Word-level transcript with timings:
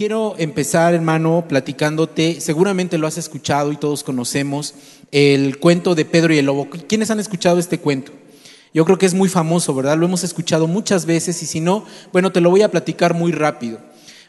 quiero 0.00 0.34
empezar, 0.38 0.94
hermano, 0.94 1.44
platicándote, 1.46 2.40
seguramente 2.40 2.96
lo 2.96 3.06
has 3.06 3.18
escuchado 3.18 3.70
y 3.70 3.76
todos 3.76 4.02
conocemos, 4.02 4.72
el 5.12 5.58
cuento 5.58 5.94
de 5.94 6.06
Pedro 6.06 6.32
y 6.32 6.38
el 6.38 6.46
Lobo. 6.46 6.68
¿Quiénes 6.88 7.10
han 7.10 7.20
escuchado 7.20 7.58
este 7.58 7.80
cuento? 7.80 8.10
Yo 8.72 8.86
creo 8.86 8.96
que 8.96 9.04
es 9.04 9.12
muy 9.12 9.28
famoso, 9.28 9.74
¿verdad? 9.74 9.98
Lo 9.98 10.06
hemos 10.06 10.24
escuchado 10.24 10.66
muchas 10.66 11.04
veces 11.04 11.42
y 11.42 11.46
si 11.46 11.60
no, 11.60 11.84
bueno, 12.14 12.32
te 12.32 12.40
lo 12.40 12.48
voy 12.48 12.62
a 12.62 12.70
platicar 12.70 13.12
muy 13.12 13.30
rápido. 13.30 13.78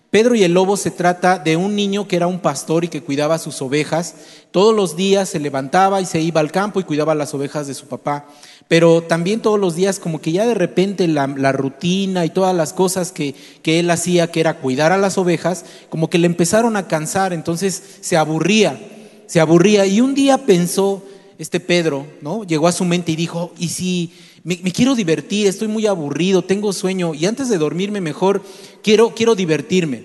Pedro 0.10 0.36
y 0.36 0.44
el 0.44 0.54
lobo 0.54 0.76
se 0.76 0.92
trata 0.92 1.40
de 1.40 1.56
un 1.56 1.74
niño 1.74 2.06
que 2.06 2.18
era 2.18 2.28
un 2.28 2.42
pastor 2.42 2.84
y 2.84 2.90
que 2.90 3.02
cuidaba 3.02 3.40
sus 3.40 3.62
ovejas. 3.62 4.16
Todos 4.52 4.76
los 4.76 4.98
días 4.98 5.30
se 5.30 5.40
levantaba 5.40 6.02
y 6.02 6.06
se 6.06 6.20
iba 6.20 6.42
al 6.42 6.52
campo 6.52 6.82
y 6.82 6.84
cuidaba 6.84 7.16
las 7.16 7.34
ovejas 7.34 7.68
de 7.68 7.76
su 7.76 7.88
papá. 7.88 8.28
Pero 8.72 9.02
también 9.02 9.42
todos 9.42 9.60
los 9.60 9.76
días 9.76 10.00
como 10.00 10.22
que 10.22 10.32
ya 10.32 10.48
de 10.48 10.54
repente 10.54 11.06
la, 11.10 11.52
rutina 11.52 12.24
y 12.26 12.30
todas 12.30 12.56
las 12.56 12.72
cosas 12.72 13.12
que, 13.12 13.36
que 13.64 13.82
él 13.82 13.92
hacía, 13.92 14.32
que 14.32 14.40
era 14.40 14.60
cuidar 14.60 14.94
a 14.94 14.98
las 14.98 15.18
ovejas, 15.18 15.66
como 15.90 16.10
que 16.10 16.18
le 16.18 16.26
empezaron 16.26 16.78
a 16.78 16.88
cansar, 16.88 17.34
entonces 17.34 17.84
se 18.00 18.16
aburría, 18.16 18.80
se 19.28 19.42
aburría. 19.42 19.86
Y 19.88 20.00
un 20.00 20.16
día 20.16 20.46
pensó, 20.46 21.04
este 21.38 21.60
Pedro, 21.60 22.08
¿no? 22.22 22.46
Llegó 22.46 22.70
a 22.70 22.72
su 22.72 22.86
mente 22.86 23.12
y 23.12 23.18
dijo, 23.18 23.52
¿y 23.60 23.68
si 23.68 24.14
me, 24.46 24.56
quiero 24.72 24.96
divertir, 24.96 25.48
estoy 25.48 25.68
muy 25.68 25.86
aburrido, 25.86 26.42
tengo 26.42 26.72
sueño 26.72 27.14
y 27.14 27.26
antes 27.26 27.50
de 27.50 27.58
dormirme 27.58 28.00
mejor 28.00 28.42
quiero, 28.82 29.14
quiero 29.14 29.36
divertirme. 29.36 30.04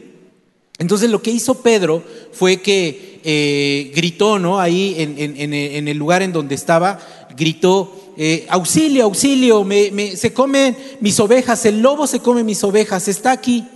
Entonces 0.81 1.09
lo 1.09 1.23
que 1.23 1.31
hizo 1.31 1.63
Pedro 1.63 2.03
fue 2.33 2.63
que 2.63 3.21
eh, 3.23 3.93
gritó, 3.95 4.41
¿no? 4.41 4.59
Ahí 4.59 4.97
en, 4.99 5.89
el 5.89 5.97
lugar 5.97 6.23
en 6.23 6.33
donde 6.33 6.57
estaba, 6.57 6.99
gritó, 7.37 8.06
eh, 8.17 8.47
auxilio, 8.49 9.05
auxilio, 9.05 9.65
me, 9.65 10.17
se 10.17 10.33
comen 10.33 10.77
mis 11.01 11.21
ovejas, 11.21 11.65
el 11.67 11.81
lobo 11.81 12.07
se 12.07 12.21
come 12.21 12.45
mis 12.45 12.65
ovejas, 12.65 13.09
está 13.09 13.33
aquí. 13.33 13.67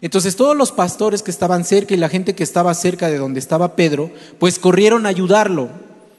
Entonces 0.00 0.36
todos 0.36 0.56
los 0.56 0.72
pastores 0.72 1.22
que 1.22 1.30
estaban 1.30 1.64
cerca 1.64 1.94
y 1.94 1.96
la 1.96 2.08
gente 2.08 2.34
que 2.34 2.44
estaba 2.44 2.74
cerca 2.74 3.08
de 3.08 3.18
donde 3.18 3.40
estaba 3.40 3.76
Pedro, 3.76 4.10
pues 4.38 4.58
corrieron 4.58 5.06
a 5.06 5.08
ayudarlo. 5.08 5.70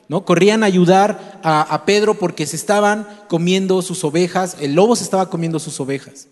¿no? 0.09 0.25
Corrían 0.25 0.63
a 0.63 0.67
ayudar 0.67 1.39
a, 1.43 1.85
Pedro 1.85 2.15
porque 2.15 2.45
se 2.45 2.55
estaban 2.55 3.07
comiendo 3.27 3.81
sus 3.81 4.03
ovejas, 4.03 4.57
el 4.61 4.73
lobo 4.73 4.95
se 4.95 5.03
estaba 5.03 5.29
comiendo 5.29 5.59
sus 5.59 5.79
ovejas. 5.79 6.27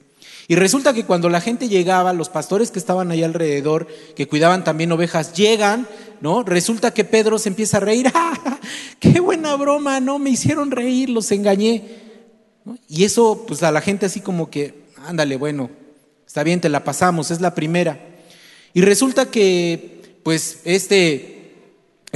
Y 0.47 0.55
resulta 0.55 0.93
que 0.93 1.05
cuando 1.05 1.29
la 1.29 1.41
gente 1.41 1.67
llegaba, 1.67 2.13
los 2.13 2.29
pastores 2.29 2.71
que 2.71 2.79
estaban 2.79 3.11
ahí 3.11 3.23
alrededor, 3.23 3.87
que 4.15 4.27
cuidaban 4.27 4.63
también 4.63 4.91
ovejas, 4.91 5.33
llegan, 5.33 5.87
¿no? 6.21 6.43
Resulta 6.43 6.93
que 6.93 7.03
Pedro 7.03 7.39
se 7.39 7.49
empieza 7.49 7.77
a 7.77 7.79
reír, 7.79 8.11
¡Ah, 8.13 8.59
¡qué 8.99 9.19
buena 9.19 9.55
broma! 9.55 9.99
No, 9.99 10.19
me 10.19 10.29
hicieron 10.29 10.71
reír, 10.71 11.09
los 11.09 11.31
engañé. 11.31 11.83
Y 12.87 13.03
eso, 13.03 13.45
pues 13.47 13.63
a 13.63 13.71
la 13.71 13.81
gente 13.81 14.05
así 14.05 14.21
como 14.21 14.49
que, 14.49 14.85
ándale, 15.05 15.35
bueno, 15.37 15.69
está 16.27 16.43
bien, 16.43 16.61
te 16.61 16.69
la 16.69 16.83
pasamos, 16.83 17.31
es 17.31 17.41
la 17.41 17.55
primera. 17.55 17.99
Y 18.73 18.81
resulta 18.81 19.31
que, 19.31 20.19
pues, 20.23 20.59
este 20.63 21.35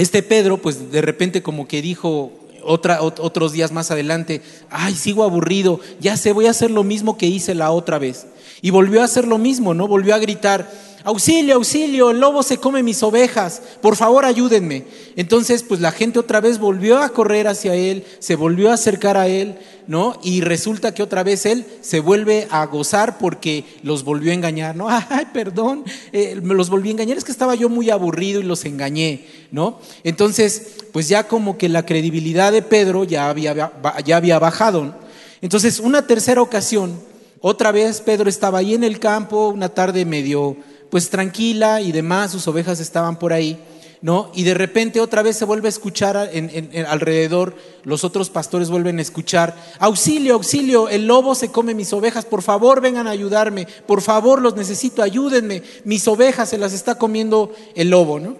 este 0.00 0.22
Pedro, 0.22 0.56
pues 0.56 0.90
de 0.90 1.02
repente 1.02 1.42
como 1.42 1.68
que 1.68 1.82
dijo 1.82 2.32
otros 2.64 3.52
días 3.52 3.72
más 3.72 3.90
adelante, 3.90 4.42
ay, 4.70 4.94
sigo 4.94 5.24
aburrido, 5.24 5.80
ya 6.00 6.16
sé, 6.16 6.32
voy 6.32 6.46
a 6.46 6.50
hacer 6.50 6.70
lo 6.70 6.84
mismo 6.84 7.16
que 7.16 7.26
hice 7.26 7.54
la 7.54 7.70
otra 7.70 7.98
vez. 7.98 8.26
Y 8.62 8.70
volvió 8.70 9.00
a 9.00 9.04
hacer 9.04 9.26
lo 9.26 9.38
mismo, 9.38 9.74
¿no? 9.74 9.88
Volvió 9.88 10.14
a 10.14 10.18
gritar, 10.18 10.70
auxilio, 11.04 11.56
auxilio, 11.56 12.10
el 12.10 12.20
lobo 12.20 12.42
se 12.42 12.58
come 12.58 12.82
mis 12.82 13.02
ovejas, 13.02 13.62
por 13.80 13.96
favor 13.96 14.24
ayúdenme. 14.24 14.84
Entonces, 15.16 15.62
pues 15.62 15.80
la 15.80 15.92
gente 15.92 16.18
otra 16.18 16.40
vez 16.40 16.58
volvió 16.58 16.98
a 16.98 17.10
correr 17.10 17.48
hacia 17.48 17.74
él, 17.74 18.04
se 18.18 18.36
volvió 18.36 18.70
a 18.70 18.74
acercar 18.74 19.16
a 19.16 19.28
él, 19.28 19.58
¿no? 19.86 20.18
Y 20.22 20.40
resulta 20.40 20.94
que 20.94 21.02
otra 21.02 21.22
vez 21.22 21.46
él 21.46 21.66
se 21.80 22.00
vuelve 22.00 22.46
a 22.50 22.64
gozar 22.66 23.18
porque 23.18 23.64
los 23.82 24.04
volvió 24.04 24.30
a 24.30 24.34
engañar, 24.34 24.76
¿no? 24.76 24.88
Ay, 25.08 25.26
perdón, 25.32 25.84
eh, 26.12 26.38
me 26.42 26.54
los 26.54 26.70
volví 26.70 26.88
a 26.88 26.92
engañar, 26.92 27.18
es 27.18 27.24
que 27.24 27.32
estaba 27.32 27.54
yo 27.54 27.68
muy 27.68 27.90
aburrido 27.90 28.40
y 28.40 28.44
los 28.44 28.64
engañé, 28.64 29.26
¿no? 29.50 29.80
Entonces, 30.04 30.76
pues 30.92 31.08
ya 31.08 31.26
como 31.26 31.58
que 31.58 31.68
la 31.68 31.84
credibilidad 31.84 32.52
de 32.52 32.62
Pedro 32.62 33.04
ya 33.04 33.28
había, 33.28 33.72
ya 34.04 34.16
había 34.16 34.38
bajado. 34.38 34.94
Entonces, 35.42 35.80
una 35.80 36.06
tercera 36.06 36.42
ocasión, 36.42 37.00
otra 37.40 37.72
vez 37.72 38.02
Pedro 38.02 38.28
estaba 38.28 38.58
ahí 38.58 38.74
en 38.74 38.84
el 38.84 38.98
campo, 38.98 39.48
una 39.48 39.70
tarde 39.70 40.04
medio 40.04 40.56
pues 40.90 41.08
tranquila 41.10 41.80
y 41.80 41.92
demás, 41.92 42.32
sus 42.32 42.46
ovejas 42.48 42.80
estaban 42.80 43.18
por 43.18 43.32
ahí, 43.32 43.58
¿no? 44.02 44.30
Y 44.34 44.42
de 44.42 44.54
repente 44.54 45.00
otra 45.00 45.22
vez 45.22 45.36
se 45.36 45.44
vuelve 45.44 45.68
a 45.68 45.70
escuchar 45.70 46.30
en, 46.32 46.86
alrededor, 46.86 47.54
los 47.84 48.04
otros 48.04 48.30
pastores 48.30 48.70
vuelven 48.70 48.98
a 48.98 49.02
escuchar, 49.02 49.54
auxilio, 49.78 50.34
auxilio, 50.34 50.88
el 50.88 51.06
lobo 51.06 51.34
se 51.34 51.50
come 51.50 51.74
mis 51.74 51.92
ovejas, 51.92 52.24
por 52.24 52.42
favor 52.42 52.80
vengan 52.80 53.06
a 53.06 53.10
ayudarme, 53.10 53.66
por 53.86 54.02
favor 54.02 54.42
los 54.42 54.56
necesito, 54.56 55.02
ayúdenme, 55.02 55.62
mis 55.84 56.06
ovejas 56.08 56.48
se 56.48 56.58
las 56.58 56.72
está 56.72 56.96
comiendo 56.96 57.52
el 57.74 57.90
lobo, 57.90 58.18
¿no? 58.18 58.36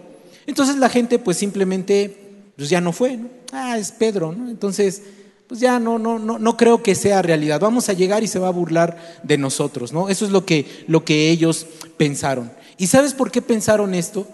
Entonces 0.46 0.76
la 0.76 0.88
gente 0.88 1.18
pues 1.18 1.36
simplemente 1.36 2.16
pues 2.56 2.68
ya 2.68 2.80
no 2.80 2.92
fue, 2.92 3.16
¿no? 3.16 3.28
Ah, 3.52 3.78
es 3.78 3.92
Pedro, 3.92 4.32
¿no? 4.32 4.50
Entonces 4.50 5.02
pues 5.50 5.58
ya 5.58 5.80
no, 5.80 5.98
no, 5.98 6.20
no, 6.20 6.38
no 6.38 6.56
creo 6.56 6.80
que 6.80 6.94
sea 6.94 7.22
realidad. 7.22 7.58
Vamos 7.58 7.88
a 7.88 7.92
llegar 7.92 8.22
y 8.22 8.28
se 8.28 8.38
va 8.38 8.46
a 8.46 8.52
burlar 8.52 9.18
de 9.24 9.36
nosotros, 9.36 9.92
¿no? 9.92 10.08
Eso 10.08 10.24
es 10.24 10.30
lo 10.30 10.46
que, 10.46 10.84
lo 10.86 11.04
que 11.04 11.28
ellos 11.28 11.66
pensaron. 11.96 12.52
¿Y 12.78 12.86
sabes 12.86 13.14
por 13.14 13.32
qué 13.32 13.42
pensaron 13.42 13.92
esto? 13.92 14.28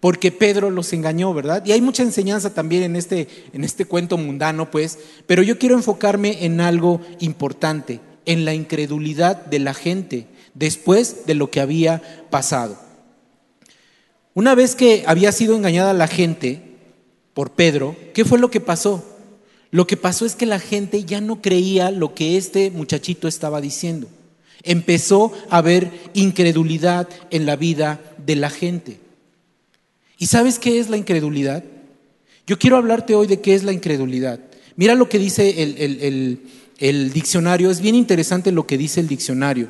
Porque 0.00 0.32
Pedro 0.32 0.70
los 0.70 0.94
engañó, 0.94 1.34
¿verdad? 1.34 1.62
Y 1.66 1.72
hay 1.72 1.82
mucha 1.82 2.02
enseñanza 2.04 2.54
también 2.54 2.84
en 2.84 2.96
este, 2.96 3.28
en 3.52 3.64
este 3.64 3.84
cuento 3.84 4.16
mundano, 4.16 4.70
pues, 4.70 4.98
pero 5.26 5.42
yo 5.42 5.58
quiero 5.58 5.74
enfocarme 5.74 6.46
en 6.46 6.62
algo 6.62 7.02
importante, 7.20 8.00
en 8.24 8.46
la 8.46 8.54
incredulidad 8.54 9.44
de 9.44 9.58
la 9.58 9.74
gente 9.74 10.26
después 10.54 11.26
de 11.26 11.34
lo 11.34 11.50
que 11.50 11.60
había 11.60 12.00
pasado. 12.30 12.78
Una 14.32 14.54
vez 14.54 14.74
que 14.74 15.04
había 15.06 15.32
sido 15.32 15.54
engañada 15.54 15.92
la 15.92 16.08
gente 16.08 16.62
por 17.34 17.50
Pedro, 17.50 17.94
¿qué 18.14 18.24
fue 18.24 18.38
lo 18.38 18.50
que 18.50 18.60
pasó? 18.62 19.15
Lo 19.76 19.86
que 19.86 19.98
pasó 19.98 20.24
es 20.24 20.34
que 20.34 20.46
la 20.46 20.58
gente 20.58 21.04
ya 21.04 21.20
no 21.20 21.42
creía 21.42 21.90
lo 21.90 22.14
que 22.14 22.38
este 22.38 22.70
muchachito 22.70 23.28
estaba 23.28 23.60
diciendo. 23.60 24.08
Empezó 24.62 25.34
a 25.50 25.58
haber 25.58 25.90
incredulidad 26.14 27.06
en 27.28 27.44
la 27.44 27.56
vida 27.56 28.00
de 28.24 28.36
la 28.36 28.48
gente. 28.48 28.96
¿Y 30.16 30.28
sabes 30.28 30.58
qué 30.58 30.78
es 30.78 30.88
la 30.88 30.96
incredulidad? 30.96 31.62
Yo 32.46 32.58
quiero 32.58 32.78
hablarte 32.78 33.14
hoy 33.14 33.26
de 33.26 33.42
qué 33.42 33.54
es 33.54 33.64
la 33.64 33.74
incredulidad. 33.74 34.40
Mira 34.76 34.94
lo 34.94 35.10
que 35.10 35.18
dice 35.18 35.62
el, 35.62 36.40
el 36.78 37.12
diccionario, 37.12 37.70
es 37.70 37.82
bien 37.82 37.96
interesante 37.96 38.52
lo 38.52 38.66
que 38.66 38.78
dice 38.78 39.00
el 39.00 39.08
diccionario. 39.08 39.68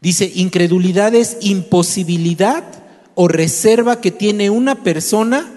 Dice, 0.00 0.30
incredulidad 0.32 1.12
es 1.12 1.38
imposibilidad 1.40 2.62
o 3.16 3.26
reserva 3.26 4.00
que 4.00 4.12
tiene 4.12 4.50
una 4.50 4.84
persona 4.84 5.52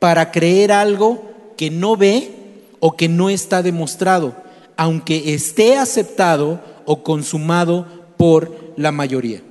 para 0.00 0.32
creer 0.32 0.72
algo 0.72 1.54
que 1.56 1.70
no 1.70 1.96
ve 1.96 2.39
o 2.80 2.96
que 2.96 3.08
no 3.08 3.30
está 3.30 3.62
demostrado, 3.62 4.34
aunque 4.76 5.34
esté 5.34 5.76
aceptado 5.76 6.60
o 6.86 7.02
consumado 7.02 7.86
por 8.16 8.72
la 8.76 8.92
mayoría. 8.92 9.42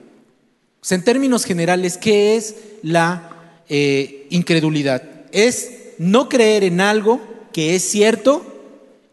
en 0.89 1.03
términos 1.03 1.45
generales, 1.45 1.97
¿qué 1.97 2.35
es 2.35 2.55
la 2.81 3.61
eh, 3.69 4.27
incredulidad? 4.29 5.03
Es 5.31 5.71
no 5.97 6.27
creer 6.27 6.63
en 6.63 6.81
algo 6.81 7.21
que 7.53 7.75
es 7.75 7.83
cierto 7.83 8.43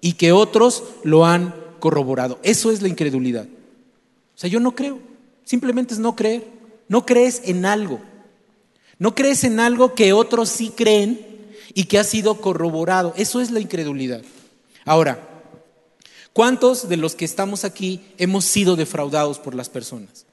y 0.01 0.15
que 0.15 0.33
otros 0.33 0.85
lo 1.05 1.27
han 1.27 1.55
corroborado. 1.81 2.39
Eso 2.43 2.71
es 2.71 2.83
la 2.83 2.89
incredulidad. 2.89 3.45
O 3.45 4.39
sea, 4.39 4.49
yo 4.49 4.61
no 4.61 4.75
creo, 4.75 4.99
simplemente 5.45 5.95
es 5.95 6.01
no 6.01 6.17
creer. 6.17 6.57
No 6.89 7.05
crees 7.05 7.43
en 7.45 7.67
algo. 7.67 8.01
No 8.99 9.15
crees 9.15 9.45
en 9.45 9.61
algo 9.61 9.95
que 9.95 10.13
otros 10.13 10.49
sí 10.49 10.73
creen 10.75 11.36
y 11.77 11.85
que 11.85 11.99
ha 11.99 12.05
sido 12.05 12.41
corroborado. 12.41 13.13
Eso 13.19 13.43
es 13.43 13.51
la 13.51 13.61
incredulidad. 13.61 14.23
Ahora, 14.87 15.45
¿cuántos 16.33 16.89
de 16.89 16.97
los 16.97 17.15
que 17.15 17.27
estamos 17.27 17.67
aquí 17.67 18.01
hemos 18.17 18.47
sido 18.47 18.77
defraudados 18.77 19.39
por 19.39 19.55
las 19.55 19.69
personas? 19.69 20.25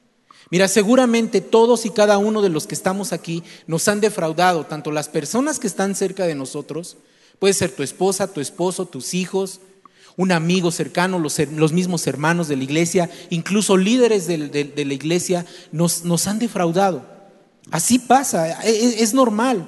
Mira, 0.49 0.69
seguramente 0.69 1.41
todos 1.41 1.85
y 1.85 1.89
cada 1.89 2.17
uno 2.17 2.41
de 2.41 2.47
los 2.47 2.65
que 2.65 2.75
estamos 2.75 3.11
aquí 3.11 3.43
nos 3.67 3.89
han 3.89 3.99
defraudado, 3.99 4.65
tanto 4.65 4.89
las 4.89 5.09
personas 5.09 5.59
que 5.59 5.67
están 5.67 5.95
cerca 5.95 6.25
de 6.25 6.33
nosotros, 6.33 6.95
puede 7.39 7.53
ser 7.53 7.71
tu 7.71 7.83
esposa, 7.83 8.31
tu 8.31 8.39
esposo, 8.39 8.85
tus 8.85 9.13
hijos, 9.13 9.59
un 10.15 10.31
amigo 10.31 10.71
cercano, 10.71 11.19
los, 11.19 11.73
mismos 11.73 12.07
hermanos 12.07 12.47
de 12.47 12.55
la 12.55 12.63
iglesia, 12.63 13.09
incluso 13.29 13.75
líderes 13.75 14.27
de, 14.27 14.37
la 14.37 14.93
iglesia, 14.93 15.45
nos, 15.73 16.25
han 16.25 16.39
defraudado. 16.39 17.05
Así 17.69 17.99
pasa, 17.99 18.63
e, 18.63 19.03
es 19.03 19.13
normal. 19.13 19.67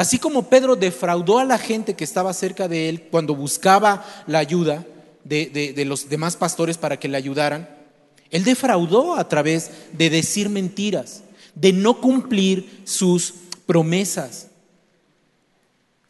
Así 0.00 0.18
como 0.18 0.48
Pedro 0.48 0.76
defraudó 0.76 1.40
a 1.40 1.44
la 1.44 1.58
gente 1.58 1.92
que 1.92 2.04
estaba 2.04 2.32
cerca 2.32 2.68
de 2.68 2.88
él 2.88 3.08
cuando 3.10 3.34
buscaba 3.34 4.02
la 4.26 4.38
ayuda 4.38 4.86
de, 5.24 5.84
los 5.86 6.08
demás 6.08 6.36
pastores 6.36 6.78
para 6.78 6.98
que 6.98 7.06
le 7.06 7.18
ayudaran, 7.18 7.68
él 8.30 8.42
defraudó 8.42 9.16
a 9.16 9.28
través 9.28 9.70
de 9.92 10.08
decir 10.08 10.48
mentiras, 10.48 11.22
de 11.54 11.74
no 11.74 12.00
cumplir 12.00 12.80
sus 12.84 13.34
promesas. 13.66 14.46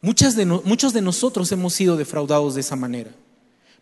muchos 0.00 0.36
de 0.36 1.02
nosotros 1.02 1.50
hemos 1.50 1.74
sido 1.74 1.96
defraudados 1.96 2.54
de 2.54 2.60
esa 2.60 2.76
manera. 2.76 3.10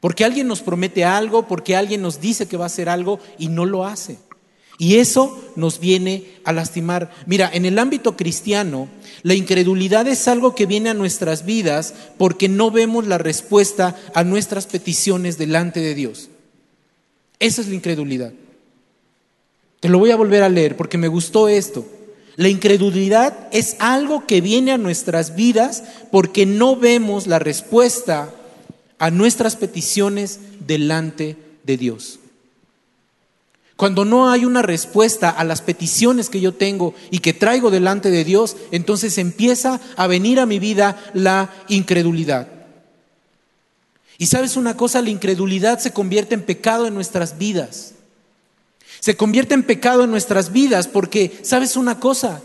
Porque 0.00 0.24
alguien 0.24 0.48
nos 0.48 0.62
promete 0.62 1.04
algo, 1.04 1.46
porque 1.46 1.76
alguien 1.76 2.00
nos 2.00 2.18
dice 2.18 2.48
que 2.48 2.56
va 2.56 2.64
a 2.64 2.68
hacer 2.68 2.88
algo 2.88 3.20
y 3.38 3.48
no 3.48 3.66
lo 3.66 3.84
hace. 3.84 4.18
Y 4.78 4.96
eso 4.96 5.36
nos 5.56 5.80
viene 5.80 6.24
a 6.44 6.52
lastimar. 6.52 7.10
Mira, 7.26 7.50
en 7.52 7.66
el 7.66 7.80
ámbito 7.80 8.16
cristiano, 8.16 8.88
la 9.22 9.34
incredulidad 9.34 10.06
es 10.06 10.28
algo 10.28 10.54
que 10.54 10.66
viene 10.66 10.88
a 10.88 10.94
nuestras 10.94 11.44
vidas 11.44 11.94
porque 12.16 12.48
no 12.48 12.70
vemos 12.70 13.08
la 13.08 13.18
respuesta 13.18 13.96
a 14.14 14.22
nuestras 14.22 14.66
peticiones 14.66 15.36
delante 15.36 15.80
de 15.80 15.96
Dios. 15.96 16.28
Esa 17.40 17.60
es 17.60 17.68
la 17.68 17.74
incredulidad. 17.74 18.32
Te 19.80 19.88
lo 19.88 19.98
voy 19.98 20.12
a 20.12 20.16
volver 20.16 20.44
a 20.44 20.48
leer 20.48 20.76
porque 20.76 20.96
me 20.96 21.08
gustó 21.08 21.48
esto. 21.48 21.84
La 22.36 22.48
incredulidad 22.48 23.48
es 23.50 23.74
algo 23.80 24.26
que 24.26 24.40
viene 24.40 24.70
a 24.70 24.78
nuestras 24.78 25.34
vidas 25.34 25.82
porque 26.12 26.46
no 26.46 26.76
vemos 26.76 27.26
la 27.26 27.40
respuesta 27.40 28.32
a 29.00 29.10
nuestras 29.10 29.56
peticiones 29.56 30.38
delante 30.64 31.36
de 31.64 31.76
Dios. 31.76 32.20
Cuando 33.78 34.04
no 34.04 34.28
hay 34.28 34.44
una 34.44 34.60
respuesta 34.60 35.30
a 35.30 35.44
las 35.44 35.62
peticiones 35.62 36.30
que 36.30 36.40
yo 36.40 36.52
tengo 36.52 36.94
y 37.12 37.20
que 37.20 37.32
traigo 37.32 37.70
delante 37.70 38.10
de 38.10 38.24
Dios, 38.24 38.56
entonces 38.72 39.18
empieza 39.18 39.80
a 39.94 40.08
venir 40.08 40.40
a 40.40 40.46
mi 40.46 40.58
vida 40.58 41.00
la 41.14 41.54
incredulidad. 41.68 42.48
Y 44.18 44.26
sabes 44.26 44.56
una 44.56 44.76
cosa, 44.76 45.00
la 45.00 45.10
incredulidad 45.10 45.78
se 45.78 45.92
convierte 45.92 46.34
en 46.34 46.42
pecado 46.42 46.88
en 46.88 46.94
nuestras 46.94 47.38
vidas. 47.38 47.94
Se 48.98 49.16
convierte 49.16 49.54
en 49.54 49.62
pecado 49.62 50.02
en 50.02 50.10
nuestras 50.10 50.50
vidas 50.50 50.88
porque, 50.88 51.38
¿sabes 51.44 51.76
una 51.76 52.00
cosa? 52.00 52.42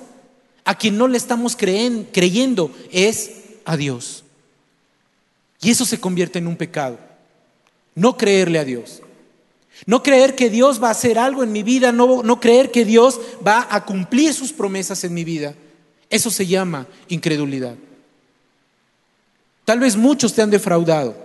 A 0.66 0.78
quien 0.78 1.00
no 1.00 1.08
le 1.08 1.18
estamos 1.18 1.56
creyendo 1.56 2.70
es 2.92 3.32
a 3.66 3.76
Dios. 3.76 4.24
Y 5.62 5.72
eso 5.72 5.84
se 5.84 6.00
convierte 6.00 6.38
en 6.38 6.46
un 6.46 6.58
pecado. 6.58 7.00
No 7.96 8.18
creerle 8.18 8.60
a 8.60 8.66
Dios. 8.66 9.02
No 9.86 10.02
creer 10.02 10.36
que 10.36 10.50
Dios 10.50 10.82
va 10.82 10.90
a 10.90 10.92
hacer 10.92 11.20
algo 11.20 11.44
en 11.44 11.52
mi 11.52 11.64
vida, 11.64 11.92
no, 11.92 12.24
no 12.24 12.40
creer 12.40 12.72
que 12.72 12.86
Dios 12.86 13.20
va 13.46 13.68
a 13.70 13.86
cumplir 13.86 14.34
sus 14.34 14.54
promesas 14.54 15.04
en 15.04 15.14
mi 15.14 15.24
vida. 15.24 15.56
Eso 16.10 16.30
se 16.30 16.46
llama 16.46 16.88
incredulidad. 17.10 17.76
Tal 19.66 19.80
vez 19.80 19.96
muchos 19.96 20.34
te 20.34 20.42
han 20.42 20.50
defraudado. 20.50 21.16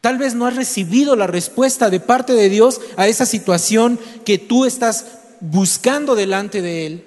Tal 0.00 0.18
vez 0.18 0.34
no 0.34 0.46
has 0.46 0.56
recibido 0.56 1.16
la 1.16 1.26
respuesta 1.26 1.88
de 1.88 2.00
parte 2.00 2.34
de 2.34 2.50
Dios 2.50 2.80
a 2.96 3.08
esa 3.08 3.24
situación 3.24 3.98
que 4.24 4.36
tú 4.38 4.66
estás 4.66 5.06
buscando 5.40 6.14
delante 6.14 6.60
de 6.60 6.86
Él. 6.86 7.04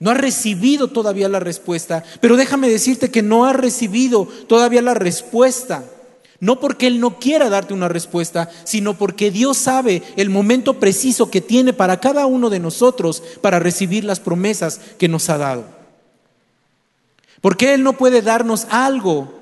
No 0.00 0.10
has 0.10 0.18
recibido 0.18 0.88
todavía 0.88 1.28
la 1.28 1.40
respuesta, 1.40 2.04
pero 2.20 2.36
déjame 2.36 2.68
decirte 2.68 3.10
que 3.10 3.22
no 3.22 3.46
has 3.46 3.54
recibido 3.54 4.26
todavía 4.48 4.82
la 4.82 4.94
respuesta 4.94 5.84
no 6.40 6.60
porque 6.60 6.86
Él 6.86 7.00
no 7.00 7.18
quiera 7.18 7.48
darte 7.48 7.74
una 7.74 7.88
respuesta, 7.88 8.48
sino 8.64 8.96
porque 8.96 9.30
Dios 9.30 9.56
sabe 9.56 10.02
el 10.16 10.30
momento 10.30 10.74
preciso 10.74 11.30
que 11.30 11.40
tiene 11.40 11.72
para 11.72 11.98
cada 11.98 12.26
uno 12.26 12.48
de 12.48 12.60
nosotros 12.60 13.22
para 13.40 13.58
recibir 13.58 14.04
las 14.04 14.20
promesas 14.20 14.80
que 14.98 15.08
nos 15.08 15.28
ha 15.30 15.38
dado. 15.38 15.64
Porque 17.40 17.74
Él 17.74 17.82
no 17.82 17.94
puede 17.94 18.22
darnos 18.22 18.66
algo 18.70 19.32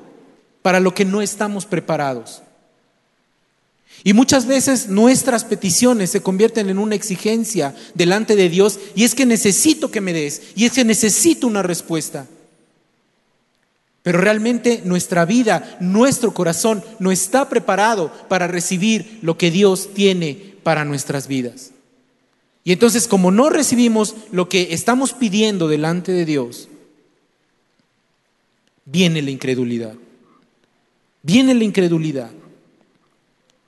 para 0.63 0.81
lo 0.81 0.95
que 0.95 1.05
no 1.05 1.21
estamos 1.21 1.67
preparados. 1.67 2.43
Y 4.05 4.13
muchas 4.13 4.47
veces 4.47 4.89
nuestras 4.89 5.45
peticiones 5.45 6.11
se 6.11 6.23
convierten 6.23 6.71
en 6.71 6.79
una 6.79 6.95
exigencia 6.95 7.75
delante 7.95 8.37
de 8.37 8.49
Dios 8.49 8.79
y 8.95 9.05
es 9.05 9.15
que 9.15 9.27
necesito 9.27 9.91
que 9.91 10.01
me 10.01 10.13
des, 10.13 10.43
y 10.55 10.65
es 10.65 10.73
que 10.73 10.85
necesito 10.85 11.47
una 11.47 11.63
respuesta. 11.63 12.27
Pero 14.07 14.21
realmente 14.21 14.83
nuestra 14.85 15.25
vida, 15.25 15.79
nuestro 15.81 16.33
corazón 16.33 16.81
no 17.01 17.11
está 17.11 17.49
preparado 17.49 18.13
para 18.29 18.47
recibir 18.47 19.19
lo 19.21 19.37
que 19.37 19.51
Dios 19.51 19.89
tiene 19.95 20.55
para 20.63 20.85
nuestras 20.85 21.27
vidas. 21.27 21.73
Y 22.63 22.71
entonces 22.71 23.09
como 23.09 23.33
no 23.33 23.51
recibimos 23.51 24.15
lo 24.31 24.49
que 24.49 24.69
estamos 24.75 25.13
pidiendo 25.13 25.67
delante 25.67 26.13
de 26.13 26.25
Dios, 26.25 26.69
viene 28.85 29.23
la 29.23 29.33
incredulidad. 29.33 29.95
Viene 31.23 31.53
la 31.53 31.65
incredulidad. 31.65 32.31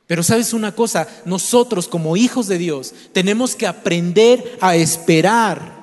Pero 0.07 0.23
sabes 0.23 0.53
una 0.53 0.73
cosa, 0.73 1.09
nosotros 1.25 1.89
como 1.89 2.17
hijos 2.17 2.47
de 2.47 2.59
Dios 2.59 2.95
tenemos 3.13 3.57
que 3.57 3.67
aprender 3.67 4.57
a 4.61 4.77
esperar 4.77 5.83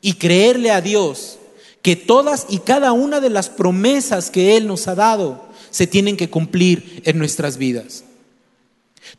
y 0.00 0.14
creerle 0.14 0.70
a 0.70 0.80
Dios 0.80 1.38
que 1.84 1.96
todas 1.96 2.46
y 2.48 2.60
cada 2.60 2.92
una 2.92 3.20
de 3.20 3.28
las 3.28 3.50
promesas 3.50 4.30
que 4.30 4.56
Él 4.56 4.66
nos 4.66 4.88
ha 4.88 4.94
dado 4.94 5.44
se 5.70 5.86
tienen 5.86 6.16
que 6.16 6.30
cumplir 6.30 7.02
en 7.04 7.18
nuestras 7.18 7.58
vidas. 7.58 8.04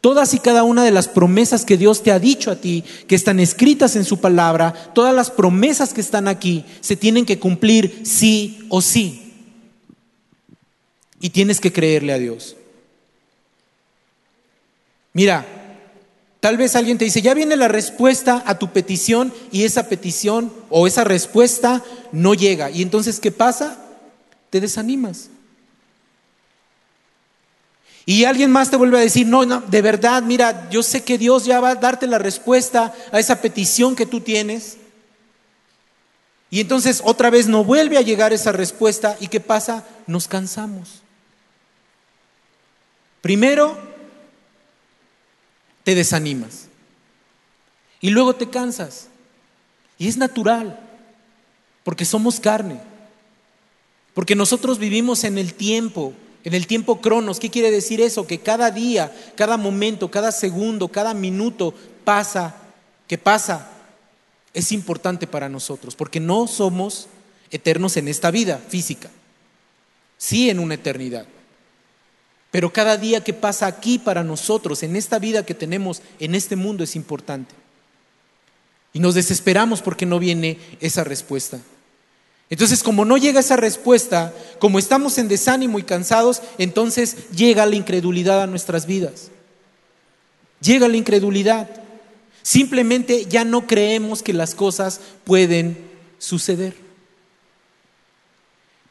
Todas 0.02 0.34
y 0.34 0.40
cada 0.40 0.64
una 0.64 0.84
de 0.84 0.90
las 0.90 1.08
promesas 1.08 1.64
que 1.64 1.78
Dios 1.78 2.02
te 2.02 2.12
ha 2.12 2.18
dicho 2.18 2.50
a 2.50 2.56
ti, 2.56 2.84
que 3.08 3.14
están 3.14 3.40
escritas 3.40 3.96
en 3.96 4.04
su 4.04 4.20
palabra, 4.20 4.74
todas 4.96 5.14
las 5.14 5.30
promesas 5.30 5.94
que 5.94 6.02
están 6.02 6.28
aquí, 6.28 6.66
se 6.82 6.96
tienen 6.96 7.28
que 7.28 7.38
cumplir 7.38 8.02
sí 8.04 8.66
o 8.70 8.82
sí. 8.82 9.32
Y 11.20 11.30
tienes 11.30 11.62
que 11.62 11.72
creerle 11.72 12.14
a 12.14 12.18
Dios. 12.18 12.56
Mira, 15.14 15.46
Tal 16.46 16.58
vez 16.58 16.76
alguien 16.76 17.00
te 17.00 17.06
dice, 17.06 17.24
ya 17.24 17.34
viene 17.34 17.56
la 17.56 17.68
respuesta 17.68 18.44
a 18.46 18.60
tu 18.60 18.72
petición 18.72 19.34
y 19.52 19.64
esa 19.64 19.90
petición 19.90 20.54
o 20.70 20.86
esa 20.86 21.04
respuesta 21.04 21.84
no 22.12 22.36
llega. 22.36 22.70
¿Y 22.70 22.84
entonces 22.84 23.20
qué 23.20 23.32
pasa? 23.32 23.80
Te 24.52 24.62
desanimas. 24.62 25.32
Y 28.06 28.26
alguien 28.26 28.52
más 28.52 28.70
te 28.70 28.78
vuelve 28.78 29.00
a 29.00 29.02
decir, 29.02 29.26
no, 29.26 29.44
no, 29.44 29.62
de 29.62 29.82
verdad, 29.82 30.22
mira, 30.22 30.70
yo 30.70 30.84
sé 30.84 31.04
que 31.04 31.18
Dios 31.18 31.46
ya 31.46 31.60
va 31.60 31.72
a 31.72 31.76
darte 31.78 32.06
la 32.06 32.20
respuesta 32.20 32.94
a 33.12 33.20
esa 33.20 33.42
petición 33.42 33.96
que 33.96 34.06
tú 34.06 34.22
tienes. 34.22 34.78
Y 36.52 36.60
entonces 36.60 37.02
otra 37.04 37.32
vez 37.32 37.48
no 37.48 37.64
vuelve 37.64 37.98
a 37.98 38.02
llegar 38.02 38.34
esa 38.34 38.52
respuesta 38.52 39.18
y 39.20 39.30
¿qué 39.30 39.40
pasa? 39.40 39.84
Nos 40.06 40.28
cansamos. 40.28 41.02
Primero, 43.22 43.85
te 45.86 45.96
desanimas. 45.96 46.68
Y 48.02 48.10
luego 48.10 48.36
te 48.36 48.50
cansas. 48.50 49.08
Y 49.98 50.10
es 50.10 50.18
natural, 50.18 50.78
porque 51.86 52.04
somos 52.04 52.42
carne. 52.42 52.82
Porque 54.14 54.36
nosotros 54.36 54.80
vivimos 54.80 55.24
en 55.24 55.38
el 55.38 55.54
tiempo, 55.54 56.14
en 56.44 56.54
el 56.54 56.68
tiempo 56.68 57.00
cronos. 57.00 57.40
¿Qué 57.40 57.50
quiere 57.50 57.72
decir 57.72 58.02
eso? 58.02 58.28
Que 58.28 58.40
cada 58.40 58.72
día, 58.72 59.16
cada 59.36 59.56
momento, 59.56 60.12
cada 60.12 60.34
segundo, 60.34 60.90
cada 60.90 61.14
minuto 61.14 61.74
pasa, 62.04 62.56
que 63.08 63.18
pasa, 63.18 63.70
es 64.54 64.72
importante 64.72 65.28
para 65.28 65.50
nosotros, 65.50 65.96
porque 65.96 66.20
no 66.20 66.48
somos 66.48 67.08
eternos 67.52 67.96
en 67.96 68.08
esta 68.08 68.32
vida 68.32 68.58
física, 68.58 69.12
sí 70.18 70.50
en 70.50 70.60
una 70.60 70.74
eternidad. 70.74 71.28
Pero 72.56 72.72
cada 72.72 72.96
día 72.96 73.22
que 73.22 73.34
pasa 73.34 73.66
aquí 73.68 74.00
para 74.00 74.24
nosotros, 74.24 74.82
en 74.82 74.96
esta 74.96 75.20
vida 75.20 75.46
que 75.46 75.54
tenemos 75.54 76.02
en 76.22 76.36
este 76.36 76.56
mundo, 76.56 76.86
es 76.86 76.96
importante. 76.96 77.54
Y 78.94 79.00
nos 79.00 79.14
desesperamos 79.14 79.82
porque 79.82 80.06
no 80.06 80.20
viene 80.20 80.58
esa 80.80 81.04
respuesta. 81.04 81.60
Entonces, 82.50 82.82
como 82.82 83.04
no 83.04 83.18
llega 83.18 83.42
esa 83.42 83.58
respuesta, 83.58 84.34
como 84.58 84.80
estamos 84.80 85.18
en 85.18 85.28
desánimo 85.28 85.80
y 85.80 85.84
cansados, 85.84 86.42
entonces 86.58 87.30
llega 87.32 87.66
la 87.66 87.76
incredulidad 87.76 88.42
a 88.42 88.48
nuestras 88.48 88.86
vidas. 88.86 89.32
Llega 90.62 90.88
la 90.88 90.96
incredulidad. 90.96 91.70
Simplemente 92.42 93.26
ya 93.26 93.44
no 93.44 93.68
creemos 93.68 94.24
que 94.24 94.32
las 94.32 94.56
cosas 94.56 95.02
pueden 95.26 95.78
suceder. 96.20 96.85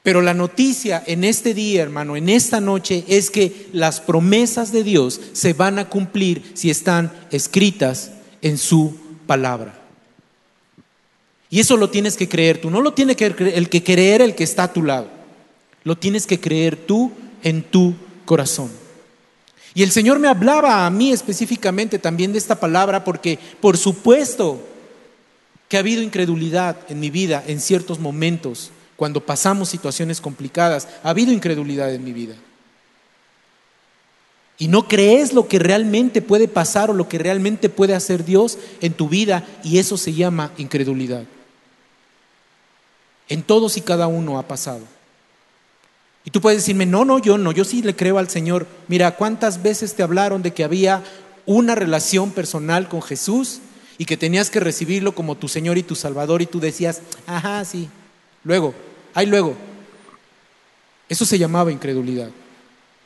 Pero 0.05 0.21
la 0.21 0.35
noticia 0.35 1.03
en 1.07 1.25
este 1.25 1.55
día, 1.55 1.83
hermano, 1.83 2.15
en 2.15 2.29
esta 2.29 2.61
noche, 2.61 3.07
es 3.09 3.31
que 3.31 3.69
las 3.73 4.03
promesas 4.03 4.71
de 4.71 4.85
Dios 4.85 5.19
se 5.33 5.55
van 5.55 5.79
a 5.79 5.89
cumplir 5.89 6.53
si 6.53 6.69
están 6.69 7.11
escritas 7.31 8.11
en 8.43 8.59
su 8.59 8.99
palabra. 9.27 9.81
Y 11.49 11.59
eso 11.59 11.79
lo 11.79 11.89
tienes 11.89 12.19
que 12.19 12.29
creer 12.29 12.61
tú, 12.61 12.69
no 12.69 12.83
lo 12.83 12.93
tiene 12.93 13.17
que 13.17 13.25
el 13.25 13.71
que 13.71 13.83
creer 13.83 14.21
el 14.21 14.35
que 14.35 14.45
está 14.45 14.65
a 14.65 14.73
tu 14.75 14.83
lado, 14.83 15.09
lo 15.85 15.97
tienes 15.97 16.27
que 16.27 16.39
creer 16.39 16.77
tú 16.77 17.11
en 17.43 17.63
tu 17.63 17.95
corazón. 18.27 18.71
Y 19.73 19.83
el 19.83 19.91
Señor 19.91 20.19
me 20.19 20.29
hablaba 20.29 20.85
a 20.85 20.91
mí 20.91 21.13
específicamente 21.13 21.99
también 21.99 22.33
de 22.33 22.39
esta 22.39 22.61
palabra 22.61 23.05
porque 23.05 23.39
por 23.59 23.79
supuesto 23.79 24.61
que 25.67 25.79
ha 25.79 25.81
habido 25.81 26.03
incredulidad 26.03 26.77
en 26.91 27.01
mi 27.01 27.09
vida 27.09 27.43
en 27.47 27.59
ciertos 27.59 27.99
momentos 27.99 28.71
cuando 29.05 29.21
pasamos 29.21 29.69
situaciones 29.69 30.19
complicadas, 30.19 30.89
ha 31.03 31.11
habido 31.11 31.31
incredulidad 31.31 31.93
en 31.93 32.03
mi 32.03 32.15
vida. 32.15 32.37
Y 34.57 34.69
no 34.69 34.89
crees 34.89 35.35
lo 35.35 35.47
que 35.47 35.59
realmente 35.59 36.23
puede 36.23 36.49
pasar 36.49 36.89
o 36.89 36.95
lo 36.95 37.07
que 37.07 37.19
realmente 37.19 37.69
puede 37.69 37.95
hacer 37.95 38.25
Dios 38.25 38.57
en 38.81 38.95
tu 38.95 39.11
vida 39.11 39.47
y 39.63 39.77
eso 39.77 39.99
se 39.99 40.15
llama 40.15 40.53
incredulidad. 40.57 41.25
En 43.29 43.43
todos 43.43 43.77
y 43.77 43.83
cada 43.83 44.07
uno 44.07 44.39
ha 44.39 44.49
pasado. 44.49 44.81
Y 46.25 46.31
tú 46.31 46.41
puedes 46.41 46.61
decirme, 46.61 46.87
no, 46.87 47.05
no, 47.05 47.19
yo 47.19 47.37
no, 47.37 47.53
yo 47.53 47.67
sí 47.67 47.83
le 47.83 47.95
creo 47.95 48.17
al 48.17 48.31
Señor. 48.31 48.67
Mira, 48.89 49.17
¿cuántas 49.17 49.63
veces 49.63 49.93
te 49.93 50.03
hablaron 50.03 50.41
de 50.41 50.55
que 50.55 50.65
había 50.65 51.03
una 51.45 51.75
relación 51.75 52.31
personal 52.31 52.89
con 52.89 53.03
Jesús 53.03 53.61
y 53.99 54.07
que 54.07 54.17
tenías 54.17 54.49
que 54.49 54.61
recibirlo 54.61 55.15
como 55.15 55.37
tu 55.37 55.47
Señor 55.47 55.77
y 55.77 55.83
tu 55.83 55.95
Salvador 55.95 56.41
y 56.41 56.47
tú 56.47 56.59
decías, 56.59 57.03
ajá, 57.27 57.63
sí, 57.67 57.91
luego, 58.45 58.73
ay, 59.15 59.27
luego. 59.27 59.57
Eso 61.09 61.25
se 61.25 61.39
llamaba 61.39 61.73
incredulidad, 61.73 62.31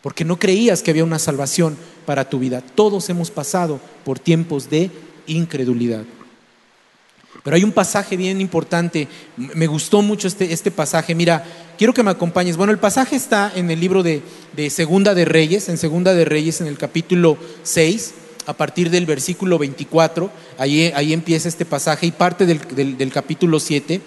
porque 0.03 0.25
no 0.25 0.39
creías 0.39 0.83
que 0.83 0.91
había 0.91 1.05
una 1.05 1.19
salvación 1.19 1.77
para 2.07 2.29
tu 2.29 2.39
vida. 2.39 2.63
Todos 2.63 3.09
hemos 3.11 3.31
pasado 3.31 3.81
por 4.05 4.19
tiempos 4.19 4.71
de 4.71 4.91
incredulidad. 5.27 6.05
Pero 7.45 7.57
hay 7.57 7.65
un 7.65 7.73
pasaje 7.73 8.17
bien 8.17 8.41
importante, 8.41 9.09
me 9.37 9.67
gustó 9.67 10.03
mucho 10.03 10.29
este, 10.29 10.53
este, 10.53 10.71
pasaje. 10.71 11.15
Mira, 11.15 11.45
quiero 11.77 11.95
que 11.95 12.03
me 12.03 12.11
acompañes. 12.11 12.57
Bueno, 12.57 12.73
el 12.73 12.79
pasaje 12.79 13.17
está 13.17 13.53
en 13.55 13.71
el 13.71 13.81
libro 13.81 14.03
de, 14.03 14.23
Segunda 14.71 15.15
de 15.15 15.25
Reyes, 15.25 15.69
en 15.69 15.79
Segunda 15.79 16.15
de 16.15 16.25
Reyes, 16.25 16.61
en 16.61 16.67
el 16.67 16.79
capítulo 16.79 17.39
6, 17.63 18.15
a 18.47 18.55
partir 18.55 18.91
del 18.91 19.07
versículo 19.07 19.59
24. 19.59 20.31
Ahí, 20.59 20.93
ahí 20.95 21.13
empieza 21.13 21.49
este 21.49 21.65
pasaje 21.65 22.07
y 22.07 22.11
parte 22.11 22.45
del, 22.45 22.97
del 22.99 23.13
capítulo 23.13 23.61
7. 23.61 24.01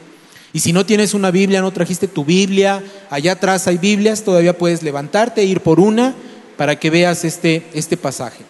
Y 0.54 0.60
si 0.60 0.74
no 0.74 0.86
tienes 0.86 1.14
una 1.14 1.32
Biblia, 1.32 1.62
no 1.62 1.72
trajiste 1.72 2.08
tu 2.08 2.26
Biblia, 2.26 2.84
allá 3.10 3.34
atrás 3.34 3.68
hay 3.68 3.78
Biblias, 3.78 4.24
todavía 4.24 4.58
puedes 4.58 4.84
levantarte 4.84 5.42
e 5.42 5.46
ir 5.46 5.62
por 5.62 5.80
una 5.80 6.14
para 6.58 6.78
que 6.78 6.90
veas 6.90 7.24
este, 7.24 7.64
este 7.74 7.96
pasaje. 7.98 8.44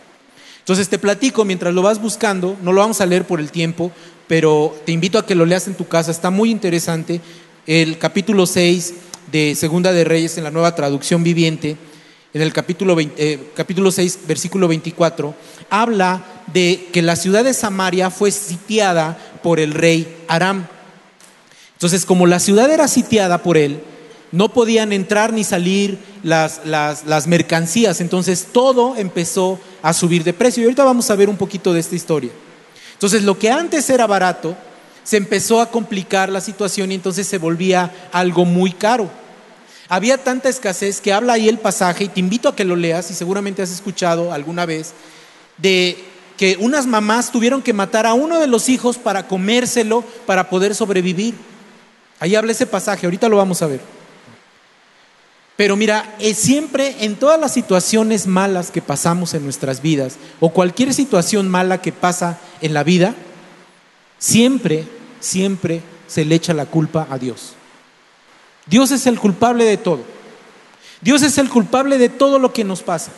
Entonces 0.60 0.90
te 0.90 1.00
platico 1.00 1.46
mientras 1.46 1.74
lo 1.74 1.82
vas 1.82 2.02
buscando, 2.02 2.58
no 2.62 2.74
lo 2.74 2.82
vamos 2.82 3.02
a 3.02 3.06
leer 3.06 3.26
por 3.26 3.40
el 3.40 3.52
tiempo, 3.52 3.92
pero 4.28 4.76
te 4.86 4.92
invito 4.92 5.18
a 5.18 5.26
que 5.26 5.36
lo 5.36 5.46
leas 5.46 5.68
en 5.68 5.76
tu 5.76 5.88
casa, 5.88 6.12
está 6.12 6.30
muy 6.30 6.50
interesante. 6.50 7.22
El 7.68 7.98
capítulo 7.98 8.46
6 8.46 8.94
de 9.32 9.56
Segunda 9.56 9.92
de 9.92 10.04
Reyes 10.04 10.38
en 10.38 10.44
la 10.44 10.52
nueva 10.52 10.76
traducción 10.76 11.24
viviente, 11.24 11.78
en 12.34 12.42
el 12.42 12.54
capítulo, 12.54 12.96
eh, 13.00 13.52
capítulo 13.56 13.92
6, 13.92 14.20
versículo 14.28 14.68
24, 14.68 15.36
habla 15.70 16.24
de 16.54 16.88
que 16.92 17.02
la 17.02 17.16
ciudad 17.16 17.44
de 17.44 17.54
Samaria 17.54 18.10
fue 18.10 18.32
sitiada 18.32 19.18
por 19.44 19.60
el 19.60 19.74
rey 19.74 20.24
Aram. 20.28 20.68
Entonces, 21.82 22.06
como 22.06 22.28
la 22.28 22.40
ciudad 22.40 22.70
era 22.70 22.88
sitiada 22.88 23.40
por 23.40 23.58
él, 23.58 23.82
no 24.32 24.50
podían 24.50 24.94
entrar 24.94 25.34
ni 25.34 25.44
salir 25.44 25.98
las, 26.22 26.62
mercancías, 27.26 28.02
entonces 28.02 28.50
todo 28.54 28.96
empezó 28.98 29.60
a 29.82 29.92
subir 29.92 30.24
de 30.24 30.32
precio. 30.32 30.62
Y 30.62 30.66
ahorita 30.66 30.84
vamos 30.84 31.10
a 31.10 31.16
ver 31.16 31.28
un 31.28 31.38
poquito 31.38 31.74
de 31.74 31.80
esta 31.80 31.96
historia. 31.96 32.30
Entonces, 32.94 33.24
lo 33.24 33.40
que 33.40 33.50
antes 33.50 33.90
era 33.90 34.06
barato, 34.06 34.56
se 35.04 35.18
empezó 35.18 35.60
a 35.60 35.72
complicar 35.72 36.30
la 36.30 36.40
situación 36.40 36.92
y 36.92 36.96
entonces 36.96 37.26
se 37.26 37.40
volvía 37.40 37.92
algo 38.12 38.46
muy 38.46 38.74
caro. 38.74 39.10
Había 39.90 40.20
tanta 40.20 40.50
escasez 40.50 41.02
que 41.02 41.14
habla 41.14 41.34
ahí 41.34 41.50
el 41.50 41.58
pasaje, 41.58 42.04
y 42.04 42.10
te 42.10 42.20
invito 42.20 42.48
a 42.48 42.56
que 42.56 42.64
lo 42.64 42.76
leas, 42.76 43.10
y 43.10 43.16
seguramente 43.16 43.64
has 43.64 43.72
escuchado 43.72 44.32
alguna 44.32 44.68
vez, 44.68 44.94
de 45.58 45.98
que 46.38 46.58
unas 46.60 46.86
mamás 46.86 47.32
tuvieron 47.32 47.64
que 47.64 47.74
matar 47.74 48.06
a 48.06 48.14
uno 48.14 48.40
de 48.40 48.46
los 48.46 48.70
hijos 48.70 49.00
para 49.00 49.28
comérselo, 49.28 50.04
para 50.28 50.48
poder 50.48 50.76
sobrevivir. 50.76 51.50
Ahí 52.22 52.36
habla 52.36 52.52
ese 52.52 52.68
pasaje, 52.68 53.08
ahorita 53.08 53.28
lo 53.28 53.38
vamos 53.38 53.64
a 53.64 53.68
ver. 53.68 53.82
Pero 55.58 55.76
mira, 55.76 56.16
es 56.20 56.38
siempre 56.38 56.98
en 57.00 57.16
todas 57.16 57.40
las 57.40 57.52
situaciones 57.52 58.28
malas 58.28 58.70
que 58.70 58.80
pasamos 58.80 59.34
en 59.34 59.44
nuestras 59.44 59.82
vidas, 59.82 60.18
o 60.40 60.50
cualquier 60.50 60.94
situación 60.94 61.50
mala 61.50 61.82
que 61.82 61.92
pasa 61.92 62.38
en 62.62 62.76
la 62.76 62.84
vida, 62.84 63.16
siempre, 64.20 64.86
siempre 65.20 65.82
se 66.06 66.24
le 66.24 66.36
echa 66.36 66.54
la 66.54 66.68
culpa 66.68 67.08
a 67.10 67.18
Dios. 67.18 67.54
Dios 68.68 68.92
es 68.92 69.08
el 69.08 69.20
culpable 69.20 69.66
de 69.66 69.78
todo. 69.78 70.02
Dios 71.02 71.24
es 71.24 71.40
el 71.40 71.50
culpable 71.50 71.98
de 71.98 72.10
todo 72.10 72.38
lo 72.38 72.54
que 72.54 72.64
nos 72.64 72.84
pasa. 72.84 73.12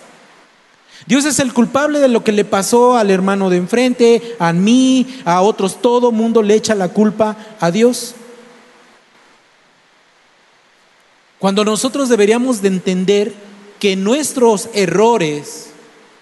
Dios 1.08 1.26
es 1.26 1.40
el 1.40 1.52
culpable 1.52 2.00
de 2.00 2.08
lo 2.08 2.24
que 2.24 2.32
le 2.32 2.46
pasó 2.46 2.96
al 2.96 3.12
hermano 3.12 3.50
de 3.50 3.58
enfrente, 3.58 4.38
a 4.40 4.54
mí, 4.54 5.20
a 5.26 5.42
otros. 5.42 5.82
Todo 5.82 6.14
mundo 6.14 6.42
le 6.42 6.56
echa 6.56 6.74
la 6.74 6.88
culpa 6.88 7.36
a 7.60 7.70
Dios. 7.70 8.16
Cuando 11.44 11.66
nosotros 11.66 12.08
deberíamos 12.08 12.62
de 12.62 12.70
entender 12.70 13.34
que 13.78 13.98
nuestros 13.98 14.70
errores 14.74 15.72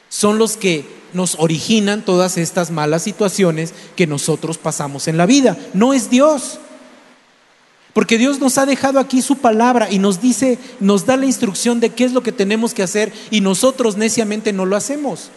son 0.09 0.39
los 0.39 0.57
que 0.57 0.83
nos 1.13 1.35
originan 1.37 2.03
todas 2.03 2.39
estas 2.39 2.71
malas 2.71 3.03
situaciones 3.03 3.71
que 3.95 4.07
nosotros 4.07 4.57
pasamos 4.57 5.07
en 5.07 5.17
la 5.17 5.27
vida. 5.27 5.55
No 5.75 5.93
es 5.93 6.09
Dios. 6.09 6.57
Porque 7.93 8.17
Dios 8.17 8.39
nos 8.39 8.57
ha 8.57 8.65
dejado 8.65 8.97
aquí 8.99 9.21
su 9.21 9.37
palabra 9.37 9.91
y 9.91 9.99
nos 9.99 10.21
dice, 10.21 10.57
nos 10.79 11.05
da 11.05 11.17
la 11.17 11.27
instrucción 11.27 11.79
de 11.79 11.91
qué 11.91 12.05
es 12.05 12.13
lo 12.13 12.23
que 12.23 12.31
tenemos 12.31 12.73
que 12.73 12.81
hacer 12.81 13.13
y 13.29 13.41
nosotros 13.41 13.97
neciamente 13.97 14.53
no 14.53 14.65
lo 14.65 14.75
hacemos. 14.75 15.29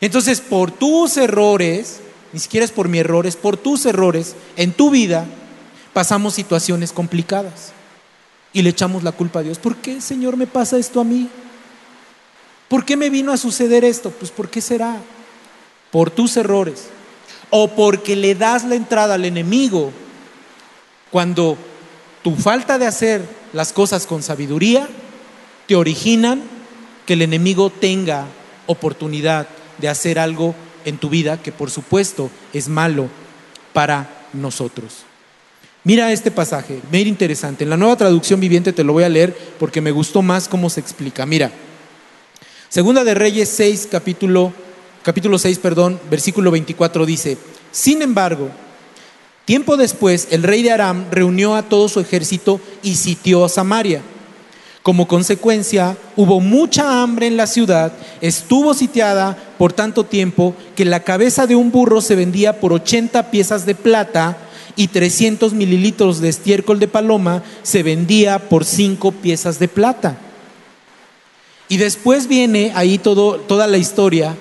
Entonces, 0.00 0.40
por 0.40 0.70
tus 0.70 1.16
errores, 1.16 1.98
ni 2.32 2.38
siquiera 2.38 2.64
es 2.64 2.70
por 2.70 2.88
mis 2.88 3.00
errores, 3.00 3.34
por 3.34 3.56
tus 3.56 3.86
errores 3.86 4.36
en 4.56 4.72
tu 4.72 4.90
vida, 4.90 5.26
pasamos 5.92 6.34
situaciones 6.34 6.92
complicadas 6.92 7.72
y 8.56 8.62
le 8.62 8.70
echamos 8.70 9.02
la 9.02 9.12
culpa 9.12 9.40
a 9.40 9.42
Dios. 9.42 9.58
¿Por 9.58 9.76
qué, 9.76 10.00
Señor, 10.00 10.38
me 10.38 10.46
pasa 10.46 10.78
esto 10.78 10.98
a 10.98 11.04
mí? 11.04 11.28
¿Por 12.68 12.86
qué 12.86 12.96
me 12.96 13.10
vino 13.10 13.30
a 13.30 13.36
suceder 13.36 13.84
esto? 13.84 14.08
Pues 14.08 14.30
¿por 14.30 14.48
qué 14.48 14.62
será? 14.62 14.96
Por 15.90 16.10
tus 16.10 16.38
errores. 16.38 16.86
O 17.50 17.68
porque 17.68 18.16
le 18.16 18.34
das 18.34 18.64
la 18.64 18.74
entrada 18.74 19.16
al 19.16 19.26
enemigo 19.26 19.92
cuando 21.10 21.58
tu 22.22 22.34
falta 22.34 22.78
de 22.78 22.86
hacer 22.86 23.28
las 23.52 23.74
cosas 23.74 24.06
con 24.06 24.22
sabiduría 24.22 24.88
te 25.66 25.76
originan 25.76 26.40
que 27.04 27.12
el 27.12 27.20
enemigo 27.20 27.68
tenga 27.68 28.24
oportunidad 28.64 29.48
de 29.76 29.90
hacer 29.90 30.18
algo 30.18 30.54
en 30.86 30.96
tu 30.96 31.10
vida 31.10 31.42
que 31.42 31.52
por 31.52 31.70
supuesto 31.70 32.30
es 32.54 32.68
malo 32.68 33.10
para 33.74 34.08
nosotros. 34.32 35.04
Mira 35.86 36.10
este 36.10 36.32
pasaje, 36.32 36.80
muy 36.90 37.02
interesante. 37.02 37.62
En 37.62 37.70
la 37.70 37.76
nueva 37.76 37.94
traducción 37.94 38.40
viviente 38.40 38.72
te 38.72 38.82
lo 38.82 38.92
voy 38.92 39.04
a 39.04 39.08
leer 39.08 39.32
porque 39.56 39.80
me 39.80 39.92
gustó 39.92 40.20
más 40.20 40.48
cómo 40.48 40.68
se 40.68 40.80
explica. 40.80 41.24
Mira, 41.26 41.52
Segunda 42.68 43.04
de 43.04 43.14
Reyes 43.14 43.48
6, 43.50 43.86
capítulo, 43.88 44.52
capítulo 45.04 45.38
6, 45.38 45.60
perdón, 45.60 46.00
versículo 46.10 46.50
24 46.50 47.06
dice, 47.06 47.38
sin 47.70 48.02
embargo, 48.02 48.48
tiempo 49.44 49.76
después 49.76 50.26
el 50.32 50.42
rey 50.42 50.64
de 50.64 50.72
Aram 50.72 51.04
reunió 51.12 51.54
a 51.54 51.62
todo 51.62 51.88
su 51.88 52.00
ejército 52.00 52.60
y 52.82 52.96
sitió 52.96 53.44
a 53.44 53.48
Samaria. 53.48 54.02
Como 54.82 55.06
consecuencia, 55.06 55.96
hubo 56.16 56.40
mucha 56.40 57.00
hambre 57.00 57.28
en 57.28 57.36
la 57.36 57.46
ciudad, 57.46 57.92
estuvo 58.20 58.74
sitiada 58.74 59.38
por 59.56 59.72
tanto 59.72 60.02
tiempo 60.02 60.56
que 60.74 60.84
la 60.84 61.04
cabeza 61.04 61.46
de 61.46 61.54
un 61.54 61.70
burro 61.70 62.00
se 62.00 62.16
vendía 62.16 62.58
por 62.58 62.72
80 62.72 63.30
piezas 63.30 63.66
de 63.66 63.76
plata 63.76 64.36
y 64.74 64.88
300 64.88 65.52
mililitros 65.52 66.20
de 66.20 66.28
estiércol 66.28 66.80
de 66.80 66.88
paloma 66.88 67.42
se 67.62 67.82
vendía 67.82 68.48
por 68.48 68.64
cinco 68.64 69.12
piezas 69.12 69.58
de 69.58 69.68
plata. 69.68 70.18
Y 71.68 71.78
después 71.78 72.28
viene 72.28 72.72
ahí 72.74 72.98
toda 72.98 73.66
la 73.66 73.78
historia 73.78 74.36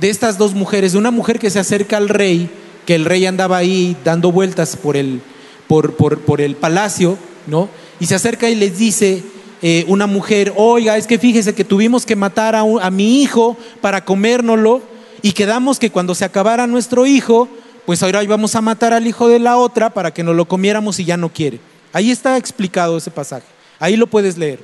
de 0.00 0.08
estas 0.08 0.38
dos 0.38 0.54
mujeres, 0.54 0.92
de 0.92 0.98
una 0.98 1.10
mujer 1.10 1.38
que 1.38 1.50
se 1.50 1.58
acerca 1.58 1.98
al 1.98 2.08
rey, 2.08 2.48
que 2.86 2.94
el 2.94 3.04
rey 3.04 3.26
andaba 3.26 3.58
ahí 3.58 3.96
dando 4.02 4.32
vueltas 4.32 4.76
por 4.76 4.96
el, 4.96 5.20
por, 5.68 5.94
por, 5.94 6.40
el 6.40 6.56
palacio, 6.56 7.18
¿no? 7.46 7.68
Y 8.00 8.06
se 8.06 8.14
acerca 8.14 8.48
y 8.48 8.54
les 8.54 8.78
dice, 8.78 9.22
eh, 9.60 9.84
una 9.88 10.06
mujer, 10.06 10.54
oiga, 10.56 10.96
es 10.96 11.06
que 11.06 11.18
fíjese 11.18 11.54
que 11.54 11.64
tuvimos 11.64 12.06
que 12.06 12.16
matar 12.16 12.56
a, 12.56 12.60
a, 12.60 12.90
mi 12.90 13.22
hijo 13.22 13.58
para 13.82 14.04
comérnoslo 14.06 14.80
y 15.20 15.32
quedamos 15.32 15.78
que 15.78 15.90
cuando 15.90 16.14
se 16.14 16.24
acabara 16.24 16.66
nuestro 16.66 17.04
hijo, 17.04 17.48
pues 17.90 18.04
ahora 18.04 18.22
íbamos 18.22 18.54
a 18.54 18.60
matar 18.60 18.92
al 18.92 19.04
hijo 19.04 19.26
de 19.26 19.40
la 19.40 19.56
otra 19.56 19.90
para 19.90 20.14
que 20.14 20.22
nos 20.22 20.36
lo 20.36 20.46
comiéramos 20.46 21.00
y 21.00 21.04
ya 21.04 21.16
no 21.16 21.28
quiere. 21.32 21.58
Ahí 21.92 22.12
está 22.12 22.36
explicado 22.36 22.96
ese 22.96 23.10
pasaje. 23.10 23.46
Ahí 23.80 23.96
lo 23.96 24.06
puedes 24.06 24.38
leer. 24.38 24.60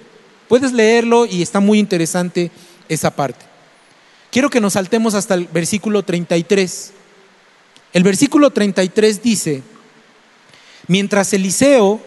Puedes 0.46 0.72
leerlo 0.72 1.26
y 1.26 1.42
está 1.42 1.58
muy 1.58 1.80
interesante 1.80 2.52
esa 2.88 3.10
parte. 3.10 3.44
Quiero 4.30 4.48
que 4.48 4.60
nos 4.60 4.74
saltemos 4.74 5.14
hasta 5.14 5.34
el 5.34 5.48
versículo 5.48 6.04
33. 6.04 6.92
El 7.92 8.04
versículo 8.04 8.50
33 8.50 9.20
dice, 9.20 9.60
mientras 10.86 11.32
Eliseo, 11.32 12.00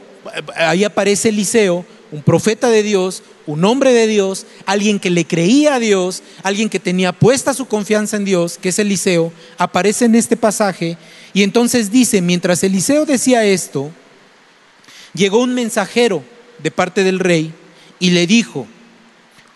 ahí 0.55 0.85
aparece 0.85 1.27
Eliseo, 1.27 1.83
un 2.11 2.23
profeta 2.23 2.69
de 2.69 2.83
Dios, 2.83 3.23
un 3.45 3.63
hombre 3.65 3.93
de 3.93 4.07
Dios, 4.07 4.45
alguien 4.65 4.99
que 4.99 5.09
le 5.09 5.25
creía 5.25 5.75
a 5.75 5.79
Dios, 5.79 6.23
alguien 6.43 6.69
que 6.69 6.79
tenía 6.79 7.11
puesta 7.11 7.53
su 7.53 7.67
confianza 7.67 8.17
en 8.17 8.25
Dios, 8.25 8.57
que 8.57 8.69
es 8.69 8.79
Eliseo, 8.79 9.31
aparece 9.57 10.05
en 10.05 10.15
este 10.15 10.37
pasaje 10.37 10.97
y 11.33 11.43
entonces 11.43 11.91
dice, 11.91 12.21
mientras 12.21 12.63
Eliseo 12.63 13.05
decía 13.05 13.45
esto, 13.45 13.91
llegó 15.13 15.39
un 15.39 15.53
mensajero 15.53 16.23
de 16.61 16.71
parte 16.71 17.03
del 17.03 17.19
rey 17.19 17.53
y 17.99 18.11
le 18.11 18.27
dijo, 18.27 18.67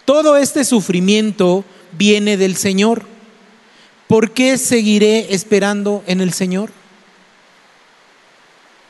todo 0.05 0.37
este 0.37 0.65
sufrimiento 0.65 1.63
viene 1.97 2.37
del 2.37 2.55
Señor, 2.55 3.05
¿por 4.07 4.31
qué 4.31 4.57
seguiré 4.57 5.33
esperando 5.33 6.03
en 6.07 6.21
el 6.21 6.33
Señor? 6.33 6.71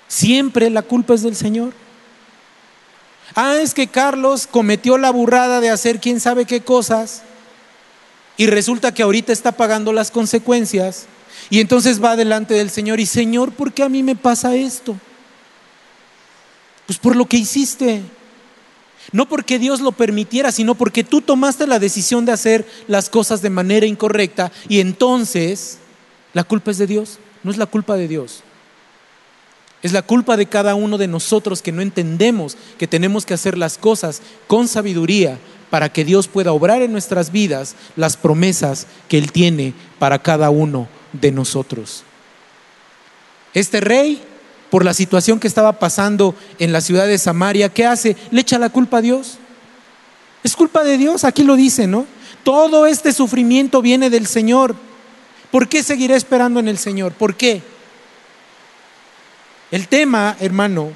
Siempre 0.07 0.69
la 0.69 0.81
culpa 0.81 1.13
es 1.13 1.23
del 1.23 1.35
Señor. 1.35 1.82
Ah, 3.35 3.57
es 3.61 3.73
que 3.73 3.87
Carlos 3.87 4.47
cometió 4.47 4.97
la 4.97 5.11
burrada 5.11 5.59
de 5.59 5.69
hacer 5.69 5.99
quién 5.99 6.19
sabe 6.19 6.45
qué 6.45 6.61
cosas. 6.61 7.23
Y 8.37 8.47
resulta 8.47 8.93
que 8.93 9.03
ahorita 9.03 9.31
está 9.33 9.51
pagando 9.53 9.93
las 9.93 10.11
consecuencias. 10.11 11.05
Y 11.49 11.59
entonces 11.59 12.03
va 12.03 12.15
delante 12.15 12.53
del 12.53 12.69
Señor 12.69 12.99
y 12.99 13.05
Señor, 13.05 13.51
¿por 13.51 13.73
qué 13.73 13.83
a 13.83 13.89
mí 13.89 14.03
me 14.03 14.15
pasa 14.15 14.55
esto? 14.55 14.95
Pues 16.85 16.99
por 16.99 17.15
lo 17.15 17.25
que 17.25 17.37
hiciste. 17.37 18.01
No 19.11 19.27
porque 19.27 19.59
Dios 19.59 19.81
lo 19.81 19.91
permitiera, 19.91 20.51
sino 20.51 20.75
porque 20.75 21.03
tú 21.03 21.21
tomaste 21.21 21.67
la 21.67 21.79
decisión 21.79 22.25
de 22.25 22.31
hacer 22.31 22.65
las 22.87 23.09
cosas 23.09 23.41
de 23.41 23.49
manera 23.49 23.85
incorrecta 23.85 24.51
y 24.69 24.79
entonces 24.79 25.79
la 26.31 26.45
culpa 26.45 26.71
es 26.71 26.77
de 26.77 26.87
Dios, 26.87 27.19
no 27.43 27.51
es 27.51 27.57
la 27.57 27.65
culpa 27.65 27.97
de 27.97 28.07
Dios. 28.07 28.43
Es 29.83 29.91
la 29.91 30.01
culpa 30.01 30.37
de 30.37 30.45
cada 30.45 30.75
uno 30.75 30.97
de 30.97 31.07
nosotros 31.07 31.61
que 31.61 31.73
no 31.73 31.81
entendemos 31.81 32.57
que 32.77 32.87
tenemos 32.87 33.25
que 33.25 33.33
hacer 33.33 33.57
las 33.57 33.77
cosas 33.77 34.21
con 34.47 34.69
sabiduría 34.69 35.37
para 35.69 35.91
que 35.91 36.05
Dios 36.05 36.29
pueda 36.29 36.53
obrar 36.53 36.81
en 36.81 36.93
nuestras 36.93 37.31
vidas 37.31 37.75
las 37.97 38.15
promesas 38.15 38.87
que 39.09 39.17
Él 39.17 39.31
tiene 39.33 39.73
para 39.99 40.19
cada 40.19 40.49
uno 40.49 40.87
de 41.11 41.31
nosotros. 41.31 42.03
Este 43.53 43.81
rey 43.81 44.21
por 44.69 44.85
la 44.85 44.93
situación 44.93 45.39
que 45.39 45.47
estaba 45.47 45.73
pasando 45.73 46.33
en 46.59 46.71
la 46.71 46.81
ciudad 46.81 47.05
de 47.05 47.17
Samaria, 47.17 47.69
¿qué 47.69 47.85
hace? 47.85 48.15
Le 48.31 48.41
echa 48.41 48.57
la 48.57 48.69
culpa 48.69 48.97
a 48.97 49.01
Dios. 49.01 49.37
Es 50.43 50.55
culpa 50.55 50.83
de 50.83 50.97
Dios, 50.97 51.25
aquí 51.25 51.43
lo 51.43 51.55
dice, 51.55 51.87
¿no? 51.87 52.05
Todo 52.43 52.87
este 52.87 53.13
sufrimiento 53.13 53.81
viene 53.81 54.09
del 54.09 54.27
Señor. 54.27 54.75
¿Por 55.51 55.67
qué 55.67 55.83
seguiré 55.83 56.15
esperando 56.15 56.59
en 56.59 56.67
el 56.67 56.77
Señor? 56.77 57.13
¿Por 57.13 57.35
qué? 57.35 57.61
El 59.73 59.87
tema, 59.87 60.37
hermano, 60.39 60.91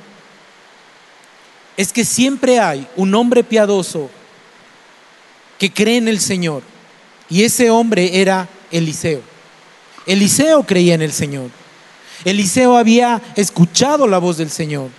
es 1.76 1.92
que 1.92 2.06
siempre 2.06 2.60
hay 2.60 2.88
un 2.96 3.16
hombre 3.16 3.44
piadoso 3.44 4.08
que 5.58 5.74
cree 5.74 5.98
en 5.98 6.08
el 6.08 6.20
Señor. 6.20 6.62
Y 7.28 7.42
ese 7.42 7.72
hombre 7.72 8.22
era 8.22 8.48
Eliseo. 8.70 9.22
Eliseo 10.06 10.62
creía 10.62 10.94
en 10.94 11.02
el 11.02 11.12
Señor. 11.12 11.50
Eliseo 12.24 12.78
había 12.78 13.20
escuchado 13.36 14.06
la 14.06 14.20
voz 14.20 14.38
del 14.38 14.52
Señor. 14.52 14.92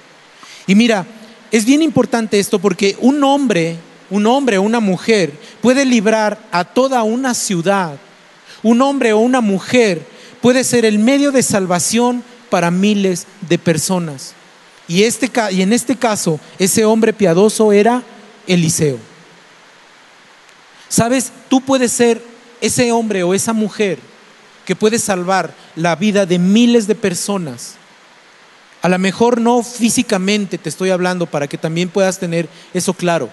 Y 0.66 0.74
mira, 0.74 1.06
es 1.52 1.64
bien 1.64 1.80
importante 1.80 2.40
esto 2.40 2.58
porque 2.58 2.96
un 2.98 3.22
hombre, 3.22 3.76
un 4.10 4.26
hombre 4.26 4.58
o 4.58 4.62
una 4.62 4.80
mujer 4.80 5.32
puede 5.60 5.84
librar 5.84 6.36
a 6.50 6.64
toda 6.64 7.04
una 7.04 7.32
ciudad. 7.32 7.96
Un 8.64 8.82
hombre 8.82 9.12
o 9.12 9.20
una 9.20 9.40
mujer 9.40 10.04
puede 10.42 10.64
ser 10.64 10.84
el 10.84 10.98
medio 10.98 11.30
de 11.30 11.44
salvación 11.44 12.24
para 12.50 12.70
miles 12.70 13.26
de 13.48 13.58
personas. 13.58 14.34
Y, 14.86 15.02
este, 15.02 15.30
y 15.52 15.62
en 15.62 15.72
este 15.72 15.96
caso, 15.96 16.40
ese 16.58 16.84
hombre 16.84 17.12
piadoso 17.12 17.72
era 17.72 18.02
Eliseo. 18.46 18.98
Sabes, 20.88 21.30
tú 21.48 21.60
puedes 21.60 21.92
ser 21.92 22.22
ese 22.60 22.90
hombre 22.92 23.22
o 23.22 23.34
esa 23.34 23.52
mujer 23.52 23.98
que 24.64 24.76
puede 24.76 24.98
salvar 24.98 25.54
la 25.76 25.96
vida 25.96 26.26
de 26.26 26.38
miles 26.38 26.86
de 26.86 26.94
personas. 26.94 27.74
A 28.80 28.88
lo 28.88 28.98
mejor 28.98 29.40
no 29.40 29.62
físicamente 29.62 30.56
te 30.56 30.68
estoy 30.68 30.90
hablando 30.90 31.26
para 31.26 31.46
que 31.46 31.58
también 31.58 31.88
puedas 31.88 32.18
tener 32.18 32.48
eso 32.72 32.94
claro, 32.94 33.28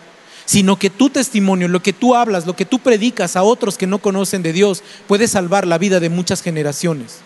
sino 0.46 0.78
que 0.78 0.90
tu 0.90 1.10
testimonio, 1.10 1.68
lo 1.68 1.82
que 1.82 1.94
tú 1.94 2.16
hablas, 2.16 2.46
lo 2.46 2.56
que 2.56 2.66
tú 2.66 2.80
predicas 2.80 3.36
a 3.36 3.44
otros 3.44 3.78
que 3.78 3.88
no 3.88 4.00
conocen 4.00 4.44
de 4.44 4.54
Dios, 4.54 4.84
puede 5.08 5.28
salvar 5.28 5.66
la 5.68 5.78
vida 5.78 6.00
de 6.00 6.10
muchas 6.10 6.42
generaciones. 6.42 7.20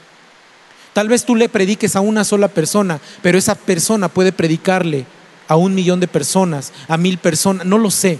Tal 0.99 1.07
vez 1.07 1.23
tú 1.23 1.37
le 1.37 1.47
prediques 1.47 1.95
a 1.95 2.01
una 2.01 2.25
sola 2.25 2.49
persona, 2.49 2.99
pero 3.21 3.37
esa 3.37 3.55
persona 3.55 4.09
puede 4.09 4.33
predicarle 4.33 5.05
a 5.47 5.55
un 5.55 5.73
millón 5.73 6.01
de 6.01 6.09
personas, 6.09 6.73
a 6.89 6.97
mil 6.97 7.19
personas, 7.19 7.65
no 7.65 7.77
lo 7.77 7.89
sé. 7.89 8.19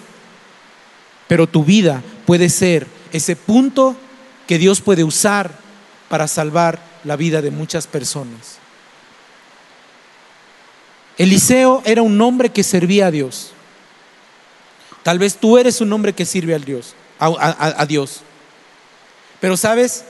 Pero 1.28 1.46
tu 1.46 1.66
vida 1.66 2.02
puede 2.26 2.48
ser 2.48 2.88
ese 3.12 3.36
punto 3.36 3.98
que 4.48 4.58
Dios 4.58 4.80
puede 4.80 5.04
usar 5.04 5.52
para 6.08 6.30
salvar 6.30 6.80
la 7.04 7.18
vida 7.18 7.42
de 7.42 7.52
muchas 7.52 7.86
personas. 7.86 8.60
Eliseo 11.18 11.82
era 11.84 12.02
un 12.02 12.22
hombre 12.22 12.48
que 12.48 12.64
servía 12.64 13.08
a 13.08 13.12
Dios. 13.12 13.52
Tal 15.04 15.20
vez 15.20 15.36
tú 15.36 15.58
eres 15.58 15.82
un 15.82 15.92
hombre 15.92 16.14
que 16.14 16.24
sirve 16.24 16.56
al 16.56 16.64
Dios, 16.64 16.96
a, 17.20 17.86
Dios. 17.86 18.22
Pero 19.42 19.58
sabes, 19.58 20.06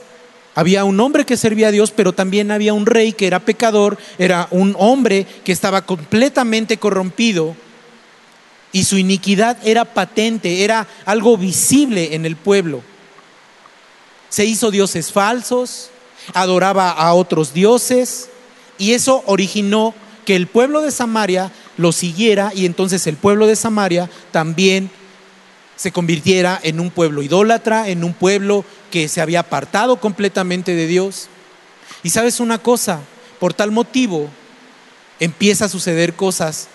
había 0.54 0.84
un 0.84 0.98
hombre 1.00 1.24
que 1.24 1.36
servía 1.36 1.68
a 1.68 1.72
Dios, 1.72 1.92
pero 1.92 2.12
también 2.12 2.50
había 2.50 2.74
un 2.74 2.86
rey 2.86 3.12
que 3.12 3.26
era 3.26 3.40
pecador, 3.40 3.98
era 4.18 4.48
un 4.50 4.74
hombre 4.78 5.26
que 5.44 5.52
estaba 5.52 5.86
completamente 5.86 6.76
corrompido 6.78 7.54
y 8.72 8.84
su 8.84 8.98
iniquidad 8.98 9.56
era 9.64 9.84
patente, 9.84 10.64
era 10.64 10.86
algo 11.04 11.36
visible 11.36 12.14
en 12.14 12.26
el 12.26 12.36
pueblo. 12.36 12.82
Se 14.28 14.44
hizo 14.44 14.70
dioses 14.70 15.12
falsos, 15.12 15.90
adoraba 16.34 16.90
a 16.90 17.14
otros 17.14 17.52
dioses 17.52 18.28
y 18.78 18.92
eso 18.92 19.22
originó 19.26 19.94
que 20.24 20.36
el 20.36 20.46
pueblo 20.46 20.82
de 20.82 20.90
Samaria 20.90 21.50
lo 21.76 21.92
siguiera 21.92 22.52
y 22.54 22.66
entonces 22.66 23.06
el 23.06 23.16
pueblo 23.16 23.46
de 23.46 23.56
Samaria 23.56 24.10
también 24.30 24.90
se 25.76 25.92
convirtiera 25.92 26.60
en 26.62 26.78
un 26.78 26.90
pueblo 26.90 27.22
idólatra, 27.22 27.88
en 27.88 28.04
un 28.04 28.12
pueblo 28.12 28.64
que 28.90 29.08
se 29.08 29.20
había 29.20 29.40
apartado 29.40 29.96
completamente 29.96 30.74
de 30.74 30.86
Dios. 30.86 31.28
Y 32.02 32.10
sabes 32.10 32.40
una 32.40 32.58
cosa, 32.58 33.00
por 33.38 33.54
tal 33.54 33.70
motivo 33.70 34.28
empieza 35.18 35.66
a 35.66 35.68
suceder 35.68 36.14
cosas 36.14 36.68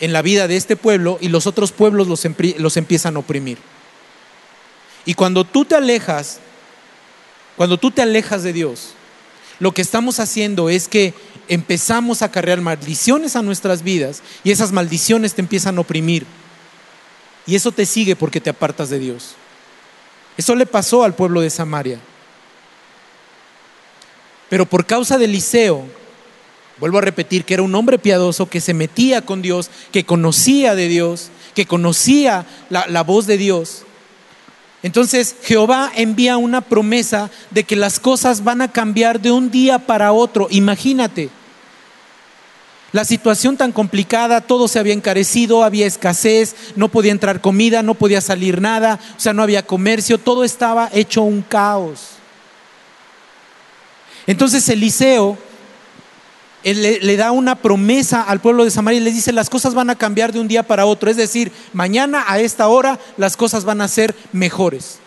en 0.00 0.12
la 0.12 0.22
vida 0.22 0.48
de 0.48 0.56
este 0.56 0.76
pueblo 0.76 1.18
y 1.20 1.28
los 1.28 1.46
otros 1.46 1.72
pueblos 1.72 2.06
los, 2.06 2.26
los 2.58 2.76
empiezan 2.76 3.16
a 3.16 3.18
oprimir. 3.18 3.58
Y 5.04 5.14
cuando 5.14 5.44
tú 5.44 5.64
te 5.64 5.74
alejas 5.74 6.40
cuando 7.58 7.76
tú 7.76 7.90
te 7.90 8.02
alejas 8.02 8.44
de 8.44 8.52
Dios, 8.52 8.90
lo 9.58 9.74
que 9.74 9.82
estamos 9.82 10.20
haciendo 10.20 10.70
es 10.70 10.86
que 10.86 11.12
empezamos 11.48 12.22
a 12.22 12.26
acarrear 12.26 12.60
maldiciones 12.60 13.34
a 13.34 13.42
nuestras 13.42 13.82
vidas 13.82 14.22
y 14.44 14.52
esas 14.52 14.70
maldiciones 14.70 15.34
te 15.34 15.40
empiezan 15.40 15.76
a 15.76 15.80
oprimir. 15.80 16.24
Y 17.48 17.56
eso 17.56 17.72
te 17.72 17.84
sigue 17.84 18.14
porque 18.14 18.40
te 18.40 18.50
apartas 18.50 18.90
de 18.90 19.00
Dios. 19.00 19.34
Eso 20.38 20.54
le 20.54 20.64
pasó 20.64 21.04
al 21.04 21.14
pueblo 21.14 21.42
de 21.42 21.50
Samaria. 21.50 22.00
Pero 24.48 24.64
por 24.64 24.86
causa 24.86 25.18
de 25.18 25.26
Eliseo, 25.26 25.84
vuelvo 26.78 26.96
a 26.96 27.02
repetir 27.02 27.44
que 27.44 27.52
era 27.52 27.62
un 27.62 27.74
hombre 27.74 27.98
piadoso 27.98 28.48
que 28.48 28.62
se 28.62 28.72
metía 28.72 29.20
con 29.20 29.42
Dios, 29.42 29.70
que 29.92 30.04
conocía 30.06 30.74
de 30.74 30.88
Dios, 30.88 31.28
que 31.54 31.66
conocía 31.66 32.46
la, 32.70 32.86
la 32.86 33.02
voz 33.02 33.26
de 33.26 33.36
Dios, 33.36 33.84
entonces 34.82 35.34
Jehová 35.42 35.90
envía 35.94 36.36
una 36.36 36.60
promesa 36.60 37.30
de 37.50 37.64
que 37.64 37.76
las 37.76 37.98
cosas 37.98 38.44
van 38.44 38.62
a 38.62 38.70
cambiar 38.70 39.20
de 39.20 39.32
un 39.32 39.50
día 39.50 39.80
para 39.80 40.12
otro. 40.12 40.46
Imagínate, 40.50 41.30
la 42.92 43.04
situación 43.04 43.56
tan 43.56 43.72
complicada, 43.72 44.40
todo 44.40 44.66
se 44.68 44.78
había 44.78 44.94
encarecido, 44.94 45.62
había 45.62 45.86
escasez, 45.86 46.54
no 46.74 46.88
podía 46.88 47.12
entrar 47.12 47.40
comida, 47.40 47.82
no 47.82 47.94
podía 47.94 48.20
salir 48.20 48.60
nada, 48.60 48.98
o 49.16 49.20
sea, 49.20 49.32
no 49.32 49.42
había 49.42 49.66
comercio, 49.66 50.18
todo 50.18 50.44
estaba 50.44 50.88
hecho 50.92 51.22
un 51.22 51.42
caos. 51.42 52.10
Entonces 54.26 54.68
Eliseo 54.68 55.38
él 56.64 56.82
le, 56.82 57.16
da 57.16 57.30
una 57.30 57.54
promesa 57.54 58.22
al 58.22 58.40
pueblo 58.40 58.64
de 58.64 58.70
Samaria 58.70 59.00
y 59.00 59.04
le 59.04 59.12
dice, 59.12 59.32
las 59.32 59.48
cosas 59.48 59.74
van 59.74 59.90
a 59.90 59.96
cambiar 59.96 60.32
de 60.32 60.40
un 60.40 60.48
día 60.48 60.62
para 60.62 60.86
otro. 60.86 61.10
Es 61.10 61.16
decir, 61.16 61.52
mañana 61.72 62.24
a 62.26 62.40
esta 62.40 62.68
hora 62.68 62.98
las 63.16 63.36
cosas 63.36 63.64
van 63.64 63.80
a 63.80 63.88
ser 63.88 64.14
mejores. 64.32 64.98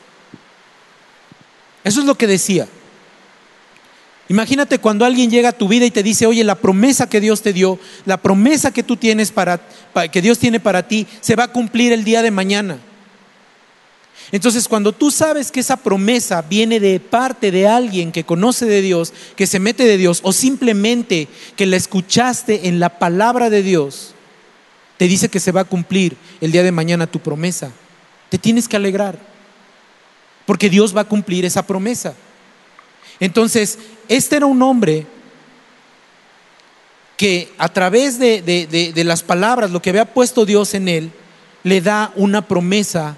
Eso 1.83 1.99
es 1.99 2.05
lo 2.05 2.15
que 2.15 2.27
decía. 2.27 2.67
Imagínate 4.31 4.79
cuando 4.79 5.03
alguien 5.03 5.29
llega 5.29 5.49
a 5.49 5.51
tu 5.51 5.67
vida 5.67 5.85
y 5.85 5.91
te 5.91 6.03
dice, 6.03 6.25
oye, 6.25 6.45
la 6.45 6.55
promesa 6.55 7.09
que 7.09 7.19
Dios 7.19 7.41
te 7.41 7.51
dio, 7.51 7.77
la 8.05 8.15
promesa 8.15 8.71
que 8.71 8.81
tú 8.81 8.95
tienes 8.95 9.29
para, 9.29 9.59
que 10.09 10.21
Dios 10.21 10.39
tiene 10.39 10.61
para 10.61 10.87
ti, 10.87 11.05
se 11.19 11.35
va 11.35 11.43
a 11.43 11.47
cumplir 11.49 11.91
el 11.91 12.05
día 12.05 12.21
de 12.21 12.31
mañana. 12.31 12.77
Entonces, 14.31 14.69
cuando 14.69 14.93
tú 14.93 15.11
sabes 15.11 15.51
que 15.51 15.59
esa 15.59 15.75
promesa 15.75 16.41
viene 16.43 16.79
de 16.79 17.01
parte 17.01 17.51
de 17.51 17.67
alguien 17.67 18.13
que 18.13 18.23
conoce 18.23 18.65
de 18.65 18.81
Dios, 18.81 19.11
que 19.35 19.47
se 19.47 19.59
mete 19.59 19.83
de 19.83 19.97
Dios, 19.97 20.21
o 20.23 20.31
simplemente 20.31 21.27
que 21.57 21.65
la 21.65 21.75
escuchaste 21.75 22.69
en 22.69 22.79
la 22.79 22.99
palabra 22.99 23.49
de 23.49 23.63
Dios, 23.63 24.13
te 24.95 25.09
dice 25.09 25.27
que 25.27 25.41
se 25.41 25.51
va 25.51 25.59
a 25.59 25.65
cumplir 25.65 26.15
el 26.39 26.53
día 26.53 26.63
de 26.63 26.71
mañana 26.71 27.05
tu 27.05 27.19
promesa, 27.19 27.73
te 28.29 28.37
tienes 28.37 28.69
que 28.69 28.77
alegrar, 28.77 29.19
porque 30.45 30.69
Dios 30.69 30.95
va 30.95 31.01
a 31.01 31.09
cumplir 31.09 31.43
esa 31.43 31.67
promesa. 31.67 32.15
Entonces, 33.21 33.79
este 34.09 34.35
era 34.35 34.47
un 34.47 34.61
hombre 34.61 35.05
que 37.15 37.53
a 37.59 37.69
través 37.69 38.19
de, 38.19 38.41
de 38.41 39.03
las 39.03 39.23
palabras, 39.23 39.71
lo 39.71 39.81
que 39.81 39.91
había 39.91 40.13
puesto 40.13 40.45
Dios 40.45 40.73
en 40.73 40.89
él, 40.89 41.11
le 41.63 41.79
da 41.79 42.11
una 42.15 42.47
promesa 42.47 43.15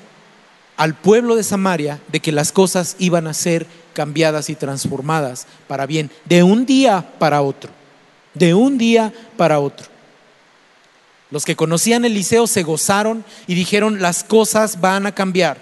al 0.76 0.94
pueblo 0.94 1.36
de 1.36 1.44
Samaria 1.44 2.02
de 2.10 2.20
que 2.20 2.34
las 2.34 2.52
cosas 2.52 2.98
iban 3.00 3.28
a 3.28 3.34
ser 3.34 3.66
cambiadas 3.94 4.50
y 4.50 4.56
transformadas 4.56 5.48
para 5.68 5.86
bien, 5.86 6.12
de 6.26 6.44
un 6.44 6.66
día 6.66 7.14
para 7.18 7.42
otro, 7.42 7.72
de 8.34 8.54
un 8.54 8.78
día 8.78 9.14
para 9.38 9.60
otro. 9.60 9.88
Los 11.32 11.46
que 11.46 11.56
conocían 11.56 12.04
Eliseo 12.04 12.46
se 12.46 12.64
gozaron 12.64 13.24
y 13.48 13.56
dijeron, 13.56 14.02
las 14.02 14.26
cosas 14.26 14.82
van 14.82 15.06
a 15.06 15.16
cambiar. 15.16 15.58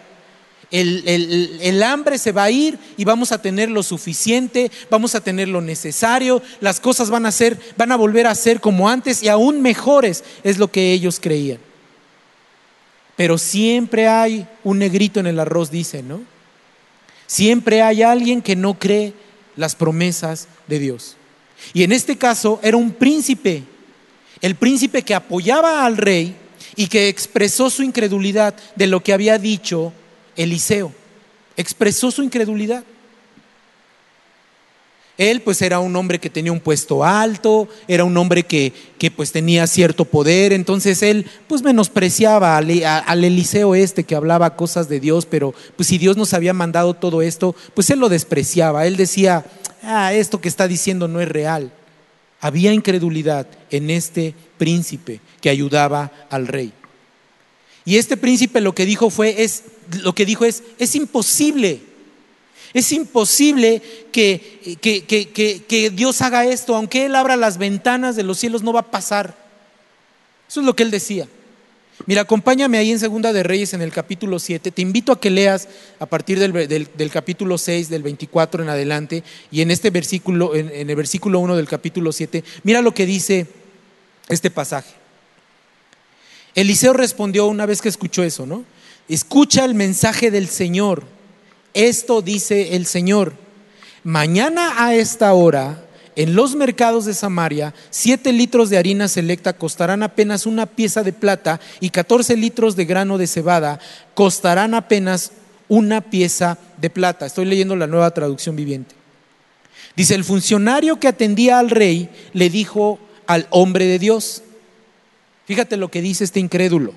El, 0.72 1.84
hambre 1.84 2.18
se 2.18 2.32
va 2.32 2.46
a 2.46 2.52
ir 2.52 2.80
y 2.98 3.04
vamos 3.04 3.32
a 3.32 3.42
tener 3.42 3.70
lo 3.70 3.84
suficiente, 3.84 4.72
vamos 4.90 5.16
a 5.16 5.22
tener 5.22 5.50
lo 5.50 5.62
necesario, 5.62 6.42
las 6.62 6.80
cosas 6.80 7.10
van 7.10 7.26
a 7.26 7.32
ser, 7.32 7.60
van 7.78 7.92
a 7.92 7.98
volver 7.98 8.26
a 8.26 8.36
ser 8.36 8.62
como 8.62 8.90
antes 8.90 9.22
y 9.22 9.28
aún 9.28 9.62
mejores, 9.62 10.24
es 10.44 10.58
lo 10.58 10.72
que 10.72 10.94
ellos 10.94 11.20
creían. 11.20 11.60
Pero 13.18 13.38
siempre 13.38 14.08
hay 14.08 14.48
un 14.64 14.80
negrito 14.80 15.20
en 15.20 15.28
el 15.28 15.40
arroz, 15.40 15.70
dice, 15.70 16.02
¿no? 16.02 16.22
Siempre 17.28 17.82
hay 17.82 18.02
alguien 18.02 18.42
que 18.42 18.56
no 18.56 18.80
cree 18.80 19.14
las 19.56 19.76
promesas 19.76 20.48
de 20.68 20.80
Dios. 20.80 21.18
Y 21.74 21.84
en 21.84 21.92
este 21.92 22.18
caso 22.18 22.60
era 22.64 22.78
un 22.78 22.92
príncipe, 22.92 23.64
el 24.42 24.56
príncipe 24.56 25.04
que 25.04 25.14
apoyaba 25.14 25.86
al 25.86 25.98
rey 25.98 26.36
y 26.76 26.88
que 26.88 27.10
expresó 27.10 27.70
su 27.70 27.84
incredulidad 27.84 28.56
de 28.76 28.88
lo 28.88 29.04
que 29.04 29.14
había 29.14 29.38
dicho 29.38 29.94
Eliseo. 30.36 30.94
Expresó 31.58 32.12
su 32.12 32.24
incredulidad. 32.24 32.84
Él 35.18 35.42
pues 35.42 35.62
era 35.62 35.80
un 35.80 35.96
hombre 35.96 36.20
que 36.20 36.32
tenía 36.32 36.52
un 36.52 36.60
puesto 36.60 37.04
alto, 37.04 37.68
era 37.88 38.04
un 38.04 38.18
hombre 38.18 38.44
que, 38.44 38.74
que 38.98 39.12
pues 39.12 39.32
tenía 39.32 39.68
cierto 39.68 40.06
poder, 40.06 40.52
entonces 40.52 41.04
él 41.04 41.28
pues 41.48 41.62
menospreciaba 41.62 42.58
al, 42.58 42.84
al, 42.84 43.24
Eliseo 43.24 43.76
este 43.76 44.04
que 44.04 44.16
hablaba 44.16 44.56
cosas 44.56 44.90
de 44.90 45.00
Dios, 45.00 45.28
pero 45.28 45.54
pues 45.76 45.90
si 45.90 46.00
Dios 46.00 46.18
nos 46.18 46.34
había 46.34 46.54
mandado 46.54 46.96
todo 46.96 47.22
esto, 47.22 47.56
pues 47.76 47.92
él 47.92 48.00
lo 48.00 48.10
despreciaba, 48.10 48.88
él 48.88 48.98
decía, 48.98 49.46
ah, 49.84 50.12
esto 50.12 50.42
que 50.42 50.50
está 50.50 50.68
diciendo 50.68 51.08
no 51.08 51.22
es 51.22 51.30
real. 51.30 51.72
Había 52.40 52.74
incredulidad 52.74 53.46
en 53.70 53.92
este 53.92 54.34
príncipe 54.58 55.20
que 55.40 55.52
ayudaba 55.52 56.12
al 56.32 56.48
rey. 56.48 56.74
Y 57.86 57.98
este 57.98 58.18
príncipe 58.18 58.62
lo 58.62 58.76
que 58.76 58.86
dijo 58.86 59.10
fue, 59.10 59.44
es, 59.44 59.64
lo 60.02 60.14
que 60.14 60.26
dijo 60.26 60.46
es, 60.46 60.64
es 60.78 60.96
imposible. 60.96 61.82
Es 62.74 62.92
imposible 62.92 63.82
que, 64.12 64.80
que, 64.82 65.90
Dios 65.90 66.22
haga 66.22 66.46
esto, 66.46 66.76
aunque 66.76 67.06
Él 67.06 67.16
abra 67.16 67.36
las 67.36 67.58
ventanas 67.58 68.16
de 68.16 68.24
los 68.24 68.38
cielos, 68.38 68.64
no 68.64 68.72
va 68.72 68.82
a 68.82 68.92
pasar. 68.92 69.36
Eso 70.48 70.62
es 70.62 70.66
lo 70.66 70.76
que 70.76 70.84
Él 70.84 70.92
decía. 70.92 71.28
Mira, 72.06 72.22
acompáñame 72.22 72.78
ahí 72.78 72.92
en 72.92 73.00
Segunda 73.00 73.34
de 73.34 73.44
Reyes 73.44 73.74
en 73.74 73.82
el 73.82 73.92
capítulo 73.92 74.40
7. 74.40 74.72
Te 74.72 74.82
invito 74.82 75.12
a 75.12 75.20
que 75.20 75.30
leas 75.30 75.68
a 76.00 76.06
partir 76.06 76.40
del, 76.40 77.12
capítulo 77.12 77.58
6, 77.58 77.90
del 77.90 78.04
24 78.04 78.64
en 78.64 78.70
adelante, 78.70 79.24
y 79.52 79.62
en 79.62 79.70
este 79.70 79.90
versículo, 79.90 80.56
en, 80.56 80.70
en 80.70 80.90
el 80.90 80.96
versículo 80.96 81.40
1 81.40 81.58
del 81.58 81.68
capítulo 81.68 82.12
7, 82.12 82.44
mira 82.64 82.82
lo 82.82 82.94
que 82.94 83.06
dice 83.06 83.48
este 84.30 84.50
pasaje. 84.50 85.01
Eliseo 86.56 86.94
respondió 86.94 87.48
una 87.48 87.66
vez 87.66 87.82
que 87.82 87.90
escuchó 87.90 88.24
eso, 88.24 88.46
¿no? 88.46 88.64
Escucha 89.08 89.66
el 89.66 89.74
mensaje 89.74 90.32
del 90.32 90.48
Señor. 90.48 91.04
Esto 91.74 92.22
dice 92.22 92.76
el 92.76 92.86
Señor. 92.86 93.34
Mañana 94.04 94.84
a 94.84 94.96
esta 94.96 95.34
hora, 95.34 95.86
en 96.16 96.36
los 96.36 96.56
mercados 96.56 97.06
de 97.06 97.14
Samaria, 97.14 97.74
siete 97.90 98.34
litros 98.34 98.70
de 98.70 98.78
harina 98.78 99.08
selecta 99.08 99.54
costarán 99.54 100.04
apenas 100.04 100.46
una 100.46 100.66
pieza 100.66 101.04
de 101.04 101.14
plata 101.14 101.62
y 101.80 101.90
14 101.90 102.36
litros 102.36 102.76
de 102.76 102.86
grano 102.86 103.18
de 103.18 103.28
cebada 103.28 103.80
costarán 104.14 104.74
apenas 104.74 105.32
una 105.70 106.02
pieza 106.02 106.58
de 106.78 106.90
plata. 106.90 107.26
Estoy 107.26 107.46
leyendo 107.46 107.76
la 107.76 107.88
nueva 107.88 108.12
traducción 108.12 108.56
viviente. 108.56 108.94
Dice, 109.96 110.16
el 110.16 110.24
funcionario 110.24 111.00
que 111.00 111.08
atendía 111.08 111.60
al 111.60 111.70
rey 111.70 112.10
le 112.34 112.50
dijo 112.50 113.00
al 113.28 113.48
hombre 113.52 113.86
de 113.86 114.00
Dios, 114.00 114.44
Fíjate 115.46 115.78
lo 115.78 115.90
que 115.90 116.02
dice 116.02 116.24
este 116.24 116.40
incrédulo. 116.40 116.94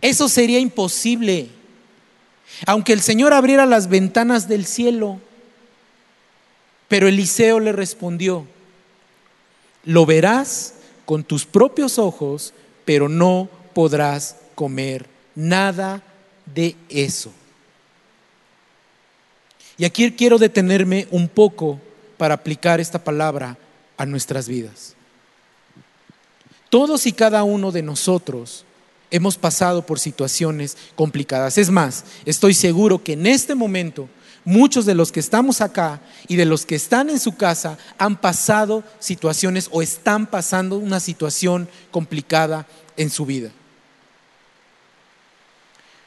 Eso 0.00 0.28
sería 0.28 0.58
imposible. 0.58 1.48
Aunque 2.66 2.92
el 2.92 3.00
Señor 3.00 3.32
abriera 3.32 3.66
las 3.66 3.88
ventanas 3.88 4.48
del 4.48 4.66
cielo. 4.66 5.20
Pero 6.88 7.08
Eliseo 7.08 7.58
le 7.58 7.72
respondió, 7.72 8.46
lo 9.84 10.04
verás 10.04 10.74
con 11.06 11.24
tus 11.24 11.46
propios 11.46 11.98
ojos, 11.98 12.52
pero 12.84 13.08
no 13.08 13.48
podrás 13.72 14.36
comer 14.54 15.06
nada 15.34 16.02
de 16.54 16.76
eso. 16.90 17.32
Y 19.78 19.84
aquí 19.84 20.12
quiero 20.12 20.36
detenerme 20.36 21.08
un 21.10 21.28
poco 21.28 21.80
para 22.18 22.34
aplicar 22.34 22.78
esta 22.78 23.02
palabra 23.02 23.56
a 23.96 24.04
nuestras 24.04 24.46
vidas. 24.46 24.94
Todos 26.72 27.06
y 27.06 27.12
cada 27.12 27.44
uno 27.44 27.70
de 27.70 27.82
nosotros 27.82 28.64
hemos 29.10 29.36
pasado 29.36 29.84
por 29.84 30.00
situaciones 30.00 30.78
complicadas. 30.96 31.58
Es 31.58 31.68
más, 31.68 32.06
estoy 32.24 32.54
seguro 32.54 33.04
que 33.04 33.12
en 33.12 33.26
este 33.26 33.54
momento 33.54 34.08
muchos 34.42 34.86
de 34.86 34.94
los 34.94 35.12
que 35.12 35.20
estamos 35.20 35.60
acá 35.60 36.00
y 36.28 36.36
de 36.36 36.46
los 36.46 36.64
que 36.64 36.74
están 36.74 37.10
en 37.10 37.20
su 37.20 37.36
casa 37.36 37.76
han 37.98 38.18
pasado 38.18 38.84
situaciones 39.00 39.68
o 39.70 39.82
están 39.82 40.24
pasando 40.24 40.78
una 40.78 40.98
situación 40.98 41.68
complicada 41.90 42.66
en 42.96 43.10
su 43.10 43.26
vida. 43.26 43.50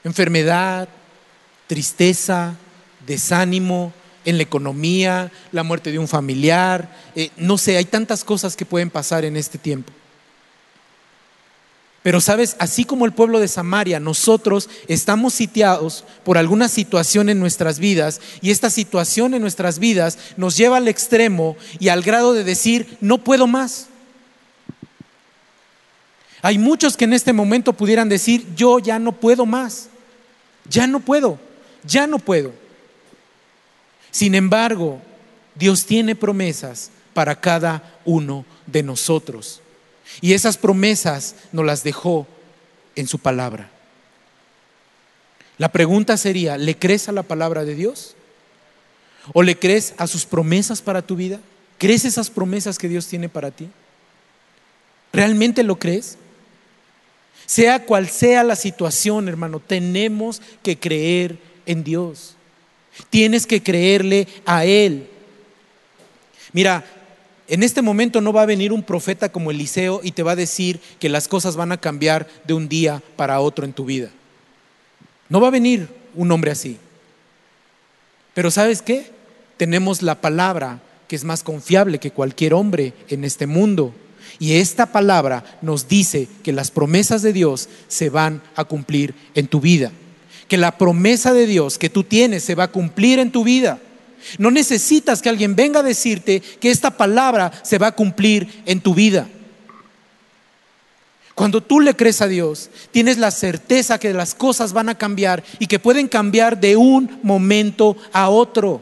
Enfermedad, 0.04 0.90
tristeza, 1.68 2.56
desánimo 3.06 3.94
en 4.26 4.38
la 4.38 4.44
economía, 4.44 5.32
la 5.52 5.62
muerte 5.62 5.92
de 5.92 6.00
un 6.00 6.08
familiar, 6.08 6.92
eh, 7.16 7.30
no 7.38 7.60
sé, 7.60 7.78
hay 7.78 7.86
tantas 7.86 8.24
cosas 8.24 8.56
que 8.56 8.66
pueden 8.66 8.90
pasar 8.90 9.26
en 9.26 9.38
este 9.38 9.60
tiempo. 9.60 9.94
Pero 12.06 12.22
sabes, 12.22 12.56
así 12.60 12.86
como 12.86 13.08
el 13.08 13.14
pueblo 13.14 13.40
de 13.40 13.48
Samaria, 13.48 14.00
nosotros 14.00 14.70
estamos 14.88 15.34
sitiados 15.34 16.04
por 16.24 16.38
alguna 16.38 16.70
situación 16.70 17.30
en 17.30 17.40
nuestras 17.40 17.80
vidas 17.80 18.22
y 18.44 18.52
esta 18.52 18.70
situación 18.70 19.34
en 19.34 19.42
nuestras 19.42 19.80
vidas 19.80 20.20
nos 20.38 20.56
lleva 20.56 20.78
al 20.78 20.88
extremo 20.88 21.58
y 21.80 21.88
al 21.88 22.04
grado 22.04 22.34
de 22.34 22.44
decir, 22.44 23.00
no 23.02 23.18
puedo 23.18 23.48
más. 23.48 23.88
Hay 26.44 26.60
muchos 26.60 26.96
que 26.96 27.06
en 27.06 27.14
este 27.14 27.34
momento 27.34 27.74
pudieran 27.74 28.08
decir, 28.08 28.46
yo 28.56 28.78
ya 28.78 29.00
no 29.00 29.12
puedo 29.14 29.48
más, 29.48 29.90
ya 30.70 30.86
no 30.86 31.00
puedo, 31.00 31.40
ya 31.84 32.06
no 32.06 32.20
puedo. 32.20 32.54
Sin 34.12 34.36
embargo, 34.36 35.02
Dios 35.56 35.88
tiene 35.88 36.16
promesas 36.16 36.92
para 37.16 37.42
cada 37.42 37.98
uno 38.06 38.46
de 38.68 38.84
nosotros. 38.84 39.64
Y 40.22 40.34
esas 40.34 40.58
promesas 40.58 41.36
nos 41.52 41.66
las 41.66 41.84
dejó 41.84 42.28
en 42.96 43.08
su 43.08 43.20
palabra. 43.20 43.70
La 45.58 45.72
pregunta 45.72 46.18
sería, 46.18 46.58
¿le 46.58 46.78
crees 46.78 47.08
a 47.08 47.14
la 47.14 47.24
palabra 47.24 47.64
de 47.64 47.76
Dios? 47.76 48.16
¿O 49.34 49.44
le 49.44 49.58
crees 49.58 49.94
a 49.98 50.08
sus 50.08 50.26
promesas 50.26 50.82
para 50.82 51.02
tu 51.02 51.16
vida? 51.16 51.40
¿Crees 51.78 52.06
esas 52.06 52.30
promesas 52.30 52.78
que 52.78 52.90
Dios 52.90 53.08
tiene 53.08 53.30
para 53.30 53.52
ti? 53.52 53.70
¿Realmente 55.14 55.64
lo 55.64 55.78
crees? 55.78 56.18
Sea 57.46 57.86
cual 57.86 58.10
sea 58.10 58.44
la 58.44 58.56
situación, 58.56 59.30
hermano, 59.30 59.60
tenemos 59.60 60.42
que 60.64 60.78
creer 60.78 61.38
en 61.66 61.84
Dios. 61.84 62.36
Tienes 63.10 63.46
que 63.46 63.62
creerle 63.62 64.28
a 64.46 64.66
Él. 64.66 65.08
Mira, 66.54 66.86
en 67.48 67.64
este 67.64 67.82
momento 67.82 68.22
no 68.22 68.34
va 68.34 68.42
a 68.42 68.48
venir 68.48 68.74
un 68.74 68.84
profeta 68.84 69.32
como 69.32 69.52
Eliseo 69.52 70.02
y 70.04 70.12
te 70.12 70.24
va 70.24 70.32
a 70.32 70.36
decir 70.36 70.80
que 71.00 71.10
las 71.10 71.28
cosas 71.28 71.56
van 71.56 71.72
a 71.72 71.78
cambiar 71.78 72.28
de 72.46 72.54
un 72.54 72.68
día 72.68 73.04
para 73.16 73.40
otro 73.40 73.66
en 73.66 73.74
tu 73.74 73.86
vida. 73.86 74.10
No 75.30 75.40
va 75.42 75.50
a 75.50 75.52
venir 75.52 75.88
un 76.16 76.32
hombre 76.32 76.52
así. 76.52 76.78
Pero 78.34 78.52
¿sabes 78.52 78.82
qué? 78.82 79.12
Tenemos 79.58 80.02
la 80.02 80.22
palabra 80.22 80.82
que 81.08 81.16
es 81.16 81.24
más 81.24 81.44
confiable 81.44 82.00
que 82.00 82.12
cualquier 82.12 82.54
hombre 82.54 82.94
en 83.10 83.24
este 83.24 83.48
mundo. 83.48 83.94
Y 84.40 84.54
esta 84.54 84.88
palabra 84.88 85.44
nos 85.62 85.88
dice 85.88 86.28
que 86.44 86.52
las 86.52 86.72
promesas 86.72 87.22
de 87.22 87.32
Dios 87.32 87.70
se 87.88 88.10
van 88.10 88.42
a 88.56 88.66
cumplir 88.66 89.14
en 89.36 89.48
tu 89.48 89.62
vida. 89.62 89.92
Que 90.48 90.58
la 90.58 90.78
promesa 90.78 91.34
de 91.34 91.48
Dios 91.48 91.78
que 91.78 91.90
tú 91.90 92.04
tienes 92.04 92.44
se 92.44 92.56
va 92.56 92.66
a 92.66 92.72
cumplir 92.72 93.20
en 93.20 93.32
tu 93.32 93.44
vida. 93.44 93.80
No 94.38 94.52
necesitas 94.52 95.22
que 95.22 95.30
alguien 95.30 95.56
venga 95.56 95.80
a 95.80 95.84
decirte 95.84 96.42
que 96.42 96.72
esta 96.72 96.92
palabra 96.92 97.52
se 97.64 97.78
va 97.78 97.88
a 97.88 97.96
cumplir 97.96 98.64
en 98.66 98.82
tu 98.82 98.94
vida. 98.94 99.28
Cuando 101.34 101.62
tú 101.62 101.82
le 101.82 101.96
crees 101.96 102.22
a 102.22 102.28
Dios, 102.28 102.70
tienes 102.92 103.18
la 103.18 103.30
certeza 103.30 104.00
que 104.00 104.14
las 104.14 104.34
cosas 104.34 104.72
van 104.72 104.88
a 104.88 104.98
cambiar 104.98 105.44
y 105.60 105.68
que 105.68 105.80
pueden 105.80 106.08
cambiar 106.08 106.60
de 106.60 106.78
un 106.78 107.20
momento 107.24 107.98
a 108.14 108.30
otro. 108.30 108.82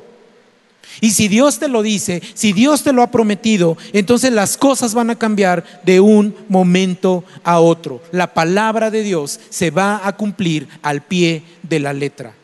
Y 1.02 1.12
si 1.12 1.28
Dios 1.28 1.58
te 1.58 1.68
lo 1.68 1.82
dice, 1.82 2.22
si 2.36 2.54
Dios 2.54 2.84
te 2.84 2.94
lo 2.94 3.02
ha 3.02 3.10
prometido, 3.10 3.76
entonces 3.92 4.32
las 4.32 4.58
cosas 4.58 4.94
van 4.94 5.10
a 5.10 5.18
cambiar 5.18 5.82
de 5.84 6.00
un 6.00 6.36
momento 6.48 7.24
a 7.44 7.60
otro. 7.60 8.04
La 8.12 8.36
palabra 8.36 8.92
de 8.92 9.02
Dios 9.02 9.40
se 9.50 9.72
va 9.72 10.08
a 10.08 10.16
cumplir 10.16 10.68
al 10.84 11.02
pie 11.02 11.42
de 11.64 11.80
la 11.80 11.94
letra 11.94 12.36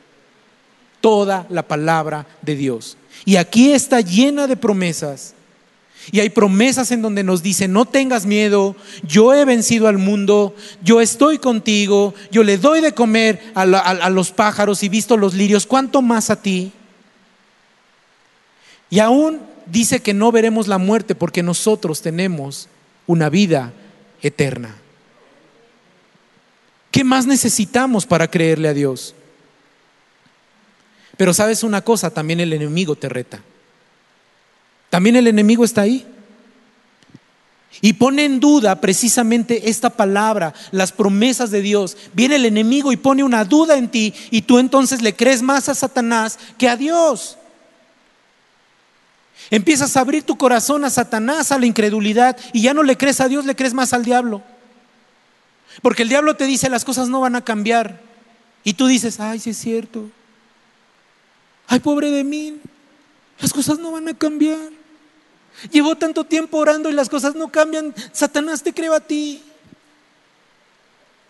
toda 1.01 1.45
la 1.49 1.67
palabra 1.67 2.27
de 2.41 2.55
Dios. 2.55 2.97
Y 3.25 3.35
aquí 3.35 3.71
está 3.71 4.01
llena 4.01 4.47
de 4.47 4.55
promesas 4.55 5.33
Y 6.12 6.21
hay 6.21 6.29
promesas 6.29 6.91
en 6.91 7.01
donde 7.01 7.23
nos 7.23 7.43
dice, 7.43 7.67
no 7.67 7.85
tengas 7.85 8.25
miedo, 8.25 8.75
yo 9.03 9.33
he 9.33 9.45
vencido 9.45 9.88
al 9.88 9.97
mundo, 9.97 10.55
yo 10.81 11.01
estoy 11.01 11.38
contigo, 11.38 12.13
yo 12.31 12.43
le 12.43 12.57
doy 12.57 12.81
de 12.81 12.93
comer 12.93 13.51
a, 13.53 14.09
los 14.09 14.31
pájaros 14.31 14.81
y 14.83 14.89
visto 14.89 15.17
los 15.17 15.33
lirios, 15.33 15.65
¿cuánto 15.65 16.01
más 16.01 16.29
a 16.29 16.41
ti? 16.41 16.71
Y 18.89 18.99
aún 18.99 19.41
dice 19.67 20.01
que 20.01 20.13
no 20.13 20.31
veremos 20.31 20.67
la 20.67 20.77
muerte 20.77 21.13
porque 21.13 21.43
nosotros 21.43 22.01
tenemos 22.01 22.69
una 23.05 23.29
vida 23.29 23.73
eterna. 24.21 24.75
¿Qué 26.91 27.03
más 27.03 27.27
necesitamos 27.27 28.05
para 28.05 28.29
creerle 28.29 28.67
a 28.69 28.73
Dios? 28.73 29.13
Pero 31.19 31.34
sabes 31.34 31.63
una 31.63 31.82
cosa, 31.82 32.12
también 32.12 32.39
el 32.39 32.53
enemigo 32.53 32.95
te 32.95 33.10
reta. 33.10 33.41
También 34.89 35.17
el 35.17 35.27
enemigo 35.27 35.65
está 35.65 35.82
ahí. 35.82 36.08
Y 37.82 37.91
pone 37.91 38.23
en 38.23 38.39
duda 38.39 38.79
precisamente 38.79 39.69
esta 39.69 39.89
palabra, 39.89 40.53
las 40.71 40.93
promesas 40.93 41.51
de 41.51 41.62
Dios. 41.62 41.97
Viene 42.13 42.38
el 42.38 42.45
enemigo 42.45 42.93
y 42.93 42.95
pone 42.95 43.21
una 43.21 43.43
duda 43.43 43.75
en 43.75 43.89
ti 43.89 44.13
y 44.32 44.43
tú 44.43 44.60
entonces 44.60 45.01
le 45.01 45.13
crees 45.13 45.41
más 45.41 45.67
a 45.67 45.75
Satanás 45.75 46.39
que 46.58 46.69
a 46.69 46.77
Dios. 46.77 47.38
Empiezas 49.49 49.97
a 49.97 49.99
abrir 49.99 50.23
tu 50.23 50.38
corazón 50.38 50.86
a 50.86 50.89
Satanás, 50.89 51.51
a 51.51 51.60
la 51.60 51.65
incredulidad, 51.65 52.38
y 52.53 52.62
ya 52.62 52.73
no 52.73 52.82
le 52.82 52.95
crees 52.95 53.19
a 53.19 53.27
Dios, 53.27 53.45
le 53.45 53.58
crees 53.58 53.73
más 53.73 53.91
al 53.91 54.05
diablo. 54.05 54.41
Porque 55.82 56.03
el 56.03 56.10
diablo 56.10 56.38
te 56.38 56.45
dice 56.45 56.69
las 56.69 56.86
cosas 56.86 57.10
no 57.10 57.19
van 57.19 57.36
a 57.36 57.43
cambiar. 57.43 57.99
Y 58.63 58.75
tú 58.75 58.88
dices, 58.88 59.19
ay, 59.19 59.39
sí 59.39 59.49
es 59.49 59.58
cierto. 59.58 60.12
Ay, 61.69 61.79
pobre 61.79 62.10
de 62.10 62.23
mí, 62.23 62.58
las 63.39 63.53
cosas 63.53 63.77
no 63.77 63.91
van 63.91 64.08
a 64.08 64.15
cambiar. 64.15 64.71
Llevo 65.71 65.95
tanto 65.95 66.23
tiempo 66.23 66.58
orando 66.58 66.89
y 66.89 66.93
las 66.93 67.10
cosas 67.10 67.36
no 67.36 67.49
cambian. 67.49 67.93
Satanás 68.12 68.63
te 68.63 68.73
creo 68.73 68.93
a 68.93 68.99
ti. 68.99 69.43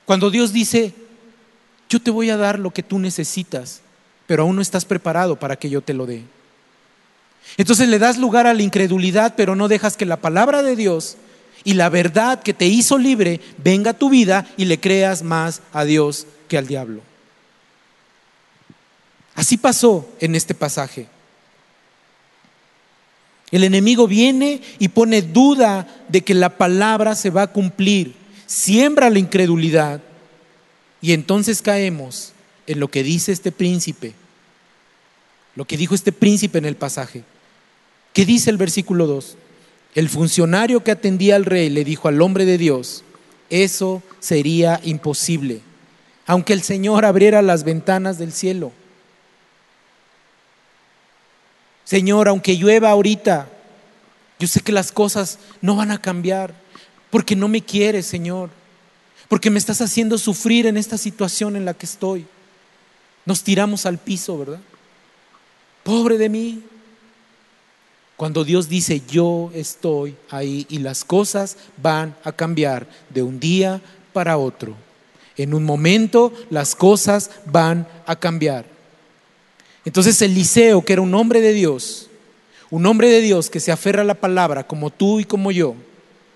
Cuando 0.06 0.32
Dios 0.32 0.54
dice, 0.54 0.93
yo 1.89 2.02
te 2.02 2.10
voy 2.10 2.30
a 2.30 2.38
dar 2.38 2.58
lo 2.58 2.71
que 2.71 2.84
tú 2.84 2.99
necesitas, 2.99 3.82
pero 4.28 4.43
aún 4.43 4.56
no 4.56 4.62
estás 4.62 4.86
preparado 4.86 5.38
para 5.38 5.58
que 5.58 5.69
yo 5.69 5.82
te 5.82 5.93
lo 5.93 6.06
dé. 6.06 6.23
Entonces 7.58 7.89
le 7.89 7.99
das 7.99 8.17
lugar 8.17 8.47
a 8.47 8.54
la 8.54 8.63
incredulidad, 8.63 9.34
pero 9.36 9.58
no 9.58 9.67
dejas 9.67 9.97
que 9.97 10.06
la 10.06 10.21
palabra 10.21 10.63
de 10.63 10.78
Dios 10.78 11.17
y 11.65 11.73
la 11.73 11.89
verdad 11.89 12.41
que 12.41 12.54
te 12.54 12.65
hizo 12.65 12.97
libre 12.97 13.41
venga 13.58 13.91
a 13.91 13.97
tu 13.97 14.10
vida 14.10 14.47
y 14.56 14.65
le 14.65 14.80
creas 14.80 15.21
más 15.21 15.62
a 15.73 15.84
Dios 15.84 16.28
que 16.47 16.58
al 16.58 16.67
diablo. 16.67 17.09
Así 19.39 19.56
pasó 19.56 20.06
en 20.19 20.36
este 20.36 20.54
pasaje. 20.54 21.08
El 23.52 23.63
enemigo 23.63 24.06
viene 24.06 24.60
y 24.80 24.89
pone 24.89 25.21
duda 25.21 25.88
de 26.10 26.25
que 26.25 26.34
la 26.34 26.58
palabra 26.58 27.15
se 27.15 27.30
va 27.30 27.43
a 27.43 27.54
cumplir, 27.54 28.15
siembra 28.47 29.10
la 29.10 29.17
incredulidad 29.17 30.02
y 30.99 31.13
entonces 31.13 31.62
caemos 31.62 32.34
en 32.67 32.82
lo 32.82 32.89
que 32.89 33.02
dice 33.02 33.32
este 33.32 33.54
príncipe, 33.54 34.13
lo 35.56 35.63
que 35.63 35.78
dijo 35.78 35.95
este 35.95 36.12
príncipe 36.12 36.58
en 36.58 36.65
el 36.65 36.75
pasaje. 36.75 37.23
¿Qué 38.12 38.25
dice 38.25 38.49
el 38.49 38.58
versículo 38.58 39.08
2? 39.08 39.38
El 39.95 40.10
funcionario 40.10 40.84
que 40.84 40.91
atendía 40.91 41.38
al 41.38 41.45
rey 41.45 41.69
le 41.69 41.86
dijo 41.86 42.10
al 42.10 42.21
hombre 42.21 42.43
de 42.43 42.58
Dios, 42.58 43.06
eso 43.49 44.04
sería 44.19 44.82
imposible, 44.84 45.62
aunque 46.25 46.52
el 46.52 46.62
Señor 46.62 47.06
abriera 47.06 47.41
las 47.41 47.63
ventanas 47.63 48.17
del 48.17 48.34
cielo. 48.34 48.73
Señor, 51.89 52.28
aunque 52.28 52.56
llueva 52.56 52.91
ahorita, 52.91 53.47
yo 54.38 54.47
sé 54.47 54.60
que 54.60 54.71
las 54.71 54.91
cosas 54.91 55.39
no 55.60 55.75
van 55.75 55.89
a 55.89 55.99
cambiar, 55.99 56.54
porque 57.10 57.36
no 57.36 57.47
me 57.47 57.63
quieres, 57.63 58.06
Señor, 58.06 58.52
porque 59.28 59.49
me 59.49 59.58
estás 59.58 59.82
haciendo 59.82 60.19
sufrir 60.19 60.67
en 60.67 60.78
esta 60.78 60.99
situación 60.99 61.56
en 61.56 61.65
la 61.65 61.73
que 61.73 61.88
estoy. 61.88 62.28
Nos 63.25 63.41
tiramos 63.43 63.88
al 63.88 63.97
piso, 63.97 64.38
¿verdad? 64.38 64.60
Pobre 65.82 66.19
de 66.19 66.30
mí, 66.30 66.62
cuando 68.17 68.43
Dios 68.43 68.69
dice, 68.69 69.02
yo 69.10 69.49
estoy 69.56 70.15
ahí 70.30 70.67
y 70.69 70.78
las 70.78 71.04
cosas 71.04 71.58
van 71.82 72.15
a 72.23 72.32
cambiar 72.32 72.86
de 73.10 73.23
un 73.23 73.39
día 73.39 73.82
para 74.13 74.38
otro. 74.38 74.75
En 75.38 75.56
un 75.56 75.63
momento 75.63 76.34
las 76.52 76.75
cosas 76.75 77.32
van 77.47 77.88
a 78.06 78.15
cambiar. 78.15 78.78
Entonces 79.86 80.22
Eliseo, 80.22 80.84
que 80.84 80.94
era 80.94 81.02
un 81.02 81.13
hombre 81.13 81.42
de 81.42 81.54
Dios, 81.54 82.10
un 82.70 82.86
hombre 82.86 83.10
de 83.10 83.22
Dios 83.22 83.50
que 83.50 83.60
se 83.60 83.72
aferra 83.72 84.02
a 84.02 84.06
la 84.06 84.15
palabra 84.15 84.68
como 84.68 84.89
tú 84.89 85.20
y 85.20 85.26
como 85.26 85.52
yo, 85.52 85.76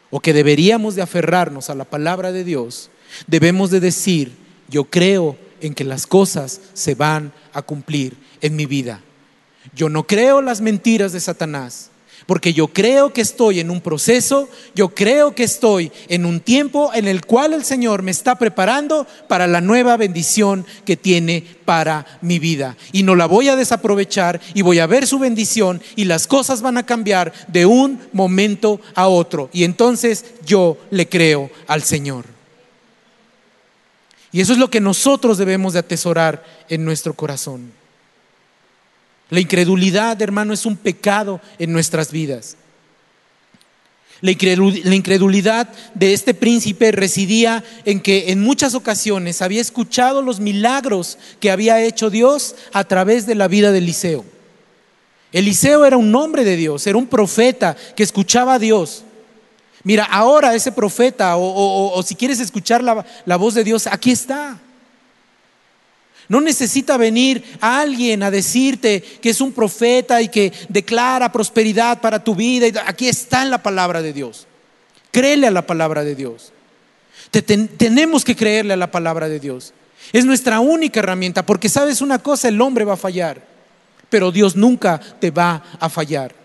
o 0.09 0.19
que 0.19 0.33
deberíamos 0.33 0.95
de 0.95 1.01
aferrarnos 1.01 1.69
a 1.69 1.75
la 1.75 1.85
palabra 1.85 2.31
de 2.31 2.43
Dios, 2.43 2.89
debemos 3.27 3.71
de 3.71 3.79
decir, 3.79 4.31
yo 4.69 4.85
creo 4.85 5.37
en 5.61 5.73
que 5.73 5.83
las 5.83 6.07
cosas 6.07 6.61
se 6.73 6.95
van 6.95 7.31
a 7.53 7.61
cumplir 7.61 8.15
en 8.41 8.55
mi 8.55 8.65
vida. 8.65 9.01
Yo 9.75 9.89
no 9.89 10.05
creo 10.05 10.41
las 10.41 10.61
mentiras 10.61 11.13
de 11.13 11.19
Satanás, 11.19 11.89
porque 12.25 12.53
yo 12.53 12.67
creo 12.67 13.13
que 13.13 13.21
estoy 13.21 13.59
en 13.59 13.69
un 13.69 13.81
proceso, 13.81 14.49
yo 14.75 14.89
creo 14.89 15.35
que 15.35 15.43
estoy 15.43 15.91
en 16.07 16.25
un 16.25 16.39
tiempo 16.39 16.91
en 16.93 17.07
el 17.07 17.25
cual 17.25 17.53
el 17.53 17.63
Señor 17.63 18.01
me 18.01 18.11
está 18.11 18.37
preparando 18.37 19.07
para 19.27 19.47
la 19.47 19.61
nueva 19.61 19.97
bendición 19.97 20.65
que 20.85 20.97
tiene 20.97 21.43
para 21.65 22.05
mi 22.21 22.39
vida. 22.39 22.77
Y 22.91 23.03
no 23.03 23.15
la 23.15 23.25
voy 23.25 23.49
a 23.49 23.55
desaprovechar 23.55 24.41
y 24.53 24.61
voy 24.61 24.79
a 24.79 24.87
ver 24.87 25.07
su 25.07 25.19
bendición 25.19 25.81
y 25.95 26.05
las 26.05 26.27
cosas 26.27 26.61
van 26.61 26.77
a 26.77 26.85
cambiar 26.85 27.33
de 27.47 27.65
un 27.65 27.99
momento 28.11 28.79
a 28.95 29.07
otro. 29.07 29.49
Y 29.53 29.63
entonces 29.63 30.25
yo 30.45 30.77
le 30.91 31.07
creo 31.07 31.49
al 31.67 31.83
Señor. 31.83 32.25
Y 34.31 34.41
eso 34.41 34.53
es 34.53 34.59
lo 34.59 34.69
que 34.69 34.81
nosotros 34.81 35.37
debemos 35.37 35.73
de 35.73 35.79
atesorar 35.79 36.43
en 36.67 36.83
nuestro 36.83 37.13
corazón. 37.13 37.82
La 39.33 39.39
incredulidad, 39.39 40.21
hermano, 40.21 40.53
es 40.53 40.63
un 40.63 40.77
pecado 40.77 41.41
en 41.57 41.73
nuestras 41.73 42.11
vidas. 42.11 42.55
La 44.21 44.29
incredulidad 44.29 45.69
de 45.95 46.13
este 46.13 46.35
príncipe 46.35 46.91
residía 46.91 47.63
en 47.83 47.99
que 47.99 48.31
en 48.31 48.41
muchas 48.41 48.75
ocasiones 48.75 49.41
había 49.41 49.59
escuchado 49.59 50.21
los 50.21 50.39
milagros 50.39 51.17
que 51.39 51.49
había 51.49 51.81
hecho 51.81 52.11
Dios 52.11 52.53
a 52.73 52.83
través 52.83 53.25
de 53.25 53.33
la 53.33 53.47
vida 53.47 53.71
de 53.71 53.79
Eliseo. 53.79 54.23
Eliseo 55.31 55.83
era 55.83 55.97
un 55.97 56.13
hombre 56.13 56.43
de 56.43 56.55
Dios, 56.55 56.85
era 56.85 56.99
un 56.99 57.07
profeta 57.07 57.75
que 57.95 58.03
escuchaba 58.03 58.53
a 58.53 58.59
Dios. 58.59 59.03
Mira, 59.83 60.03
ahora 60.03 60.53
ese 60.53 60.71
profeta, 60.71 61.37
o, 61.37 62.03
si 62.05 62.13
quieres 62.13 62.39
escuchar 62.39 62.83
la 62.83 63.35
voz 63.35 63.55
de 63.55 63.63
Dios, 63.63 63.87
aquí 63.87 64.11
está. 64.11 64.59
No 66.29 66.41
necesita 66.41 66.97
venir 66.97 67.43
alguien 67.59 68.23
a 68.23 68.31
decirte 68.31 69.01
que 69.01 69.29
es 69.29 69.41
un 69.41 69.51
profeta 69.51 70.21
y 70.21 70.29
que 70.29 70.53
declara 70.69 71.31
prosperidad 71.31 72.01
para 72.01 72.23
tu 72.23 72.35
vida. 72.35 72.83
Aquí 72.87 73.07
está 73.07 73.43
en 73.43 73.51
la 73.51 73.61
palabra 73.61 74.01
de 74.01 74.13
Dios. 74.13 74.47
Créele 75.11 75.47
a 75.47 75.51
la 75.51 75.65
palabra 75.67 76.03
de 76.03 76.15
Dios. 76.15 76.51
tenemos 77.77 78.23
que 78.23 78.35
creerle 78.35 78.73
a 78.73 78.77
la 78.77 78.91
palabra 78.91 79.27
de 79.27 79.39
Dios. 79.39 79.73
Es 80.11 80.25
nuestra 80.25 80.59
única 80.59 80.99
herramienta, 80.99 81.45
porque 81.45 81.69
sabes 81.69 82.01
una 82.01 82.19
cosa, 82.19 82.47
el 82.47 82.61
hombre 82.61 82.85
va 82.85 82.93
a 82.93 82.97
fallar, 82.97 83.41
pero 84.09 84.31
Dios 84.31 84.55
nunca 84.55 84.99
te 85.19 85.31
va 85.31 85.63
a 85.79 85.89
fallar. 85.89 86.35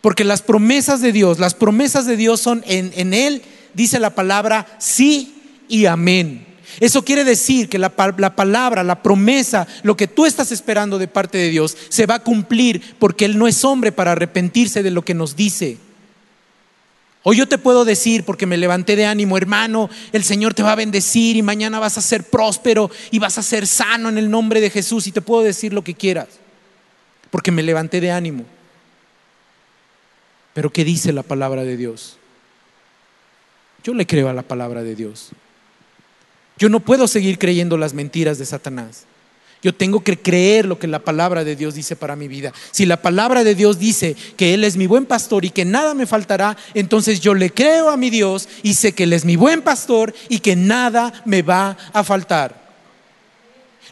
Porque 0.00 0.24
las 0.24 0.42
promesas 0.42 1.00
de 1.00 1.12
Dios, 1.12 1.38
las 1.38 1.54
promesas 1.54 2.06
de 2.06 2.16
Dios 2.16 2.40
son 2.40 2.62
en 2.66 3.14
Él, 3.14 3.42
dice 3.74 3.98
la 3.98 4.14
palabra, 4.14 4.66
sí 4.78 5.64
y 5.68 5.86
amén. 5.86 6.51
Eso 6.80 7.04
quiere 7.04 7.24
decir 7.24 7.68
que 7.68 7.78
la, 7.78 7.90
palabra, 7.90 8.82
la 8.82 9.02
promesa, 9.02 9.66
lo 9.82 9.96
que 9.96 10.08
tú 10.08 10.26
estás 10.26 10.52
esperando 10.52 10.98
de 10.98 11.08
parte 11.08 11.38
de 11.38 11.50
Dios, 11.50 11.76
se 11.88 12.06
va 12.06 12.16
a 12.16 12.22
cumplir 12.22 12.96
porque 12.98 13.24
Él 13.24 13.38
no 13.38 13.48
es 13.48 13.64
hombre 13.64 13.92
para 13.92 14.12
arrepentirse 14.12 14.82
de 14.82 14.90
lo 14.90 15.02
que 15.02 15.14
nos 15.14 15.36
dice. 15.36 15.78
O 17.24 17.32
yo 17.32 17.46
te 17.46 17.58
puedo 17.58 17.84
decir, 17.84 18.24
porque 18.24 18.46
me 18.46 18.56
levanté 18.56 18.96
de 18.96 19.06
ánimo, 19.06 19.36
hermano, 19.36 19.88
el 20.12 20.24
Señor 20.24 20.54
te 20.54 20.64
va 20.64 20.72
a 20.72 20.76
bendecir 20.76 21.36
y 21.36 21.42
mañana 21.42 21.78
vas 21.78 21.96
a 21.96 22.02
ser 22.02 22.24
próspero 22.24 22.90
y 23.12 23.20
vas 23.20 23.38
a 23.38 23.42
ser 23.42 23.66
sano 23.66 24.08
en 24.08 24.18
el 24.18 24.28
nombre 24.28 24.60
de 24.60 24.70
Jesús 24.70 25.06
y 25.06 25.12
te 25.12 25.22
puedo 25.22 25.42
decir 25.42 25.72
lo 25.72 25.84
que 25.84 25.94
quieras, 25.94 26.28
porque 27.30 27.52
me 27.52 27.62
levanté 27.62 28.00
de 28.00 28.10
ánimo. 28.10 28.44
Pero 30.52 30.70
¿qué 30.70 30.84
dice 30.84 31.12
la 31.12 31.22
palabra 31.22 31.62
de 31.62 31.76
Dios? 31.76 32.18
Yo 33.84 33.94
le 33.94 34.06
creo 34.06 34.28
a 34.28 34.32
la 34.32 34.42
palabra 34.42 34.82
de 34.82 34.94
Dios. 34.96 35.30
Yo 36.58 36.68
no 36.68 36.80
puedo 36.80 37.08
seguir 37.08 37.38
creyendo 37.38 37.76
las 37.76 37.94
mentiras 37.94 38.38
de 38.38 38.46
Satanás. 38.46 39.06
Yo 39.62 39.72
tengo 39.72 40.02
que 40.02 40.18
creer 40.18 40.66
lo 40.66 40.78
que 40.78 40.88
la 40.88 40.98
palabra 40.98 41.44
de 41.44 41.54
Dios 41.54 41.74
dice 41.74 41.94
para 41.94 42.16
mi 42.16 42.26
vida. 42.26 42.52
Si 42.72 42.84
la 42.84 43.00
palabra 43.00 43.44
de 43.44 43.54
Dios 43.54 43.78
dice 43.78 44.16
que 44.36 44.54
Él 44.54 44.64
es 44.64 44.76
mi 44.76 44.88
buen 44.88 45.06
pastor 45.06 45.44
y 45.44 45.50
que 45.50 45.64
nada 45.64 45.94
me 45.94 46.06
faltará, 46.06 46.56
entonces 46.74 47.20
yo 47.20 47.32
le 47.34 47.50
creo 47.50 47.90
a 47.90 47.96
mi 47.96 48.10
Dios 48.10 48.48
y 48.64 48.74
sé 48.74 48.92
que 48.92 49.04
Él 49.04 49.12
es 49.12 49.24
mi 49.24 49.36
buen 49.36 49.62
pastor 49.62 50.14
y 50.28 50.40
que 50.40 50.56
nada 50.56 51.12
me 51.24 51.42
va 51.42 51.76
a 51.92 52.02
faltar. 52.02 52.61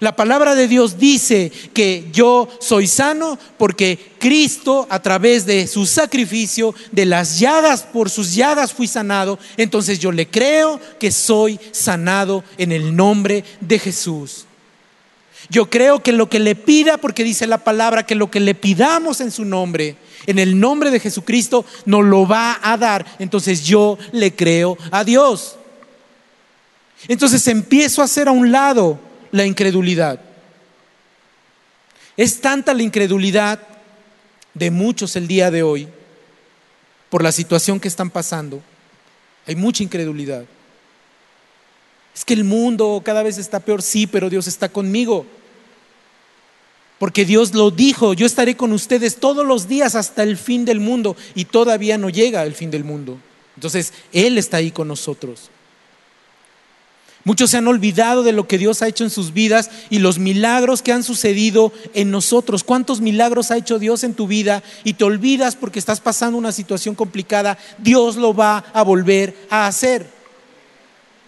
La 0.01 0.17
palabra 0.17 0.55
de 0.55 0.67
Dios 0.67 0.99
dice 0.99 1.53
que 1.75 2.09
yo 2.11 2.49
soy 2.59 2.87
sano 2.87 3.39
porque 3.59 3.99
Cristo 4.19 4.87
a 4.89 5.03
través 5.03 5.45
de 5.45 5.67
su 5.67 5.85
sacrificio, 5.85 6.75
de 6.91 7.05
las 7.05 7.39
llagas, 7.39 7.83
por 7.83 8.09
sus 8.09 8.35
llagas 8.35 8.73
fui 8.73 8.87
sanado. 8.87 9.39
Entonces 9.59 9.99
yo 9.99 10.11
le 10.11 10.27
creo 10.27 10.81
que 10.99 11.13
soy 11.13 11.61
sanado 11.73 12.43
en 12.57 12.73
el 12.73 12.97
nombre 12.97 13.45
de 13.61 13.79
Jesús. 13.79 14.47
Yo 15.51 15.69
creo 15.69 16.03
que 16.03 16.13
lo 16.13 16.31
que 16.31 16.39
le 16.39 16.55
pida, 16.55 16.97
porque 16.97 17.23
dice 17.23 17.47
la 17.47 17.63
palabra 17.63 18.07
que 18.07 18.15
lo 18.15 18.31
que 18.31 18.41
le 18.41 18.55
pidamos 18.55 19.21
en 19.21 19.31
su 19.31 19.45
nombre, 19.45 19.97
en 20.27 20.39
el 20.39 20.59
nombre 20.59 20.91
de 20.91 21.01
Jesucristo, 21.01 21.67
nos 21.85 22.07
lo 22.07 22.27
va 22.27 22.59
a 22.63 22.79
dar. 22.79 23.05
Entonces 23.19 23.65
yo 23.65 23.99
le 24.13 24.35
creo 24.35 24.79
a 24.91 25.05
Dios. 25.05 25.57
Entonces 27.07 27.47
empiezo 27.49 28.01
a 28.01 28.07
hacer 28.07 28.29
a 28.29 28.33
un 28.33 28.51
lado 28.51 29.10
la 29.33 29.45
incredulidad. 29.45 30.21
Es 32.16 32.40
tanta 32.40 32.75
la 32.75 32.83
incredulidad 32.83 33.61
de 34.55 34.71
muchos 34.71 35.16
el 35.16 35.27
día 35.27 35.51
de 35.51 35.62
hoy 35.62 35.88
por 37.09 37.23
la 37.23 37.33
situación 37.33 37.81
que 37.81 37.88
están 37.88 38.11
pasando. 38.11 38.62
Hay 39.47 39.57
mucha 39.57 39.83
incredulidad. 39.83 40.45
Es 42.14 42.25
que 42.25 42.35
el 42.35 42.45
mundo 42.45 43.01
cada 43.05 43.23
vez 43.23 43.38
está 43.38 43.61
peor, 43.61 43.83
sí, 43.83 44.07
pero 44.07 44.29
Dios 44.29 44.47
está 44.47 44.69
conmigo. 44.69 45.27
Porque 46.99 47.25
Dios 47.25 47.55
lo 47.55 47.71
dijo, 47.71 48.12
yo 48.12 48.27
estaré 48.27 48.57
con 48.57 48.73
ustedes 48.73 49.16
todos 49.16 49.47
los 49.47 49.69
días 49.69 49.95
hasta 49.95 50.23
el 50.23 50.37
fin 50.37 50.64
del 50.64 50.81
mundo 50.81 51.16
y 51.35 51.47
todavía 51.47 51.97
no 51.97 52.11
llega 52.11 52.43
el 52.43 52.55
fin 52.55 52.71
del 52.71 52.85
mundo. 52.85 53.19
Entonces, 53.57 53.93
Él 54.12 54.37
está 54.37 54.59
ahí 54.59 54.71
con 54.71 54.88
nosotros. 54.88 55.51
Muchos 57.25 57.51
se 57.51 57.59
han 57.59 57.69
olvidado 57.69 58.23
de 58.23 58.33
lo 58.33 58.49
que 58.49 58.57
Dios 58.57 58.81
ha 58.81 58.89
hecho 58.89 59.05
en 59.05 59.11
sus 59.11 59.35
vidas 59.35 59.71
y 59.91 59.99
los 59.99 60.19
milagros 60.19 60.81
que 60.81 60.93
han 60.93 61.03
sucedido 61.03 61.71
en 61.93 62.11
nosotros. 62.11 62.65
¿Cuántos 62.65 63.01
milagros 63.01 63.51
ha 63.51 63.59
hecho 63.59 63.79
Dios 63.79 64.05
en 64.05 64.15
tu 64.15 64.27
vida 64.27 64.63
y 64.85 64.95
te 64.95 65.05
olvidas 65.05 65.55
porque 65.55 65.79
estás 65.79 66.01
pasando 66.01 66.39
una 66.39 66.53
situación 66.53 66.95
complicada? 66.95 67.59
Dios 67.79 68.17
lo 68.17 68.35
va 68.35 68.65
a 68.73 68.83
volver 68.83 69.37
a 69.51 69.67
hacer. 69.67 70.07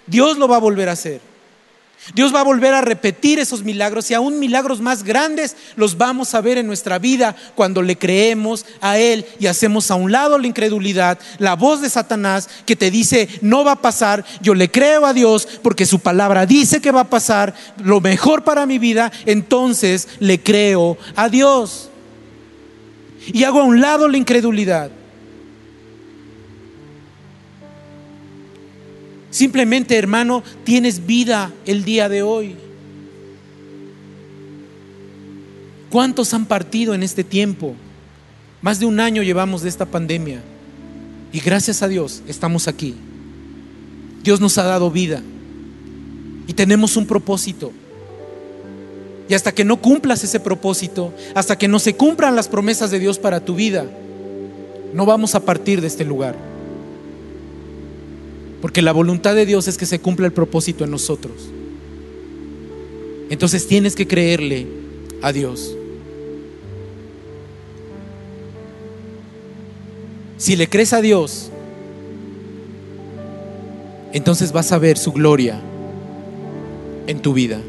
Dios 0.07 0.39
lo 0.39 0.49
va 0.49 0.57
a 0.57 0.61
volver 0.61 0.89
a 0.89 0.93
hacer. 0.93 1.32
Dios 2.15 2.35
va 2.35 2.41
a 2.41 2.45
volver 2.45 2.75
a 2.75 2.81
repetir 2.81 3.39
esos 3.39 3.63
milagros 3.63 4.11
y 4.11 4.15
aún 4.15 4.41
milagros 4.41 4.81
más 4.81 5.05
grandes 5.05 5.57
los 5.77 5.97
vamos 5.97 6.35
a 6.35 6.41
ver 6.41 6.59
en 6.59 6.67
nuestra 6.67 6.99
vida 6.99 7.37
cuando 7.55 7.81
le 7.81 7.97
creemos 7.97 8.67
a 8.81 8.99
Él 8.99 9.25
y 9.39 9.47
hacemos 9.47 9.91
a 9.91 9.95
un 9.95 10.11
lado 10.11 10.37
la 10.37 10.49
incredulidad, 10.49 11.19
la 11.39 11.55
voz 11.55 11.81
de 11.81 11.89
Satanás 11.89 12.49
que 12.67 12.75
te 12.75 12.91
dice 12.91 13.29
no 13.41 13.65
va 13.65 13.73
a 13.73 13.83
pasar, 13.83 14.25
yo 14.41 14.55
le 14.55 14.71
creo 14.71 15.07
a 15.07 15.13
Dios 15.13 15.47
porque 15.63 15.87
su 15.87 16.01
palabra 16.01 16.45
dice 16.45 16.81
que 16.81 16.91
va 16.91 17.03
a 17.03 17.11
pasar 17.11 17.55
lo 17.83 18.01
mejor 18.01 18.43
para 18.43 18.67
mi 18.67 18.79
vida, 18.79 19.13
entonces 19.25 20.09
le 20.19 20.43
creo 20.43 20.99
a 21.15 21.29
Dios. 21.29 21.89
Y 23.27 23.45
hago 23.45 23.61
a 23.61 23.65
un 23.65 23.81
lado 23.81 24.09
la 24.09 24.17
incredulidad. 24.17 24.91
Simplemente, 29.33 29.97
hermano, 29.97 30.45
tienes 30.63 31.07
vida 31.07 31.51
el 31.65 31.85
día 31.85 32.11
de 32.11 32.23
hoy. 32.23 32.55
¿Cuántos 35.89 36.35
han 36.35 36.45
partido 36.45 36.93
en 36.93 37.03
este 37.03 37.25
tiempo? 37.25 37.75
Más 38.61 38.79
de 38.79 38.85
un 38.85 39.01
año 39.01 39.23
llevamos 39.23 39.63
de 39.63 39.71
esta 39.71 39.87
pandemia 39.87 40.43
y 41.33 41.41
gracias 41.41 41.83
a 41.83 41.89
Dios 41.89 42.23
estamos 42.29 42.69
aquí. 42.69 42.95
Dios 44.23 44.39
nos 44.39 44.59
ha 44.59 44.65
dado 44.65 44.91
vida 44.91 45.23
y 46.47 46.53
tenemos 46.53 46.99
un 46.99 47.07
propósito. 47.07 47.73
Y 49.31 49.35
hasta 49.35 49.53
que 49.53 49.65
no 49.65 49.79
cumplas 49.79 50.23
ese 50.25 50.41
propósito, 50.41 51.11
hasta 51.35 51.57
que 51.57 51.69
no 51.69 51.79
se 51.79 51.95
cumplan 51.95 52.37
las 52.37 52.49
promesas 52.49 52.91
de 52.91 52.99
Dios 52.99 53.19
para 53.19 53.43
tu 53.43 53.55
vida, 53.55 53.87
no 54.93 55.07
vamos 55.07 55.35
a 55.35 55.41
partir 55.41 55.81
de 55.81 55.87
este 55.87 56.05
lugar. 56.05 56.52
Porque 58.63 58.81
la 58.81 58.93
voluntad 58.93 59.35
de 59.35 59.45
Dios 59.45 59.67
es 59.67 59.77
que 59.77 59.87
se 59.87 59.99
cumpla 59.99 60.25
el 60.25 60.33
propósito 60.33 60.85
en 60.85 60.93
nosotros. 60.93 61.51
Entonces 63.29 63.67
tienes 63.67 63.97
que 63.97 64.07
creerle 64.07 64.69
a 65.21 65.33
Dios. 65.33 65.77
Si 70.39 70.55
le 70.55 70.69
crees 70.69 70.93
a 70.93 71.01
Dios, 71.01 71.51
entonces 74.13 74.53
vas 74.53 74.71
a 74.71 74.79
ver 74.79 74.97
su 74.97 75.11
gloria 75.13 75.61
en 77.09 77.21
tu 77.21 77.33
vida. 77.33 77.61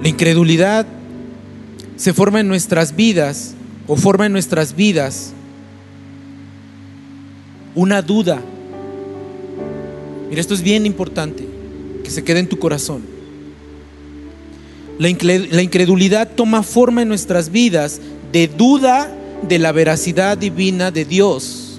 La 0.00 0.08
incredulidad 0.08 0.86
se 1.96 2.12
forma 2.12 2.40
en 2.40 2.48
nuestras 2.48 2.94
vidas 2.94 3.54
o 3.86 3.96
forma 3.96 4.26
en 4.26 4.32
nuestras 4.32 4.76
vidas 4.76 5.32
una 7.74 8.02
duda. 8.02 8.40
Mira, 10.28 10.40
esto 10.40 10.54
es 10.54 10.62
bien 10.62 10.86
importante, 10.86 11.46
que 12.02 12.10
se 12.10 12.24
quede 12.24 12.40
en 12.40 12.48
tu 12.48 12.58
corazón. 12.58 13.02
La 14.98 15.08
incredulidad 15.62 16.30
toma 16.34 16.62
forma 16.62 17.02
en 17.02 17.08
nuestras 17.08 17.50
vidas 17.50 18.00
de 18.32 18.48
duda 18.48 19.14
de 19.46 19.58
la 19.58 19.72
veracidad 19.72 20.38
divina 20.38 20.90
de 20.90 21.04
Dios 21.04 21.78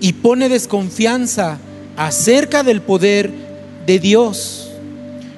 y 0.00 0.14
pone 0.14 0.48
desconfianza 0.48 1.58
acerca 1.96 2.62
del 2.62 2.82
poder 2.82 3.30
de 3.86 3.98
Dios. 3.98 4.70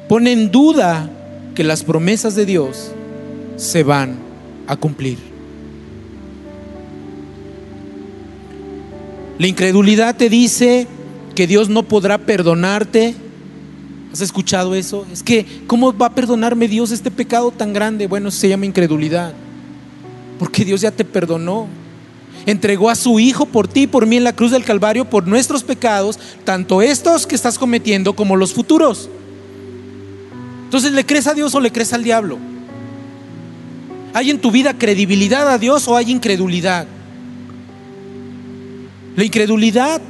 Pone 0.09 0.33
en 0.33 0.50
duda 0.50 1.11
que 1.54 1.62
las 1.62 1.85
promesas 1.85 2.35
de 2.35 2.46
Dios 2.46 2.92
se 3.60 3.82
van 3.82 4.16
a 4.66 4.74
cumplir. 4.76 5.18
La 9.38 9.46
incredulidad 9.46 10.16
te 10.16 10.28
dice 10.30 10.86
que 11.34 11.46
Dios 11.46 11.68
no 11.68 11.82
podrá 11.82 12.18
perdonarte. 12.18 13.14
¿Has 14.12 14.22
escuchado 14.22 14.74
eso? 14.74 15.06
Es 15.12 15.22
que, 15.22 15.46
¿cómo 15.66 15.96
va 15.96 16.06
a 16.06 16.14
perdonarme 16.14 16.68
Dios 16.68 16.90
este 16.90 17.10
pecado 17.10 17.50
tan 17.50 17.72
grande? 17.72 18.06
Bueno, 18.06 18.30
se 18.30 18.48
llama 18.48 18.66
incredulidad. 18.66 19.34
Porque 20.38 20.64
Dios 20.64 20.80
ya 20.80 20.90
te 20.90 21.04
perdonó. 21.04 21.68
Entregó 22.46 22.88
a 22.88 22.94
su 22.94 23.20
Hijo 23.20 23.44
por 23.44 23.68
ti 23.68 23.82
y 23.82 23.86
por 23.86 24.06
mí 24.06 24.16
en 24.16 24.24
la 24.24 24.34
cruz 24.34 24.52
del 24.52 24.64
Calvario 24.64 25.04
por 25.04 25.28
nuestros 25.28 25.62
pecados, 25.62 26.18
tanto 26.44 26.80
estos 26.80 27.26
que 27.26 27.34
estás 27.34 27.58
cometiendo 27.58 28.14
como 28.14 28.36
los 28.36 28.54
futuros. 28.54 29.10
Entonces, 30.64 30.92
¿le 30.92 31.04
crees 31.04 31.26
a 31.26 31.34
Dios 31.34 31.54
o 31.54 31.60
le 31.60 31.70
crees 31.70 31.92
al 31.92 32.02
diablo? 32.02 32.38
¿Hay 34.12 34.30
en 34.30 34.40
tu 34.40 34.50
vida 34.50 34.76
credibilidad 34.76 35.48
a 35.50 35.58
Dios 35.58 35.86
o 35.88 35.96
hay 35.96 36.10
incredulidad? 36.10 36.86
La 39.16 39.24
incredulidad 39.24 40.00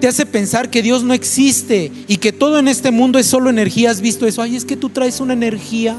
te 0.00 0.08
hace 0.08 0.26
pensar 0.26 0.70
que 0.70 0.82
Dios 0.82 1.02
no 1.02 1.14
existe 1.14 1.90
y 2.06 2.18
que 2.18 2.32
todo 2.32 2.58
en 2.58 2.68
este 2.68 2.90
mundo 2.90 3.18
es 3.18 3.26
solo 3.26 3.50
energía. 3.50 3.90
¿Has 3.90 4.00
visto 4.00 4.26
eso? 4.26 4.42
Ay, 4.42 4.56
es 4.56 4.64
que 4.64 4.76
tú 4.76 4.90
traes 4.90 5.20
una 5.20 5.32
energía. 5.32 5.96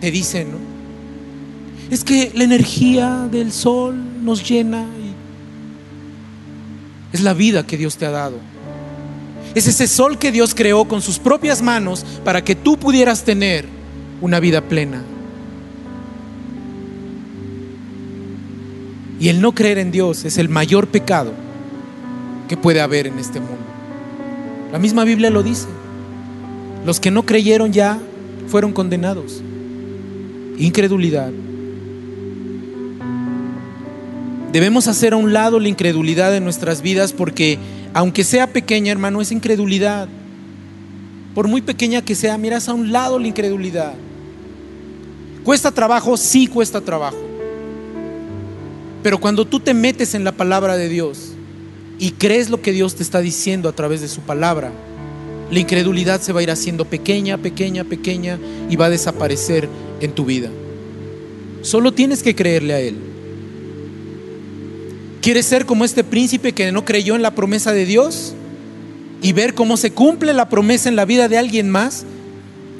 Te 0.00 0.10
dicen, 0.10 0.52
¿no? 0.52 0.58
Es 1.90 2.04
que 2.04 2.32
la 2.34 2.44
energía 2.44 3.28
del 3.30 3.52
sol 3.52 3.96
nos 4.22 4.48
llena. 4.48 4.84
Es 7.12 7.20
la 7.20 7.34
vida 7.34 7.66
que 7.66 7.76
Dios 7.76 7.96
te 7.96 8.06
ha 8.06 8.10
dado. 8.10 8.38
Es 9.54 9.66
ese 9.66 9.88
sol 9.88 10.18
que 10.18 10.30
Dios 10.30 10.54
creó 10.54 10.86
con 10.86 11.00
sus 11.00 11.18
propias 11.18 11.62
manos 11.62 12.04
para 12.24 12.44
que 12.44 12.54
tú 12.54 12.76
pudieras 12.76 13.24
tener 13.24 13.64
una 14.20 14.40
vida 14.40 14.60
plena. 14.60 15.02
Y 19.20 19.28
el 19.28 19.40
no 19.40 19.52
creer 19.52 19.78
en 19.78 19.90
Dios 19.90 20.24
es 20.24 20.38
el 20.38 20.48
mayor 20.48 20.88
pecado 20.88 21.32
que 22.48 22.56
puede 22.56 22.80
haber 22.80 23.06
en 23.06 23.18
este 23.18 23.40
mundo. 23.40 23.56
La 24.72 24.78
misma 24.78 25.04
Biblia 25.04 25.30
lo 25.30 25.42
dice. 25.42 25.66
Los 26.86 27.00
que 27.00 27.10
no 27.10 27.24
creyeron 27.24 27.72
ya 27.72 27.98
fueron 28.46 28.72
condenados. 28.72 29.42
Incredulidad. 30.58 31.30
Debemos 34.52 34.88
hacer 34.88 35.12
a 35.12 35.16
un 35.16 35.32
lado 35.32 35.60
la 35.60 35.68
incredulidad 35.68 36.34
en 36.34 36.44
nuestras 36.44 36.80
vidas 36.80 37.12
porque 37.12 37.58
aunque 37.92 38.24
sea 38.24 38.52
pequeña, 38.52 38.92
hermano, 38.92 39.20
es 39.20 39.32
incredulidad. 39.32 40.08
Por 41.34 41.48
muy 41.48 41.60
pequeña 41.60 42.02
que 42.02 42.14
sea, 42.14 42.38
miras 42.38 42.68
a 42.68 42.74
un 42.74 42.92
lado 42.92 43.18
la 43.18 43.28
incredulidad. 43.28 43.94
¿Cuesta 45.44 45.70
trabajo? 45.70 46.16
Sí 46.16 46.46
cuesta 46.46 46.80
trabajo. 46.80 47.27
Pero 49.08 49.20
cuando 49.20 49.46
tú 49.46 49.58
te 49.58 49.72
metes 49.72 50.14
en 50.14 50.22
la 50.22 50.32
palabra 50.32 50.76
de 50.76 50.90
Dios 50.90 51.30
y 51.98 52.10
crees 52.10 52.50
lo 52.50 52.60
que 52.60 52.72
Dios 52.72 52.94
te 52.94 53.02
está 53.02 53.20
diciendo 53.22 53.70
a 53.70 53.72
través 53.72 54.02
de 54.02 54.08
su 54.08 54.20
palabra, 54.20 54.70
la 55.50 55.58
incredulidad 55.58 56.20
se 56.20 56.34
va 56.34 56.40
a 56.40 56.42
ir 56.42 56.50
haciendo 56.50 56.84
pequeña, 56.84 57.38
pequeña, 57.38 57.84
pequeña 57.84 58.38
y 58.68 58.76
va 58.76 58.84
a 58.84 58.90
desaparecer 58.90 59.66
en 60.02 60.12
tu 60.12 60.26
vida. 60.26 60.50
Solo 61.62 61.94
tienes 61.94 62.22
que 62.22 62.34
creerle 62.34 62.74
a 62.74 62.80
Él. 62.80 62.98
¿Quieres 65.22 65.46
ser 65.46 65.64
como 65.64 65.86
este 65.86 66.04
príncipe 66.04 66.52
que 66.52 66.70
no 66.70 66.84
creyó 66.84 67.16
en 67.16 67.22
la 67.22 67.34
promesa 67.34 67.72
de 67.72 67.86
Dios? 67.86 68.34
Y 69.22 69.32
ver 69.32 69.54
cómo 69.54 69.78
se 69.78 69.90
cumple 69.90 70.34
la 70.34 70.50
promesa 70.50 70.90
en 70.90 70.96
la 70.96 71.06
vida 71.06 71.28
de 71.28 71.38
alguien 71.38 71.70
más. 71.70 72.04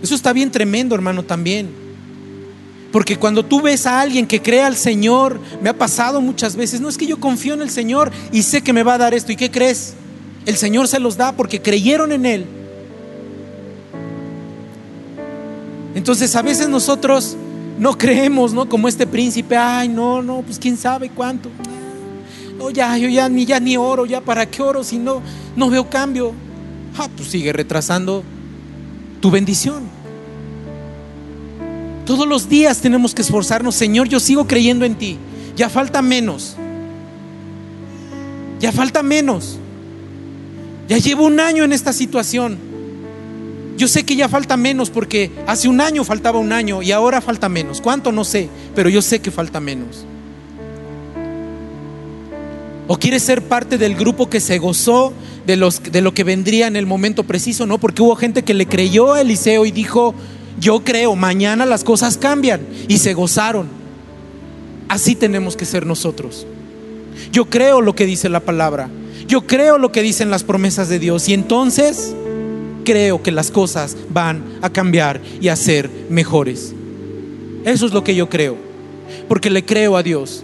Eso 0.03 0.15
está 0.15 0.35
bien 0.35 0.51
tremendo, 0.51 0.95
hermano, 0.95 1.23
también. 1.23 1.88
Porque 2.93 3.17
cuando 3.17 3.45
tú 3.45 3.61
ves 3.61 3.87
a 3.87 4.01
alguien 4.01 4.27
que 4.27 4.41
cree 4.41 4.63
al 4.63 4.77
Señor, 4.77 5.41
me 5.63 5.69
ha 5.69 5.77
pasado 5.77 6.21
muchas 6.21 6.57
veces, 6.57 6.81
no 6.81 6.89
es 6.89 6.97
que 6.97 7.07
yo 7.07 7.21
confío 7.21 7.55
en 7.55 7.61
el 7.61 7.71
Señor 7.71 8.11
y 8.33 8.43
sé 8.43 8.63
que 8.63 8.73
me 8.73 8.83
va 8.83 8.95
a 8.95 8.99
dar 8.99 9.15
esto. 9.15 9.31
¿Y 9.33 9.37
qué 9.37 9.51
crees? 9.51 9.95
El 10.47 10.57
Señor 10.57 10.89
se 10.89 10.99
los 10.99 11.17
da 11.17 11.33
porque 11.33 11.61
creyeron 11.61 12.13
en 12.13 12.25
Él. 12.25 12.47
Entonces 15.95 16.35
a 16.37 16.43
veces 16.43 16.69
nosotros 16.69 17.37
no 17.79 17.99
creemos, 17.99 18.55
¿no? 18.55 18.69
Como 18.69 18.89
este 18.89 19.07
príncipe, 19.07 19.57
ay, 19.57 19.89
no, 19.89 20.23
no, 20.23 20.43
pues 20.43 20.59
quién 20.59 20.77
sabe 20.77 21.11
cuánto. 21.11 21.51
No, 22.57 22.71
ya, 22.71 22.97
yo 22.97 23.09
ya 23.09 23.29
ni 23.29 23.45
ya 23.45 23.61
ni 23.61 23.77
oro, 23.77 24.07
ya 24.07 24.21
para 24.21 24.47
qué 24.47 24.63
oro 24.63 24.83
si 24.83 24.99
no 24.99 25.23
no 25.55 25.69
veo 25.69 25.91
cambio. 25.91 26.33
Ah, 26.97 27.09
pues 27.15 27.29
sigue 27.29 27.53
retrasando 27.53 28.25
tu 29.21 29.31
bendición. 29.31 29.98
Todos 32.09 32.27
los 32.27 32.49
días 32.49 32.79
tenemos 32.79 33.15
que 33.15 33.21
esforzarnos, 33.21 33.75
Señor, 33.75 34.09
yo 34.09 34.19
sigo 34.19 34.47
creyendo 34.47 34.87
en 34.87 34.95
ti. 34.95 35.19
Ya 35.57 35.69
falta 35.69 36.01
menos. 36.01 36.57
Ya 38.61 38.73
falta 38.73 39.03
menos. 39.03 39.59
Ya 40.89 40.97
llevo 40.97 41.27
un 41.27 41.39
año 41.39 41.65
en 41.65 41.73
esta 41.75 41.93
situación. 41.93 42.57
Yo 43.77 43.89
sé 43.89 44.05
que 44.05 44.17
ya 44.17 44.27
falta 44.27 44.57
menos 44.57 44.89
porque 44.89 45.31
hace 45.47 45.69
un 45.69 45.83
año 45.83 46.03
faltaba 46.03 46.39
un 46.39 46.51
año 46.51 46.81
y 46.81 46.93
ahora 46.93 47.21
falta 47.21 47.51
menos. 47.51 47.83
¿Cuánto? 47.83 48.11
No 48.11 48.25
sé, 48.25 48.49
pero 48.75 48.89
yo 48.89 49.03
sé 49.03 49.21
que 49.21 49.31
falta 49.31 49.61
menos. 49.61 50.07
¿O 52.87 52.97
quieres 52.97 53.23
ser 53.23 53.43
parte 53.43 53.77
del 53.77 53.95
grupo 53.95 54.31
que 54.31 54.41
se 54.41 54.57
gozó 54.59 55.13
de, 55.45 55.57
los, 55.57 55.83
de 55.83 56.01
lo 56.01 56.15
que 56.15 56.25
vendría 56.25 56.69
en 56.69 56.77
el 56.77 56.87
momento 56.87 57.25
preciso? 57.25 57.67
No, 57.67 57.77
porque 57.77 58.01
hubo 58.01 58.17
gente 58.17 58.45
que 58.45 58.55
le 58.55 58.65
creyó 58.65 59.13
a 59.13 59.21
Eliseo 59.21 59.67
y 59.67 59.73
dijo, 59.73 60.15
yo 60.61 60.81
creo, 60.81 61.15
mañana 61.17 61.67
las 61.67 61.85
cosas 61.85 62.17
cambian 62.17 62.61
y 62.89 62.99
se 62.99 63.15
gozaron. 63.15 63.69
Así 64.89 65.15
tenemos 65.15 65.57
que 65.57 65.65
ser 65.65 65.87
nosotros. 65.87 66.47
Yo 67.33 67.45
creo 67.47 67.81
lo 67.81 67.95
que 67.95 68.07
dice 68.07 68.29
la 68.29 68.41
palabra. 68.41 68.89
Yo 69.27 69.47
creo 69.47 69.79
lo 69.79 69.93
que 69.93 70.03
dicen 70.03 70.31
las 70.31 70.45
promesas 70.45 70.89
de 70.89 70.99
Dios 70.99 71.29
y 71.29 71.35
entonces 71.35 72.15
creo 72.85 73.23
que 73.23 73.31
las 73.31 73.51
cosas 73.51 73.97
van 74.09 74.43
a 74.63 74.71
cambiar 74.71 75.21
y 75.41 75.49
a 75.49 75.57
ser 75.57 75.91
mejores. 76.09 76.73
Eso 77.65 77.85
es 77.85 77.93
lo 77.93 78.03
que 78.03 78.15
yo 78.15 78.31
creo, 78.31 78.57
porque 79.29 79.51
le 79.51 79.65
creo 79.65 79.97
a 79.97 80.03
Dios. 80.03 80.43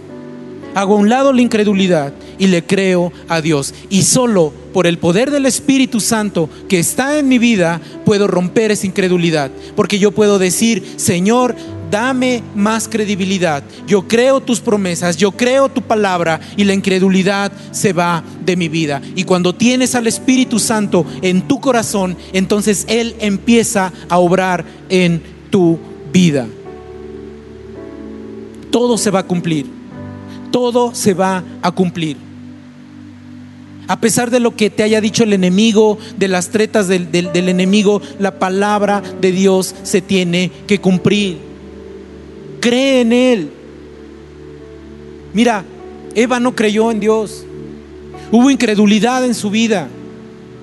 Hago 0.75 0.95
a 0.95 0.99
un 0.99 1.09
lado 1.09 1.33
la 1.33 1.41
incredulidad 1.41 2.13
y 2.37 2.47
le 2.47 2.63
creo 2.63 3.11
a 3.27 3.41
Dios. 3.41 3.73
Y 3.89 4.03
solo 4.03 4.53
por 4.73 4.87
el 4.87 4.97
poder 4.97 5.31
del 5.31 5.45
Espíritu 5.45 5.99
Santo 5.99 6.49
que 6.67 6.79
está 6.79 7.17
en 7.19 7.27
mi 7.27 7.39
vida 7.39 7.81
puedo 8.05 8.27
romper 8.27 8.71
esa 8.71 8.87
incredulidad. 8.87 9.51
Porque 9.75 9.99
yo 9.99 10.11
puedo 10.11 10.39
decir, 10.39 10.83
Señor, 10.97 11.55
dame 11.91 12.43
más 12.55 12.87
credibilidad. 12.87 13.63
Yo 13.87 14.07
creo 14.07 14.41
tus 14.41 14.59
promesas, 14.59 15.17
yo 15.17 15.31
creo 15.31 15.69
tu 15.69 15.81
palabra 15.81 16.39
y 16.57 16.63
la 16.63 16.73
incredulidad 16.73 17.51
se 17.71 17.93
va 17.93 18.23
de 18.45 18.55
mi 18.55 18.67
vida. 18.67 19.01
Y 19.15 19.23
cuando 19.23 19.53
tienes 19.53 19.95
al 19.95 20.07
Espíritu 20.07 20.59
Santo 20.59 21.05
en 21.21 21.47
tu 21.47 21.59
corazón, 21.59 22.17
entonces 22.33 22.85
Él 22.89 23.15
empieza 23.19 23.93
a 24.09 24.17
obrar 24.17 24.65
en 24.89 25.21
tu 25.49 25.79
vida. 26.11 26.47
Todo 28.71 28.97
se 28.97 29.11
va 29.11 29.19
a 29.19 29.27
cumplir. 29.27 29.74
Todo 30.55 30.95
se 30.95 31.13
va 31.13 31.43
a 31.61 31.71
cumplir. 31.71 32.15
A 33.89 33.99
pesar 33.99 34.31
de 34.31 34.39
lo 34.39 34.55
que 34.55 34.69
te 34.69 34.83
haya 34.83 35.01
dicho 35.01 35.23
el 35.23 35.33
enemigo, 35.33 35.97
de 36.17 36.29
las 36.29 36.49
tretas 36.49 36.87
del, 36.87 37.09
enemigo, 37.33 38.01
la 38.19 38.39
palabra 38.39 39.03
de 39.19 39.33
Dios 39.33 39.75
se 39.83 39.99
tiene 39.99 40.49
que 40.65 40.79
cumplir 40.79 41.55
cree 42.65 43.01
en 43.01 43.13
Él. 43.13 43.51
Mira, 45.35 45.63
Eva 46.15 46.39
no 46.39 46.55
creyó 46.55 46.89
en 46.89 46.99
Dios. 46.99 47.45
Hubo 48.31 48.49
incredulidad 48.49 49.23
en 49.23 49.35
su 49.35 49.51
vida. 49.51 49.87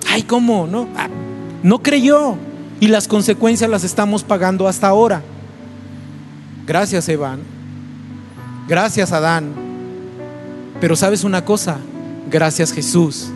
Ay, 0.09 0.23
¿cómo? 0.23 0.67
No, 0.67 0.89
ah, 0.97 1.07
no 1.63 1.81
creyó. 1.81 2.35
Y 2.81 2.87
las 2.87 3.07
consecuencias 3.07 3.69
las 3.69 3.85
estamos 3.85 4.21
pagando 4.21 4.67
hasta 4.67 4.89
ahora. 4.89 5.21
Gracias, 6.67 7.07
Eva. 7.07 7.37
Gracias, 8.67 9.13
Adán. 9.13 9.62
Pero 10.83 10.97
sabes 10.97 11.23
una 11.23 11.45
cosa, 11.45 11.77
gracias 12.29 12.73
Jesús, 12.73 13.29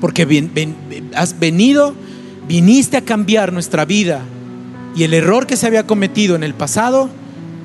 porque 0.00 0.26
has 1.14 1.38
venido, 1.38 1.94
viniste 2.48 2.96
a 2.96 3.02
cambiar 3.02 3.52
nuestra 3.52 3.84
vida 3.84 4.22
y 4.96 5.04
el 5.04 5.14
error 5.14 5.46
que 5.46 5.56
se 5.56 5.68
había 5.68 5.86
cometido 5.86 6.34
en 6.34 6.42
el 6.42 6.54
pasado, 6.54 7.08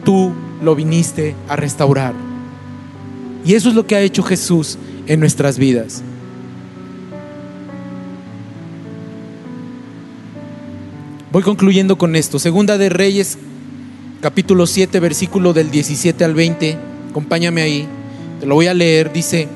tú 0.06 0.34
lo 0.62 0.76
viniste 0.76 1.36
a 1.50 1.56
restaurar. 1.56 2.14
Y 3.44 3.56
eso 3.56 3.70
es 3.70 3.76
lo 3.76 3.88
que 3.88 3.96
ha 3.96 4.02
hecho 4.02 4.22
Jesús 4.22 4.78
en 5.08 5.20
nuestras 5.20 5.58
vidas. 5.58 6.04
Voy 11.32 11.42
concluyendo 11.42 11.98
con 11.98 12.16
esto. 12.16 12.38
Segunda 12.38 12.78
de 12.78 12.90
Reyes, 12.90 13.40
capítulo 14.22 14.68
7, 14.68 15.00
versículo 15.00 15.54
del 15.54 15.72
17 15.72 16.24
al 16.24 16.36
20. 16.36 16.78
Acompáñame 17.10 17.64
ahí. 17.64 17.88
Te 18.44 18.50
lo 18.50 18.56
voy 18.56 18.68
a 18.68 18.74
leer. 18.74 19.14
Dice, 19.14 19.48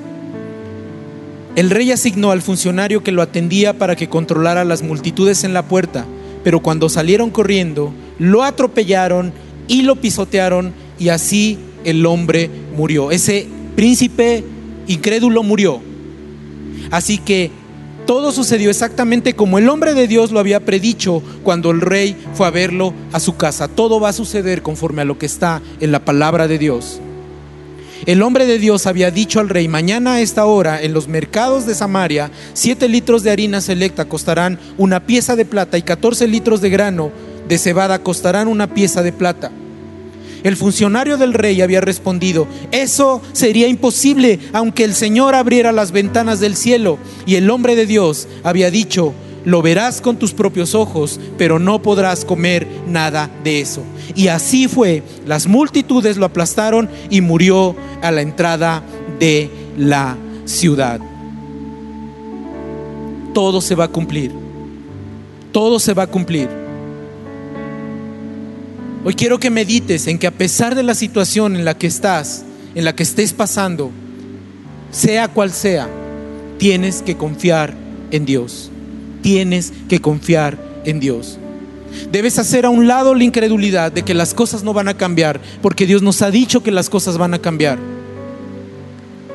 el 1.57 1.69
rey 1.69 1.91
asignó 1.91 2.31
al 2.31 2.41
funcionario 2.41 3.03
que 3.03 3.11
lo 3.11 3.21
atendía 3.21 3.77
para 3.77 3.97
que 3.97 4.07
controlara 4.07 4.63
las 4.63 4.81
multitudes 4.81 5.43
en 5.43 5.53
la 5.53 5.67
puerta, 5.67 6.05
pero 6.41 6.61
cuando 6.61 6.87
salieron 6.87 7.29
corriendo, 7.29 7.91
lo 8.17 8.43
atropellaron 8.43 9.33
y 9.67 9.81
lo 9.81 9.97
pisotearon 9.97 10.71
y 10.97 11.09
así 11.09 11.59
el 11.83 12.05
hombre 12.05 12.49
murió. 12.77 13.11
Ese 13.11 13.45
príncipe 13.75 14.45
incrédulo 14.87 15.43
murió. 15.43 15.81
Así 16.89 17.17
que 17.17 17.51
todo 18.05 18.31
sucedió 18.31 18.69
exactamente 18.69 19.33
como 19.33 19.57
el 19.57 19.67
hombre 19.67 19.95
de 19.95 20.07
Dios 20.07 20.31
lo 20.31 20.39
había 20.39 20.61
predicho 20.61 21.21
cuando 21.43 21.71
el 21.71 21.81
rey 21.81 22.15
fue 22.35 22.47
a 22.47 22.51
verlo 22.51 22.93
a 23.11 23.19
su 23.19 23.35
casa. 23.35 23.67
Todo 23.67 23.99
va 23.99 24.07
a 24.07 24.13
suceder 24.13 24.61
conforme 24.61 25.01
a 25.01 25.05
lo 25.05 25.17
que 25.17 25.25
está 25.25 25.61
en 25.81 25.91
la 25.91 26.05
palabra 26.05 26.47
de 26.47 26.57
Dios. 26.57 27.01
El 28.07 28.21
hombre 28.21 28.45
de 28.45 28.57
Dios 28.57 28.87
había 28.87 29.11
dicho 29.11 29.41
al 29.41 29.49
rey, 29.49 29.67
mañana 29.67 30.13
a 30.13 30.21
esta 30.21 30.45
hora 30.45 30.81
en 30.81 30.93
los 30.93 31.09
mercados 31.09 31.65
de 31.65 31.75
Samaria, 31.75 32.31
siete 32.53 32.87
litros 32.87 33.21
de 33.21 33.31
harina 33.31 33.59
selecta 33.59 34.05
costarán 34.05 34.59
una 34.77 35.05
pieza 35.05 35.35
de 35.35 35.43
plata 35.43 35.77
y 35.77 35.81
catorce 35.81 36.25
litros 36.25 36.61
de 36.61 36.69
grano 36.69 37.11
de 37.49 37.57
cebada 37.57 37.99
costarán 38.03 38.47
una 38.47 38.73
pieza 38.73 39.03
de 39.03 39.11
plata. 39.11 39.51
El 40.43 40.55
funcionario 40.55 41.17
del 41.17 41.33
rey 41.33 41.59
había 41.61 41.81
respondido, 41.81 42.47
eso 42.71 43.21
sería 43.33 43.67
imposible 43.67 44.39
aunque 44.53 44.85
el 44.85 44.95
Señor 44.95 45.35
abriera 45.35 45.73
las 45.73 45.91
ventanas 45.91 46.39
del 46.39 46.55
cielo. 46.55 46.99
Y 47.25 47.35
el 47.35 47.49
hombre 47.49 47.75
de 47.75 47.87
Dios 47.87 48.29
había 48.43 48.71
dicho, 48.71 49.13
lo 49.47 49.61
verás 49.61 50.01
con 50.01 50.17
tus 50.17 50.33
propios 50.33 50.75
ojos, 50.75 51.21
pero 51.37 51.57
no 51.57 51.81
podrás 51.81 52.25
comer 52.25 52.67
nada 52.85 53.29
de 53.45 53.61
eso. 53.61 53.81
Y 54.13 54.27
así 54.27 54.67
fue, 54.67 55.03
las 55.25 55.47
multitudes 55.47 56.17
lo 56.17 56.25
aplastaron 56.25 56.89
y 57.09 57.21
murió 57.21 57.73
a 58.01 58.11
la 58.11 58.19
entrada 58.19 58.83
de 59.21 59.49
la 59.77 60.17
ciudad. 60.43 60.99
Todo 63.33 63.61
se 63.61 63.73
va 63.73 63.85
a 63.85 63.87
cumplir, 63.87 64.33
todo 65.53 65.79
se 65.79 65.93
va 65.93 66.03
a 66.03 66.07
cumplir. 66.07 66.49
Hoy 69.05 69.13
quiero 69.13 69.39
que 69.39 69.49
medites 69.49 70.07
en 70.07 70.19
que 70.19 70.27
a 70.27 70.31
pesar 70.31 70.75
de 70.75 70.83
la 70.83 70.93
situación 70.93 71.55
en 71.55 71.63
la 71.63 71.77
que 71.77 71.87
estás, 71.87 72.43
en 72.75 72.83
la 72.83 72.93
que 72.93 73.03
estés 73.03 73.31
pasando, 73.31 73.91
sea 74.91 75.29
cual 75.29 75.53
sea, 75.53 75.87
tienes 76.57 77.01
que 77.01 77.15
confiar 77.15 77.73
en 78.11 78.25
Dios. 78.25 78.71
Tienes 79.27 79.73
que 79.89 79.99
confiar 79.99 80.57
en 80.85 81.01
Dios. 81.01 81.37
Debes 82.13 82.39
hacer 82.39 82.65
a 82.65 82.69
un 82.69 82.87
lado 82.87 83.13
la 83.13 83.25
incredulidad 83.25 83.91
de 83.91 84.03
que 84.03 84.13
las 84.13 84.33
cosas 84.33 84.63
no 84.63 84.71
van 84.71 84.87
a 84.87 84.93
cambiar, 84.93 85.41
porque 85.61 85.85
Dios 85.85 86.01
nos 86.01 86.21
ha 86.21 86.31
dicho 86.31 86.63
que 86.63 86.71
las 86.71 86.89
cosas 86.89 87.17
van 87.17 87.33
a 87.33 87.39
cambiar. 87.39 87.77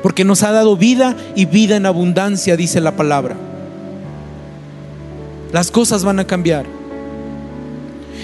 Porque 0.01 0.25
nos 0.25 0.41
ha 0.41 0.51
dado 0.51 0.75
vida 0.77 1.15
y 1.35 1.45
vida 1.45 1.75
en 1.75 1.85
abundancia, 1.85 2.57
dice 2.57 2.81
la 2.81 2.95
palabra. 2.95 3.35
Las 5.51 5.69
cosas 5.69 6.03
van 6.03 6.17
a 6.17 6.25
cambiar. 6.25 6.65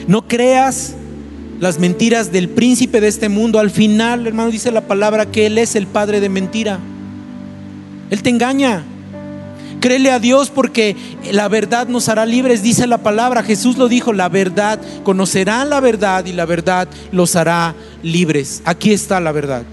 No 0.08 0.28
creas 0.28 0.96
las 1.60 1.78
mentiras 1.78 2.32
del 2.32 2.50
príncipe 2.50 3.00
de 3.00 3.10
este 3.10 3.30
mundo, 3.30 3.60
al 3.60 3.70
final, 3.70 4.26
hermano, 4.26 4.50
dice 4.50 4.72
la 4.72 4.88
palabra 4.88 5.28
que 5.28 5.46
Él 5.46 5.60
es 5.60 5.76
el 5.76 5.86
padre 5.86 6.20
de 6.20 6.30
mentira. 6.30 6.80
Él 8.10 8.24
te 8.24 8.32
engaña. 8.32 8.86
Créele 9.80 10.12
a 10.12 10.20
Dios 10.20 10.50
porque 10.50 10.96
la 11.32 11.48
verdad 11.48 11.88
nos 11.88 12.10
hará 12.10 12.26
libres, 12.26 12.62
dice 12.62 12.86
la 12.88 12.98
palabra. 12.98 13.44
Jesús 13.44 13.78
lo 13.78 13.88
dijo, 13.88 14.12
la 14.12 14.28
verdad, 14.28 14.80
conocerán 15.04 15.70
la 15.70 15.80
verdad 15.80 16.26
y 16.26 16.34
la 16.34 16.46
verdad 16.46 16.88
los 17.12 17.36
hará 17.36 17.76
libres. 18.04 18.62
Aquí 18.66 18.92
está 18.92 19.20
la 19.20 19.32
verdad. 19.32 19.64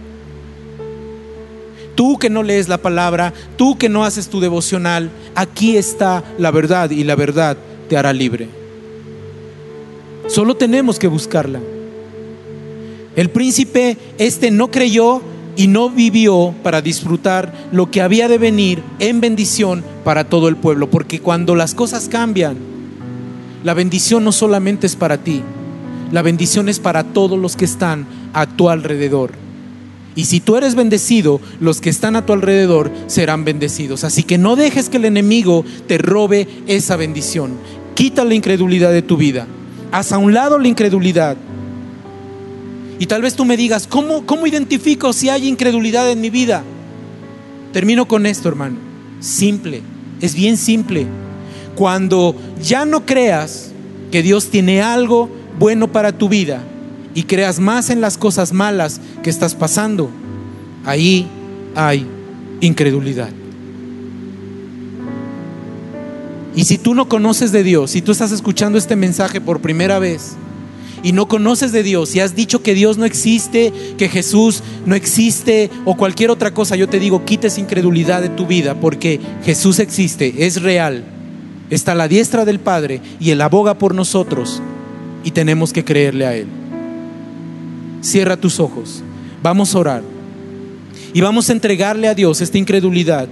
Tú 1.96 2.18
que 2.18 2.30
no 2.30 2.42
lees 2.42 2.68
la 2.68 2.78
palabra, 2.78 3.32
tú 3.57 3.78
que 3.78 3.88
no 3.88 4.04
haces 4.04 4.28
tu 4.28 4.38
devocional, 4.38 5.11
aquí 5.34 5.76
está 5.76 6.22
la 6.38 6.50
verdad 6.50 6.90
y 6.90 7.02
la 7.04 7.16
verdad 7.16 7.57
te 7.88 7.96
hará 7.96 8.12
libre. 8.12 8.48
Solo 10.28 10.57
tenemos 10.57 10.98
que 10.98 11.09
buscarla. 11.09 11.61
El 13.16 13.30
príncipe 13.30 13.96
este 14.18 14.50
no 14.50 14.70
creyó 14.70 15.22
y 15.57 15.68
no 15.68 15.90
vivió 15.90 16.54
para 16.62 16.82
disfrutar 16.82 17.52
lo 17.72 17.90
que 17.90 18.02
había 18.02 18.28
de 18.28 18.38
venir 18.38 18.82
en 18.98 19.20
bendición 19.20 19.82
para 20.04 20.24
todo 20.24 20.48
el 20.48 20.57
pueblo, 20.57 20.90
porque 20.90 21.20
cuando 21.20 21.54
las 21.54 21.74
cosas 21.74 22.09
cambian, 22.09 22.57
la 23.64 23.74
bendición 23.74 24.22
no 24.22 24.32
solamente 24.32 24.86
es 24.86 24.96
para 24.96 25.18
ti, 25.18 25.42
la 26.12 26.22
bendición 26.22 26.68
es 26.68 26.78
para 26.78 27.04
todos 27.04 27.38
los 27.38 27.57
que 27.57 27.64
están 27.64 28.07
a 28.32 28.46
tu 28.46 28.68
alrededor. 28.68 29.32
Y 30.14 30.24
si 30.24 30.40
tú 30.40 30.57
eres 30.57 30.74
bendecido, 30.74 31.40
los 31.61 31.80
que 31.80 31.90
están 31.90 32.16
a 32.16 32.24
tu 32.24 32.32
alrededor 32.32 32.90
serán 33.07 33.44
bendecidos. 33.44 34.02
Así 34.02 34.22
que 34.22 34.38
no 34.38 34.57
dejes 34.57 34.88
que 34.88 34.96
el 34.96 35.04
enemigo 35.04 35.64
te 35.86 35.98
robe 35.98 36.48
esa 36.66 36.96
bendición. 36.96 37.52
Quita 37.94 38.24
la 38.24 38.34
incredulidad 38.34 38.92
de 38.92 39.02
tu 39.02 39.18
vida. 39.18 39.46
Haz 39.92 40.12
a 40.12 40.18
un 40.18 40.32
lado 40.32 40.59
la 40.59 40.68
incredulidad. 40.68 41.36
Y 42.99 43.07
tal 43.07 43.22
vez 43.22 43.34
tú 43.34 43.44
me 43.44 43.57
digas, 43.57 43.86
¿cómo, 43.86 44.24
¿cómo 44.24 44.47
identifico 44.47 45.12
si 45.12 45.28
hay 45.28 45.47
incredulidad 45.49 46.11
en 46.11 46.20
mi 46.20 46.30
vida? 46.30 46.62
Termino 47.72 48.09
con 48.09 48.24
esto, 48.26 48.49
hermano. 48.49 48.76
Simple, 49.20 49.82
es 50.20 50.34
bien 50.34 50.57
simple. 50.57 51.07
Cuando 51.74 52.34
ya 52.62 52.86
no 52.86 53.05
creas 53.05 53.70
que 54.11 54.22
Dios 54.22 54.49
tiene 54.49 54.80
algo 54.80 55.28
bueno 55.59 55.88
para 55.88 56.12
tu 56.12 56.28
vida 56.28 56.62
y 57.14 57.24
creas 57.24 57.59
más 57.61 57.90
en 57.90 58.01
las 58.01 58.16
cosas 58.16 58.53
malas 58.53 59.01
que 59.22 59.30
estás 59.30 59.55
pasando, 59.55 60.11
ahí 60.84 61.26
hay 61.74 62.07
incredulidad. 62.61 63.28
Y 66.55 66.64
si 66.64 66.78
tú 66.78 66.94
no 66.94 67.07
conoces 67.11 67.53
de 67.53 67.62
Dios, 67.62 67.90
si 67.90 68.01
tú 68.01 68.12
estás 68.12 68.32
escuchando 68.32 68.78
este 68.78 68.97
mensaje 68.97 69.42
por 69.42 69.61
primera 69.61 69.99
vez 69.99 70.36
y 71.03 71.12
no 71.12 71.28
conoces 71.28 71.72
de 71.72 71.82
Dios 71.82 72.14
y 72.14 72.20
has 72.20 72.34
dicho 72.34 72.62
que 72.62 72.74
Dios 72.74 72.99
no 72.99 73.05
existe, 73.05 73.72
que 73.97 74.09
Jesús 74.09 74.62
no 74.84 74.94
existe 74.94 75.70
o 75.84 75.97
cualquier 75.97 76.30
otra 76.30 76.53
cosa, 76.53 76.76
yo 76.76 76.88
te 76.88 76.99
digo, 76.99 77.24
quites 77.24 77.59
incredulidad 77.59 78.22
de 78.22 78.28
tu 78.28 78.47
vida 78.47 78.78
porque 78.80 79.20
Jesús 79.44 79.78
existe, 79.78 80.47
es 80.47 80.62
real, 80.62 81.05
está 81.70 81.92
a 81.92 81.97
la 81.97 82.09
diestra 82.09 82.44
del 82.44 82.61
Padre 82.61 83.01
y 83.20 83.30
Él 83.30 83.40
aboga 83.40 83.78
por 83.78 83.94
nosotros 83.94 84.62
y 85.24 85.30
tenemos 85.30 85.72
que 85.72 85.84
creerle 85.84 86.26
a 86.26 86.34
Él. 86.36 86.47
Cierra 88.01 88.36
tus 88.36 88.61
ojos, 88.61 89.03
vamos 89.42 89.74
a 89.74 89.78
orar 89.78 90.03
y 91.12 91.20
vamos 91.20 91.49
a 91.49 91.53
entregarle 91.53 92.09
a 92.09 92.14
Dios 92.14 92.40
esta 92.40 92.59
incredulidad 92.59 93.28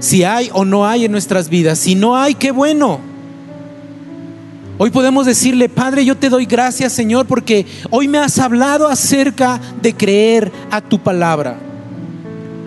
si 0.00 0.24
hay 0.24 0.48
o 0.52 0.64
no 0.64 0.86
hay 0.86 1.04
en 1.04 1.12
nuestras 1.12 1.48
vidas. 1.48 1.78
Si 1.78 1.94
no 1.94 2.16
hay, 2.16 2.34
qué 2.34 2.50
bueno. 2.50 3.09
Hoy 4.82 4.88
podemos 4.88 5.26
decirle, 5.26 5.68
Padre, 5.68 6.06
yo 6.06 6.16
te 6.16 6.30
doy 6.30 6.46
gracias, 6.46 6.94
Señor, 6.94 7.26
porque 7.26 7.66
hoy 7.90 8.08
me 8.08 8.16
has 8.16 8.38
hablado 8.38 8.88
acerca 8.88 9.60
de 9.82 9.94
creer 9.94 10.50
a 10.70 10.80
tu 10.80 10.98
palabra. 10.98 11.58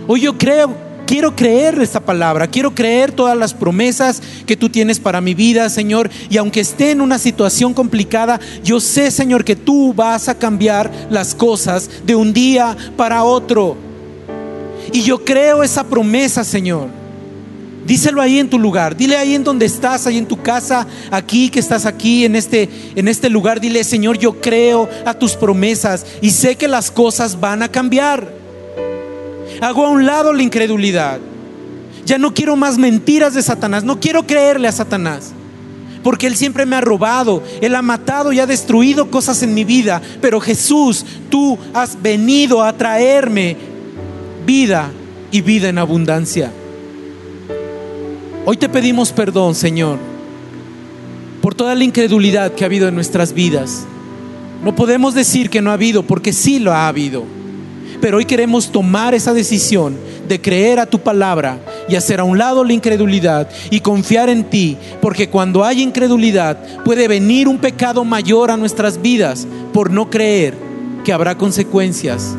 Hoy 0.05 0.21
yo 0.21 0.37
creo, 0.37 0.75
quiero 1.07 1.35
creer 1.35 1.81
esta 1.81 1.99
palabra, 1.99 2.45
quiero 2.45 2.75
creer 2.75 3.11
todas 3.11 3.35
las 3.35 3.55
promesas 3.55 4.21
que 4.45 4.55
tú 4.55 4.69
tienes 4.69 4.99
para 4.99 5.21
mi 5.21 5.33
vida, 5.33 5.67
Señor. 5.71 6.07
Y 6.29 6.37
aunque 6.37 6.59
esté 6.59 6.91
en 6.91 7.01
una 7.01 7.17
situación 7.17 7.73
complicada, 7.73 8.39
yo 8.63 8.79
sé, 8.79 9.09
Señor, 9.09 9.43
que 9.43 9.55
tú 9.55 9.91
vas 9.91 10.29
a 10.29 10.37
cambiar 10.37 10.91
las 11.09 11.33
cosas 11.33 11.89
de 12.05 12.13
un 12.13 12.31
día 12.31 12.77
para 12.95 13.23
otro. 13.23 13.75
Y 14.91 15.01
yo 15.01 15.25
creo 15.25 15.63
esa 15.63 15.83
promesa, 15.83 16.43
Señor. 16.43 16.89
Díselo 17.85 18.21
ahí 18.21 18.39
en 18.39 18.49
tu 18.49 18.57
lugar, 18.57 18.95
dile 18.95 19.17
ahí 19.17 19.35
en 19.35 19.43
donde 19.43 19.65
estás, 19.65 20.07
ahí 20.07 20.17
en 20.17 20.25
tu 20.25 20.41
casa, 20.41 20.87
aquí 21.11 21.49
que 21.49 21.59
estás 21.59 21.85
aquí 21.85 22.23
en 22.23 22.35
este 22.35 22.69
en 22.95 23.09
este 23.09 23.29
lugar, 23.29 23.59
dile, 23.59 23.83
"Señor, 23.83 24.17
yo 24.17 24.39
creo 24.39 24.89
a 25.05 25.13
tus 25.13 25.33
promesas 25.33 26.05
y 26.21 26.29
sé 26.29 26.55
que 26.55 26.69
las 26.69 26.91
cosas 26.91 27.39
van 27.39 27.61
a 27.61 27.69
cambiar." 27.69 28.31
Hago 29.59 29.85
a 29.85 29.89
un 29.89 30.05
lado 30.05 30.31
la 30.31 30.43
incredulidad. 30.43 31.19
Ya 32.05 32.17
no 32.17 32.33
quiero 32.33 32.55
más 32.55 32.77
mentiras 32.77 33.33
de 33.33 33.41
Satanás, 33.41 33.83
no 33.83 33.99
quiero 33.99 34.25
creerle 34.25 34.67
a 34.67 34.71
Satanás. 34.71 35.31
Porque 36.03 36.27
Él 36.27 36.35
siempre 36.35 36.65
me 36.65 36.75
ha 36.75 36.81
robado, 36.81 37.43
Él 37.61 37.75
ha 37.75 37.81
matado 37.81 38.33
y 38.33 38.39
ha 38.39 38.45
destruido 38.45 39.09
cosas 39.09 39.41
en 39.41 39.53
mi 39.53 39.63
vida. 39.63 40.01
Pero 40.21 40.41
Jesús, 40.41 41.05
tú 41.29 41.57
has 41.73 42.01
venido 42.01 42.61
a 42.61 42.77
traerme 42.77 43.55
vida 44.45 44.91
y 45.31 45.41
vida 45.41 45.69
en 45.69 45.77
abundancia. 45.77 46.51
Hoy 48.45 48.57
te 48.57 48.67
pedimos 48.67 49.13
perdón, 49.13 49.55
Señor, 49.55 49.97
por 51.41 51.55
toda 51.55 51.75
la 51.75 51.85
incredulidad 51.85 52.51
que 52.51 52.65
ha 52.65 52.67
habido 52.67 52.89
en 52.89 52.95
nuestras 52.95 53.31
vidas. 53.31 53.85
No 54.61 54.75
podemos 54.75 55.13
decir 55.13 55.49
que 55.49 55.61
no 55.61 55.69
ha 55.69 55.75
habido, 55.75 56.03
porque 56.03 56.33
sí 56.33 56.59
lo 56.59 56.73
ha 56.73 56.89
habido. 56.89 57.23
Pero 58.01 58.17
hoy 58.17 58.25
queremos 58.25 58.69
tomar 58.69 59.13
esa 59.13 59.33
decisión 59.33 59.95
de 60.27 60.41
creer 60.41 60.79
a 60.79 60.85
tu 60.85 60.99
palabra 60.99 61.57
y 61.87 61.95
hacer 61.95 62.19
a 62.19 62.25
un 62.25 62.37
lado 62.37 62.65
la 62.65 62.73
incredulidad 62.73 63.49
y 63.69 63.79
confiar 63.79 64.27
en 64.27 64.43
ti, 64.43 64.77
porque 65.01 65.29
cuando 65.29 65.63
hay 65.63 65.81
incredulidad 65.81 66.83
puede 66.83 67.07
venir 67.07 67.47
un 67.47 67.59
pecado 67.59 68.03
mayor 68.03 68.51
a 68.51 68.57
nuestras 68.57 69.01
vidas 69.01 69.47
por 69.71 69.89
no 69.89 70.09
creer 70.09 70.53
que 71.05 71.13
habrá 71.13 71.37
consecuencias 71.37 72.35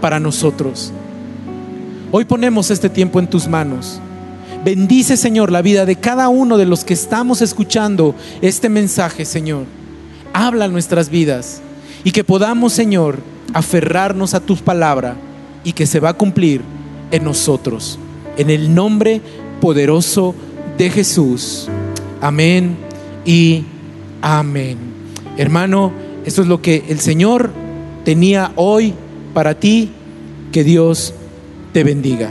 para 0.00 0.18
nosotros. 0.18 0.92
Hoy 2.10 2.24
ponemos 2.24 2.72
este 2.72 2.88
tiempo 2.88 3.20
en 3.20 3.28
tus 3.28 3.46
manos. 3.46 4.00
Bendice, 4.68 5.16
Señor, 5.16 5.50
la 5.50 5.62
vida 5.62 5.86
de 5.86 5.96
cada 5.96 6.28
uno 6.28 6.58
de 6.58 6.66
los 6.66 6.84
que 6.84 6.92
estamos 6.92 7.40
escuchando 7.40 8.14
este 8.42 8.68
mensaje, 8.68 9.24
Señor. 9.24 9.64
Habla 10.34 10.68
nuestras 10.68 11.08
vidas 11.08 11.62
y 12.04 12.10
que 12.10 12.22
podamos, 12.22 12.74
Señor, 12.74 13.20
aferrarnos 13.54 14.34
a 14.34 14.40
tu 14.40 14.56
palabra 14.56 15.16
y 15.64 15.72
que 15.72 15.86
se 15.86 16.00
va 16.00 16.10
a 16.10 16.18
cumplir 16.18 16.60
en 17.10 17.24
nosotros. 17.24 17.98
En 18.36 18.50
el 18.50 18.74
nombre 18.74 19.22
poderoso 19.58 20.34
de 20.76 20.90
Jesús. 20.90 21.68
Amén 22.20 22.76
y 23.24 23.64
amén. 24.20 24.76
Hermano, 25.38 25.92
esto 26.26 26.42
es 26.42 26.46
lo 26.46 26.60
que 26.60 26.84
el 26.90 27.00
Señor 27.00 27.52
tenía 28.04 28.52
hoy 28.54 28.92
para 29.32 29.58
ti. 29.58 29.92
Que 30.52 30.62
Dios 30.62 31.14
te 31.72 31.84
bendiga. 31.84 32.30